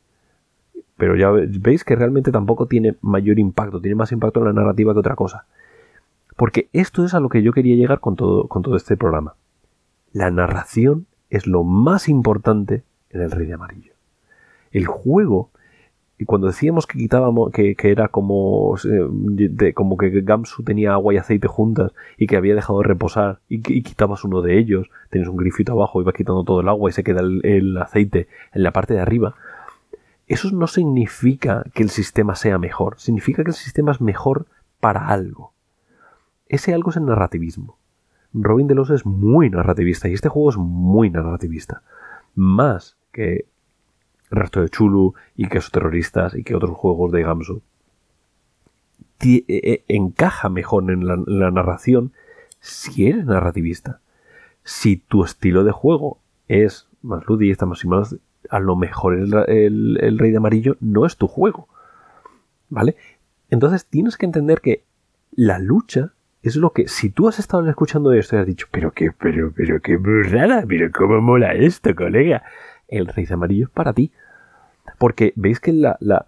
Pero 0.96 1.16
ya 1.16 1.30
veis 1.30 1.82
que 1.84 1.96
realmente 1.96 2.30
tampoco 2.30 2.66
tiene 2.66 2.96
mayor 3.00 3.38
impacto 3.38 3.80
tiene 3.80 3.94
más 3.94 4.12
impacto 4.12 4.40
en 4.40 4.46
la 4.46 4.52
narrativa 4.52 4.92
que 4.92 4.98
otra 5.00 5.16
cosa. 5.16 5.46
Porque 6.36 6.68
esto 6.72 7.04
es 7.04 7.14
a 7.14 7.20
lo 7.20 7.28
que 7.28 7.42
yo 7.42 7.52
quería 7.52 7.76
llegar 7.76 8.00
con 8.00 8.16
todo, 8.16 8.48
con 8.48 8.62
todo 8.62 8.76
este 8.76 8.96
programa. 8.96 9.34
La 10.12 10.30
narración 10.30 11.06
es 11.30 11.46
lo 11.46 11.64
más 11.64 12.08
importante 12.08 12.82
en 13.10 13.22
el 13.22 13.30
Rey 13.30 13.46
de 13.46 13.54
Amarillo. 13.54 13.92
El 14.72 14.86
juego, 14.86 15.50
y 16.18 16.24
cuando 16.24 16.48
decíamos 16.48 16.86
que 16.86 16.98
quitábamos, 16.98 17.50
que, 17.50 17.76
era 17.82 18.08
como, 18.08 18.76
eh, 18.84 19.72
como 19.72 19.96
que 19.96 20.10
Gamsu 20.20 20.62
tenía 20.64 20.92
agua 20.92 21.14
y 21.14 21.16
aceite 21.16 21.48
juntas 21.48 21.92
y 22.18 22.26
que 22.26 22.36
había 22.36 22.54
dejado 22.54 22.80
de 22.80 22.88
reposar 22.88 23.40
y, 23.48 23.60
quitabas 23.60 24.24
uno 24.24 24.42
de 24.42 24.58
ellos, 24.58 24.90
tenías 25.08 25.28
un 25.28 25.36
grifito 25.36 25.72
abajo 25.72 26.00
y 26.00 26.04
vas 26.04 26.14
quitando 26.14 26.44
todo 26.44 26.60
el 26.60 26.68
agua 26.68 26.90
y 26.90 26.92
se 26.92 27.04
queda 27.04 27.20
el, 27.20 27.76
aceite 27.78 28.28
en 28.52 28.62
la 28.62 28.72
parte 28.72 28.94
de 28.94 29.00
arriba. 29.00 29.34
Eso 30.26 30.50
no 30.52 30.66
significa 30.66 31.64
que 31.74 31.82
el 31.82 31.90
sistema 31.90 32.34
sea 32.36 32.58
mejor, 32.58 33.00
significa 33.00 33.42
que 33.42 33.50
el 33.50 33.56
sistema 33.56 33.90
es 33.90 34.00
mejor 34.00 34.46
para 34.78 35.08
algo. 35.08 35.52
Ese 36.46 36.74
algo 36.74 36.90
es 36.90 36.96
el 36.96 37.06
narrativismo. 37.06 37.79
Robin 38.32 38.66
Delos 38.66 38.90
es 38.90 39.04
muy 39.06 39.50
narrativista 39.50 40.08
y 40.08 40.14
este 40.14 40.28
juego 40.28 40.50
es 40.50 40.56
muy 40.56 41.10
narrativista. 41.10 41.82
Más 42.34 42.96
que 43.12 43.46
el 44.30 44.38
resto 44.38 44.60
de 44.60 44.68
Chulu 44.68 45.14
y 45.36 45.48
que 45.48 45.58
esos 45.58 45.72
terroristas 45.72 46.34
y 46.34 46.44
que 46.44 46.54
otros 46.54 46.76
juegos 46.76 47.12
de 47.12 47.22
Gamsu. 47.22 47.62
E, 49.22 49.44
e, 49.48 49.84
encaja 49.88 50.48
mejor 50.48 50.90
en 50.90 51.06
la, 51.06 51.50
narración 51.50 52.12
si 52.60 53.08
eres 53.08 53.26
narrativista. 53.26 54.00
Si 54.62 54.96
tu 54.96 55.24
estilo 55.24 55.64
de 55.64 55.72
juego 55.72 56.20
es 56.48 56.88
más 57.02 57.26
ludista, 57.26 57.66
más 57.66 57.84
y 57.84 57.88
más, 57.88 58.16
a 58.48 58.60
lo 58.60 58.76
mejor 58.76 59.14
el, 59.14 59.98
el 60.00 60.18
Rey 60.18 60.30
de 60.30 60.36
Amarillo 60.36 60.76
no 60.80 61.04
es 61.04 61.16
tu 61.16 61.26
juego. 61.26 61.68
¿Vale? 62.68 62.96
Entonces 63.50 63.86
tienes 63.86 64.16
que 64.16 64.26
entender 64.26 64.60
que 64.60 64.84
la 65.32 65.58
lucha 65.58 66.12
es 66.42 66.56
lo 66.56 66.72
que, 66.72 66.88
si 66.88 67.10
tú 67.10 67.28
has 67.28 67.38
estado 67.38 67.68
escuchando 67.68 68.12
esto 68.12 68.36
y 68.36 68.38
has 68.38 68.46
dicho, 68.46 68.66
pero 68.70 68.92
qué, 68.92 69.12
pero, 69.12 69.52
pero 69.54 69.80
qué 69.80 69.96
burrada, 69.96 70.64
pero 70.66 70.90
cómo 70.90 71.20
mola 71.20 71.52
esto, 71.52 71.94
colega. 71.94 72.42
El 72.88 73.06
rey 73.06 73.26
de 73.26 73.34
amarillo 73.34 73.66
es 73.66 73.70
para 73.70 73.92
ti. 73.92 74.12
Porque 74.98 75.32
veis 75.36 75.60
que 75.60 75.72
la, 75.72 75.96
la, 76.00 76.26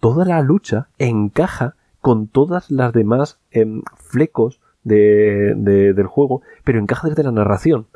toda 0.00 0.24
la 0.24 0.40
lucha 0.42 0.88
encaja 0.98 1.74
con 2.00 2.28
todas 2.28 2.70
las 2.70 2.92
demás 2.92 3.38
em, 3.50 3.82
flecos 3.96 4.60
de, 4.84 5.54
del 5.56 6.06
juego, 6.06 6.42
pero 6.62 6.78
encaja 6.78 7.08
desde 7.08 7.24
la 7.24 7.32
narración. 7.32 7.86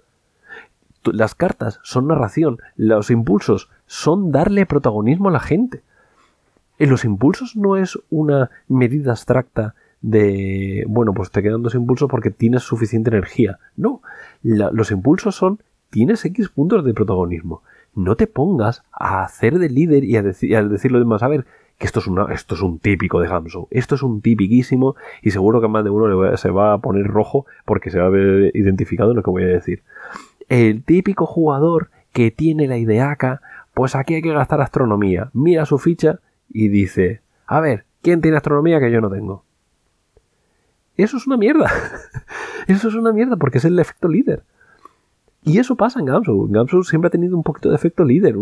Las 1.05 1.35
cartas 1.35 1.79
son 1.83 2.09
narración, 2.09 2.59
los 2.77 3.11
impulsos 3.11 3.71
son 3.87 4.33
darle 4.33 4.67
protagonismo 4.67 5.29
a 5.29 5.33
la 5.33 5.41
gente. 5.41 5.83
En 6.79 6.91
los 6.91 7.05
impulsos 7.05 7.55
no 7.57 7.77
es 7.77 7.99
una 8.11 8.51
medida 8.67 9.13
abstracta 9.13 9.75
de, 10.03 10.85
bueno, 10.89 11.13
pues 11.13 11.31
te 11.31 11.43
quedan 11.43 11.63
dos 11.63 11.75
impulsos 11.75 12.09
porque 12.09 12.31
tienes 12.31 12.63
suficiente 12.63 13.11
energía. 13.11 13.59
No, 13.77 14.03
los 14.43 14.91
impulsos 14.91 15.35
son, 15.35 15.61
tienes 15.91 16.25
X 16.25 16.49
puntos 16.49 16.85
de 16.85 16.95
protagonismo. 16.95 17.63
No 17.95 18.17
te 18.17 18.27
pongas 18.27 18.83
a 18.93 19.25
hacer 19.25 19.59
de 19.59 19.69
líder 19.69 20.05
y 20.05 20.17
a, 20.17 20.23
decir, 20.23 20.57
a 20.57 20.63
decir 20.63 20.93
lo 20.93 21.01
demás, 21.01 21.23
a 21.23 21.29
ver, 21.29 21.45
que 21.79 21.87
esto 21.87 22.01
es, 22.01 22.07
una, 22.07 22.33
esto 22.33 22.55
es 22.55 22.63
un 22.63 22.79
típico 22.79 23.21
de 23.21 23.29
Hamso, 23.29 23.67
esto 23.71 23.95
es 23.95 24.03
un 24.03 24.21
tipiquísimo 24.21 24.97
y 25.23 25.31
seguro 25.31 25.61
que 25.61 25.69
más 25.69 25.83
de 25.83 25.91
uno 25.91 26.37
se 26.37 26.51
va 26.51 26.75
a 26.75 26.79
poner 26.79 27.07
rojo 27.07 27.47
porque 27.65 27.91
se 27.91 27.99
va 27.99 28.07
a 28.07 28.11
ver 28.11 28.51
identificado 28.55 29.11
en 29.11 29.17
lo 29.17 29.23
que 29.23 29.31
voy 29.31 29.45
a 29.45 29.47
decir. 29.47 29.83
El 30.49 30.83
típico 30.85 31.27
jugador 31.27 31.91
que 32.13 32.31
tiene 32.31 32.67
la 32.67 32.77
ideaca, 32.77 33.41
pues 33.73 33.95
aquí 33.95 34.15
hay 34.15 34.23
que 34.23 34.33
gastar 34.33 34.61
astronomía. 34.61 35.31
Mira 35.33 35.65
su 35.65 35.79
ficha 35.79 36.21
y 36.51 36.69
dice, 36.69 37.23
a 37.47 37.61
ver, 37.61 37.87
¿quién 38.03 38.21
tiene 38.21 38.37
astronomía 38.37 38.79
que 38.79 38.91
yo 38.91 39.01
no 39.01 39.11
tengo? 39.11 39.45
Eso 41.03 41.17
es 41.17 41.27
una 41.27 41.37
mierda. 41.37 41.71
eso 42.67 42.89
es 42.89 42.95
una 42.95 43.13
mierda 43.13 43.37
porque 43.37 43.59
es 43.59 43.65
el 43.65 43.79
efecto 43.79 44.09
líder. 44.09 44.43
Y 45.43 45.59
eso 45.59 45.77
pasa 45.77 46.01
en 46.01 46.07
Gamsu. 46.07 46.49
Gamsu 46.51 46.85
siempre 46.85 47.09
ha 47.09 47.11
tenido 47.11 47.37
un 47.37 47.43
poquito 47.43 47.71
de 47.71 47.77
efecto 47.77 48.05
líder. 48.05 48.37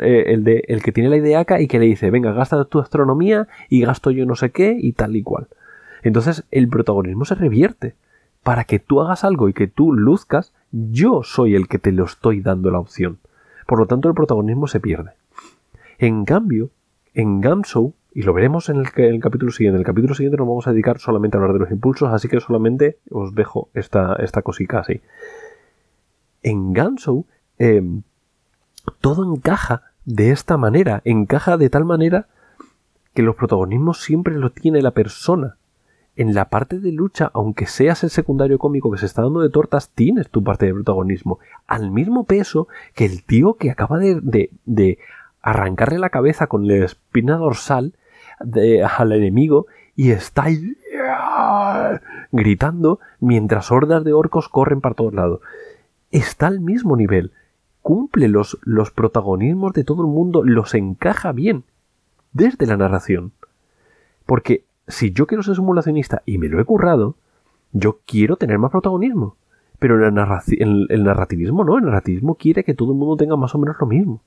Eh, 0.00 0.24
el, 0.28 0.44
de, 0.44 0.62
el 0.68 0.82
que 0.82 0.92
tiene 0.92 1.10
la 1.10 1.16
idea 1.16 1.40
acá 1.40 1.60
y 1.60 1.66
que 1.66 1.80
le 1.80 1.86
dice, 1.86 2.10
venga, 2.10 2.32
gasta 2.32 2.64
tu 2.64 2.78
astronomía 2.78 3.48
y 3.68 3.80
gasto 3.80 4.12
yo 4.12 4.24
no 4.26 4.36
sé 4.36 4.50
qué 4.50 4.76
y 4.78 4.92
tal 4.92 5.16
y 5.16 5.22
cual. 5.22 5.48
Entonces 6.02 6.44
el 6.50 6.68
protagonismo 6.68 7.24
se 7.24 7.34
revierte. 7.34 7.94
Para 8.42 8.64
que 8.64 8.78
tú 8.78 9.02
hagas 9.02 9.24
algo 9.24 9.48
y 9.48 9.52
que 9.52 9.66
tú 9.66 9.92
luzcas, 9.92 10.54
yo 10.70 11.22
soy 11.22 11.56
el 11.56 11.68
que 11.68 11.78
te 11.78 11.92
lo 11.92 12.04
estoy 12.04 12.40
dando 12.40 12.70
la 12.70 12.78
opción. 12.78 13.18
Por 13.66 13.78
lo 13.78 13.86
tanto, 13.86 14.08
el 14.08 14.14
protagonismo 14.14 14.66
se 14.66 14.80
pierde. 14.80 15.10
En 15.98 16.24
cambio, 16.24 16.70
en 17.12 17.40
Gamsu 17.42 17.94
y 18.12 18.22
lo 18.22 18.32
veremos 18.32 18.68
en 18.68 18.76
el, 18.76 19.20
capítulo 19.20 19.52
siguiente. 19.52 19.76
En 19.76 19.80
el 19.80 19.86
capítulo 19.86 20.14
siguiente 20.14 20.36
nos 20.36 20.48
vamos 20.48 20.66
a 20.66 20.72
dedicar 20.72 20.98
solamente 20.98 21.36
a 21.36 21.40
hablar 21.40 21.54
de 21.54 21.60
los 21.60 21.70
impulsos, 21.70 22.12
así 22.12 22.28
que 22.28 22.40
solamente 22.40 22.98
os 23.10 23.34
dejo 23.34 23.68
esta, 23.74 24.16
esta 24.16 24.42
así. 24.78 25.00
En 26.42 26.72
Gansu, 26.72 27.26
em, 27.58 28.02
todo 29.00 29.32
encaja 29.32 29.82
de 30.04 30.30
esta 30.30 30.56
manera, 30.56 31.02
encaja 31.04 31.56
de 31.56 31.70
tal 31.70 31.84
manera 31.84 32.26
que 33.14 33.22
los 33.22 33.36
protagonismos 33.36 34.00
siempre 34.00 34.36
lo 34.36 34.50
tiene 34.50 34.82
la 34.82 34.90
persona. 34.92 35.56
En 36.16 36.34
la 36.34 36.46
parte 36.48 36.80
de 36.80 36.90
lucha, 36.90 37.30
aunque 37.32 37.66
seas 37.66 38.02
el 38.02 38.10
secundario 38.10 38.58
cómico 38.58 38.90
que 38.90 38.98
se 38.98 39.06
está 39.06 39.22
dando 39.22 39.40
de 39.40 39.50
tortas, 39.50 39.90
tienes 39.90 40.28
tu 40.30 40.42
parte 40.42 40.66
de 40.66 40.74
protagonismo. 40.74 41.38
Al 41.68 41.92
mismo 41.92 42.24
peso 42.24 42.66
que 42.94 43.04
el 43.04 43.22
tío 43.22 43.54
que 43.54 43.70
acaba 43.70 43.98
de, 43.98 44.18
de, 44.20 44.50
de 44.66 44.98
arrancarle 45.40 45.98
la 45.98 46.10
cabeza 46.10 46.48
con 46.48 46.66
la 46.66 46.84
espina 46.84 47.36
dorsal 47.36 47.94
al 48.40 49.12
enemigo 49.12 49.66
y 49.94 50.10
está 50.12 50.44
ahí 50.44 50.76
gritando 52.32 53.00
mientras 53.18 53.70
hordas 53.70 54.04
de 54.04 54.12
orcos 54.12 54.48
corren 54.48 54.80
para 54.80 54.94
todos 54.94 55.14
lados. 55.14 55.40
Está 56.10 56.46
al 56.46 56.60
mismo 56.60 56.96
nivel. 56.96 57.32
Cumple 57.82 58.28
los, 58.28 58.58
los 58.62 58.90
protagonismos 58.90 59.72
de 59.72 59.84
todo 59.84 60.02
el 60.02 60.08
mundo, 60.08 60.42
los 60.44 60.74
encaja 60.74 61.32
bien 61.32 61.64
desde 62.32 62.66
la 62.66 62.76
narración. 62.76 63.32
Porque 64.26 64.64
si 64.86 65.12
yo 65.12 65.26
quiero 65.26 65.42
ser 65.42 65.56
simulacionista 65.56 66.22
y 66.26 66.38
me 66.38 66.48
lo 66.48 66.60
he 66.60 66.64
currado, 66.64 67.16
yo 67.72 68.00
quiero 68.06 68.36
tener 68.36 68.58
más 68.58 68.70
protagonismo. 68.70 69.36
Pero 69.78 69.96
el, 69.96 70.86
el 70.90 71.04
narrativismo 71.04 71.64
no, 71.64 71.78
el 71.78 71.84
narrativismo 71.84 72.34
quiere 72.34 72.64
que 72.64 72.74
todo 72.74 72.92
el 72.92 72.98
mundo 72.98 73.16
tenga 73.16 73.36
más 73.36 73.54
o 73.54 73.58
menos 73.58 73.76
lo 73.80 73.86
mismo. 73.86 74.20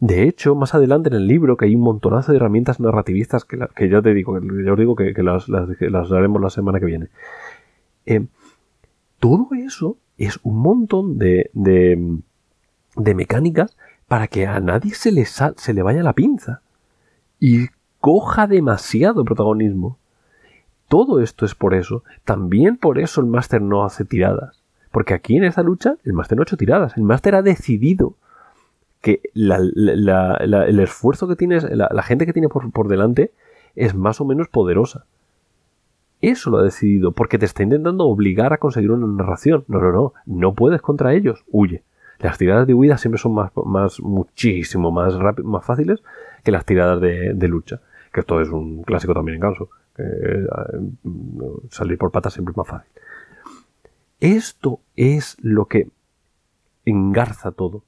De 0.00 0.22
hecho, 0.22 0.54
más 0.54 0.74
adelante 0.74 1.10
en 1.10 1.14
el 1.14 1.26
libro, 1.26 1.58
que 1.58 1.66
hay 1.66 1.76
un 1.76 1.82
montonazo 1.82 2.32
de 2.32 2.38
herramientas 2.38 2.80
narrativistas 2.80 3.44
que, 3.44 3.58
ya 3.88 4.00
te 4.00 4.14
digo, 4.14 4.40
que 4.40 4.64
ya 4.64 4.72
os 4.72 4.78
digo 4.78 4.96
que, 4.96 5.12
las, 5.22 5.48
las, 5.48 6.08
daremos 6.08 6.40
la 6.40 6.48
semana 6.48 6.80
que 6.80 6.86
viene. 6.86 7.08
Eh, 8.06 8.26
todo 9.18 9.48
eso 9.52 9.98
es 10.16 10.40
un 10.42 10.56
montón 10.56 11.18
de, 11.18 11.50
mecánicas 12.96 13.76
para 14.08 14.26
que 14.26 14.46
a 14.46 14.58
nadie 14.60 14.94
se 14.94 15.12
le, 15.12 15.26
se 15.26 15.74
le 15.74 15.82
vaya 15.82 16.02
la 16.02 16.14
pinza 16.14 16.62
y 17.38 17.68
coja 18.00 18.46
demasiado 18.46 19.22
protagonismo. 19.24 19.98
Todo 20.88 21.20
esto 21.20 21.44
es 21.44 21.54
por 21.54 21.74
eso. 21.74 22.04
También 22.24 22.78
por 22.78 22.98
eso 22.98 23.20
el 23.20 23.26
máster 23.26 23.60
no 23.60 23.84
hace 23.84 24.06
tiradas. 24.06 24.62
Porque 24.90 25.12
aquí 25.12 25.36
en 25.36 25.44
esta 25.44 25.62
lucha 25.62 25.96
el 26.04 26.14
máster 26.14 26.36
no 26.36 26.42
ha 26.42 26.44
hecho 26.44 26.56
tiradas. 26.56 26.96
El 26.96 27.02
máster 27.02 27.34
ha 27.34 27.42
decidido 27.42 28.16
que 29.00 29.20
el 29.34 30.80
esfuerzo 30.80 31.26
que 31.28 31.36
tienes, 31.36 31.64
la, 31.70 32.02
gente 32.02 32.26
que 32.26 32.32
tiene 32.32 32.48
por, 32.48 32.88
delante 32.88 33.32
es 33.74 33.94
más 33.94 34.20
o 34.20 34.24
menos 34.24 34.48
poderosa. 34.48 35.06
Eso 36.20 36.50
lo 36.50 36.58
ha 36.58 36.62
decidido, 36.62 37.12
porque 37.12 37.38
te 37.38 37.46
está 37.46 37.62
intentando 37.62 38.04
obligar 38.04 38.52
a 38.52 38.58
conseguir 38.58 38.90
una 38.90 39.06
narración. 39.06 39.64
No, 39.68 39.80
no, 39.80 39.90
no, 39.90 40.12
no 40.26 40.54
puedes 40.54 40.82
contra 40.82 41.14
ellos, 41.14 41.44
huye. 41.50 41.82
Las 42.18 42.36
tiradas 42.36 42.66
de 42.66 42.74
huida 42.74 42.98
siempre 42.98 43.18
son 43.18 43.32
más, 43.32 43.50
más 43.64 43.98
muchísimo 44.00 44.90
más 44.90 45.14
más 45.42 45.64
fáciles 45.64 46.02
que 46.44 46.50
las 46.50 46.66
tiradas 46.66 47.00
de, 47.00 47.48
lucha. 47.48 47.80
Que 48.12 48.20
esto 48.20 48.40
es 48.42 48.50
un 48.50 48.82
clásico 48.82 49.14
también 49.14 49.36
en 49.36 49.40
caso. 49.40 49.70
Eh, 49.96 50.46
salir 51.70 51.96
por 51.96 52.10
patas 52.10 52.34
siempre 52.34 52.52
es 52.52 52.56
más 52.58 52.68
fácil. 52.68 52.90
Esto 54.20 54.80
es 54.96 55.38
lo 55.40 55.64
que 55.64 55.88
engarza 56.84 57.52
todo. 57.52 57.84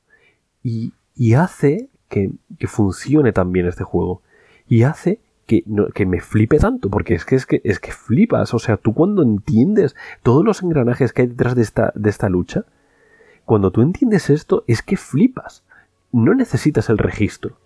Y, 0.63 0.95
hace 1.35 1.89
que, 2.09 2.31
que 2.59 2.67
funcione 2.67 3.33
también 3.33 3.67
este 3.67 3.85
juego. 3.85 4.23
Y 4.69 4.83
hace 4.85 5.21
que, 5.47 5.65
que, 5.95 6.07
me 6.07 6.21
flipe 6.21 6.59
tanto, 6.59 6.89
porque 6.89 7.15
es 7.15 7.25
que, 7.25 7.37
es 7.37 7.47
que 7.47 7.61
es 7.65 7.81
que 7.81 7.93
flipas, 7.93 8.55
o 8.55 8.59
sea, 8.59 8.77
tú 8.77 8.95
cuando 8.95 9.23
entiendes 9.23 9.97
todos 10.23 10.45
los 10.45 10.63
engranajes 10.63 11.13
que 11.13 11.23
hay 11.23 11.29
detrás 11.29 11.55
de 11.55 11.63
esta, 11.63 11.93
de 11.95 12.11
esta 12.11 12.29
lucha, 12.29 12.65
cuando 13.45 13.71
tú 13.71 13.83
entiendes 13.83 14.31
esto, 14.31 14.65
es 14.67 14.83
que 14.83 14.97
flipas. 14.97 15.65
No 16.13 16.35
necesitas 16.35 16.89
el 16.91 16.99
registro. 16.99 17.57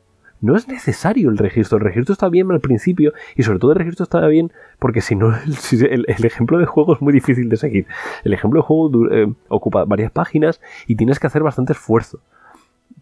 No 0.41 0.57
es 0.57 0.69
necesario 0.69 1.31
el 1.31 1.39
registro. 1.39 1.79
El 1.79 1.85
registro 1.85 2.13
está 2.13 2.29
bien 2.29 2.51
al 2.51 2.61
principio 2.61 3.13
y 3.37 3.43
sobre 3.43 3.59
todo 3.59 3.73
el 3.73 3.79
registro 3.79 4.05
está 4.05 4.27
bien 4.27 4.53
porque 4.79 5.01
si 5.01 5.17
no, 5.17 5.35
el, 5.91 6.25
ejemplo 6.25 6.59
de 6.59 6.67
juego 6.67 6.95
es 6.95 7.03
muy 7.03 7.13
difícil 7.13 7.49
de 7.49 7.57
seguir. 7.57 7.87
El 8.25 8.33
ejemplo 8.33 8.61
de 8.61 8.67
juego 8.67 9.11
eh, 9.11 9.33
ocupa 9.49 9.85
varias 9.85 10.13
páginas 10.13 10.61
y 10.87 10.97
tienes 10.97 11.19
que 11.19 11.27
hacer 11.27 11.43
bastante 11.43 11.73
esfuerzo 11.73 12.21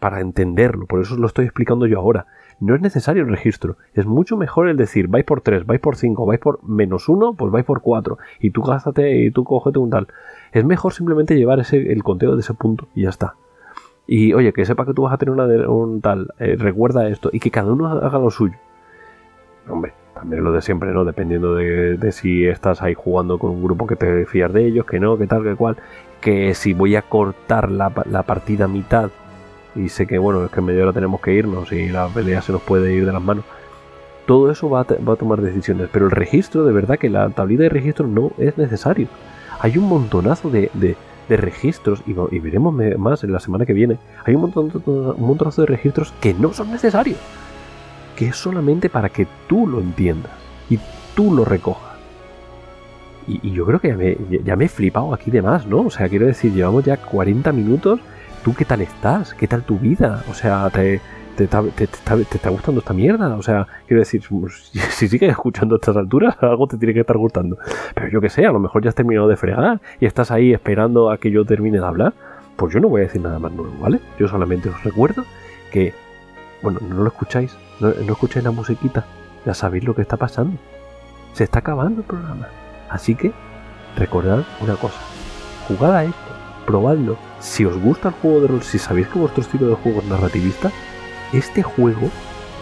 para 0.04 0.20
entenderlo. 0.20 0.84
Por 0.84 1.00
eso 1.00 1.14
os 1.14 1.18
lo 1.18 1.26
estoy 1.26 1.46
explicando 1.46 1.86
yo 1.86 1.98
ahora. 1.98 2.26
No 2.60 2.74
es 2.74 2.82
necesario 2.82 3.22
el 3.22 3.30
registro. 3.30 3.78
Es 3.94 4.04
mucho 4.04 4.36
mejor 4.36 4.68
el 4.68 4.76
decir, 4.76 5.08
vais 5.08 5.24
por 5.24 5.40
3, 5.40 5.64
vais 5.64 5.80
por 5.80 5.96
5, 5.96 6.26
vais 6.26 6.38
por 6.38 6.62
menos 6.62 7.08
1, 7.08 7.32
pues 7.32 7.50
vais 7.50 7.64
por 7.64 7.80
4. 7.80 8.18
Y 8.38 8.50
tú 8.50 8.60
gástate 8.60 9.24
y 9.24 9.30
tú 9.30 9.44
cógete 9.44 9.78
un 9.78 9.88
tal. 9.88 10.08
Es 10.52 10.62
mejor 10.62 10.92
simplemente 10.92 11.36
llevar 11.36 11.58
ese, 11.58 11.90
el 11.90 12.02
conteo 12.02 12.34
de 12.34 12.42
ese 12.42 12.52
punto 12.52 12.86
y 12.94 13.04
ya 13.04 13.08
está. 13.08 13.36
Y 14.06 14.34
oye, 14.34 14.52
que 14.52 14.66
sepa 14.66 14.84
que 14.84 14.92
tú 14.92 15.04
vas 15.04 15.14
a 15.14 15.16
tener 15.16 15.32
una, 15.32 15.46
un 15.70 16.02
tal, 16.02 16.34
eh, 16.38 16.56
recuerda 16.58 17.08
esto, 17.08 17.30
y 17.32 17.40
que 17.40 17.50
cada 17.50 17.72
uno 17.72 17.86
haga 17.88 18.18
lo 18.18 18.30
suyo. 18.30 18.58
Hombre, 19.70 19.94
también 20.12 20.44
lo 20.44 20.52
de 20.52 20.60
siempre, 20.60 20.92
¿no? 20.92 21.06
Dependiendo 21.06 21.54
de, 21.54 22.12
si 22.12 22.44
estás 22.44 22.82
ahí 22.82 22.92
jugando 22.92 23.38
con 23.38 23.52
un 23.52 23.64
grupo 23.64 23.86
que 23.86 23.96
te 23.96 24.26
fías 24.26 24.52
de 24.52 24.66
ellos, 24.66 24.84
que 24.84 25.00
no, 25.00 25.16
que 25.16 25.26
tal, 25.26 25.44
que 25.44 25.54
cual. 25.54 25.78
Que 26.20 26.52
si 26.52 26.74
voy 26.74 26.94
a 26.94 27.00
cortar 27.00 27.70
la, 27.70 27.90
la 28.04 28.22
partida 28.24 28.66
a 28.66 28.68
mitad 28.68 29.10
y 29.74 29.88
sé 29.88 30.06
que, 30.06 30.18
bueno, 30.18 30.44
es 30.44 30.50
que 30.50 30.60
en 30.60 30.66
media 30.66 30.84
hora 30.84 30.92
tenemos 30.92 31.20
que 31.20 31.32
irnos 31.34 31.72
y 31.72 31.88
la 31.88 32.08
pelea 32.08 32.42
se 32.42 32.52
nos 32.52 32.62
puede 32.62 32.94
ir 32.94 33.06
de 33.06 33.12
las 33.12 33.22
manos. 33.22 33.44
Todo 34.26 34.50
eso 34.50 34.70
va 34.70 34.80
a, 34.80 35.16
tomar 35.16 35.40
decisiones, 35.42 35.88
pero 35.92 36.06
el 36.06 36.10
registro, 36.10 36.64
de 36.64 36.72
verdad 36.72 36.98
que 36.98 37.10
la 37.10 37.28
tablita 37.30 37.64
de 37.64 37.68
registro 37.68 38.06
no 38.06 38.32
es 38.38 38.56
necesario. 38.56 39.08
Hay 39.60 39.76
un 39.76 39.84
montonazo 39.84 40.50
de, 40.50 40.70
de, 40.74 41.36
registros, 41.36 42.02
y, 42.06 42.14
y, 42.34 42.38
veremos 42.38 42.74
más 42.98 43.24
en 43.24 43.32
la 43.32 43.40
semana 43.40 43.66
que 43.66 43.72
viene, 43.72 43.98
hay 44.24 44.34
un, 44.34 44.42
montón, 44.42 44.70
un 44.86 45.26
montonazo 45.26 45.62
de 45.62 45.66
registros 45.66 46.14
que 46.20 46.32
no 46.32 46.52
son 46.52 46.70
necesarios. 46.70 47.18
Que 48.16 48.28
es 48.28 48.36
solamente 48.36 48.88
para 48.88 49.08
que 49.08 49.26
tú 49.46 49.66
lo 49.66 49.80
entiendas 49.80 50.32
y 50.70 50.78
tú 51.14 51.34
lo 51.34 51.44
recojas. 51.44 51.94
Y, 53.26 53.50
yo 53.52 53.66
creo 53.66 53.80
que 53.80 53.88
ya 53.88 53.96
me, 53.96 54.16
ya 54.44 54.56
me, 54.56 54.66
he 54.66 54.68
flipado 54.68 55.12
aquí 55.12 55.30
de 55.30 55.42
más, 55.42 55.66
¿no? 55.66 55.82
O 55.82 55.90
sea, 55.90 56.08
quiero 56.08 56.26
decir, 56.26 56.52
llevamos 56.52 56.84
ya 56.84 56.96
40 56.96 57.52
minutos 57.52 58.00
¿tú 58.44 58.54
qué 58.54 58.66
tal 58.66 58.82
estás? 58.82 59.34
¿Qué 59.34 59.48
tal 59.48 59.62
tu 59.62 59.78
vida? 59.78 60.22
O 60.30 60.34
sea, 60.34 60.68
¿te, 60.68 61.00
está 61.38 62.50
gustando 62.50 62.80
esta 62.80 62.92
mierda? 62.92 63.34
O 63.36 63.42
sea, 63.42 63.66
quiero 63.88 64.00
decir, 64.00 64.22
si 64.90 65.08
sigues 65.08 65.30
escuchando 65.30 65.74
a 65.74 65.78
estas 65.78 65.96
alturas, 65.96 66.36
algo 66.40 66.68
te 66.68 66.76
tiene 66.76 66.92
que 66.92 67.00
estar 67.00 67.16
gustando. 67.16 67.56
Pero 67.94 68.08
yo 68.08 68.20
que 68.20 68.28
sé, 68.28 68.46
a 68.46 68.52
lo 68.52 68.60
mejor 68.60 68.82
ya 68.82 68.90
has 68.90 68.94
terminado 68.94 69.26
de 69.26 69.36
fregar 69.36 69.80
y 69.98 70.06
estás 70.06 70.30
ahí 70.30 70.52
esperando 70.52 71.10
a 71.10 71.18
que 71.18 71.30
yo 71.30 71.44
termine 71.44 71.80
de 71.80 71.86
hablar. 71.86 72.12
Pues 72.56 72.72
yo 72.72 72.78
no 72.78 72.88
voy 72.88 73.00
a 73.00 73.04
decir 73.04 73.20
nada 73.20 73.38
más 73.40 73.50
nuevo, 73.50 73.74
¿vale? 73.80 73.98
Yo 74.18 74.28
solamente 74.28 74.68
os 74.68 74.84
recuerdo 74.84 75.24
que, 75.72 75.92
bueno, 76.62 76.78
no 76.88 77.02
lo 77.02 77.08
escucháis, 77.08 77.56
no, 77.80 77.88
no 77.88 78.12
escucháis 78.12 78.44
la 78.44 78.52
musiquita, 78.52 79.06
ya 79.44 79.54
sabéis 79.54 79.82
lo 79.84 79.94
que 79.94 80.02
está 80.02 80.16
pasando. 80.16 80.56
Se 81.32 81.42
está 81.42 81.60
acabando 81.60 82.02
el 82.02 82.06
programa. 82.06 82.46
Así 82.88 83.16
que, 83.16 83.32
recordad 83.96 84.44
una 84.60 84.76
cosa, 84.76 85.00
jugad 85.66 85.96
a 85.96 86.04
esto, 86.04 86.33
probadlo, 86.64 87.16
si 87.40 87.64
os 87.64 87.76
gusta 87.76 88.08
el 88.08 88.14
juego 88.14 88.40
de 88.40 88.48
rol, 88.48 88.62
si 88.62 88.78
sabéis 88.78 89.08
que 89.08 89.18
vuestro 89.18 89.42
estilo 89.42 89.68
de 89.68 89.74
juego 89.76 90.00
es 90.00 90.06
narrativista, 90.06 90.70
este 91.32 91.62
juego, 91.62 92.10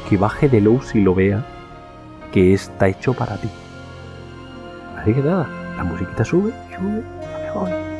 que 0.09 0.16
baje 0.16 0.48
de 0.48 0.61
low 0.61 0.82
si 0.82 1.00
lo 1.00 1.14
vea, 1.14 1.44
que 2.32 2.53
está 2.53 2.88
hecho 2.88 3.14
para 3.14 3.36
ti. 3.36 3.48
Así 4.96 5.14
que 5.14 5.20
nada, 5.20 5.48
la 5.76 5.84
musiquita 5.84 6.24
sube, 6.24 6.53
sube, 6.76 7.03
me 7.42 7.50
voy. 7.55 7.91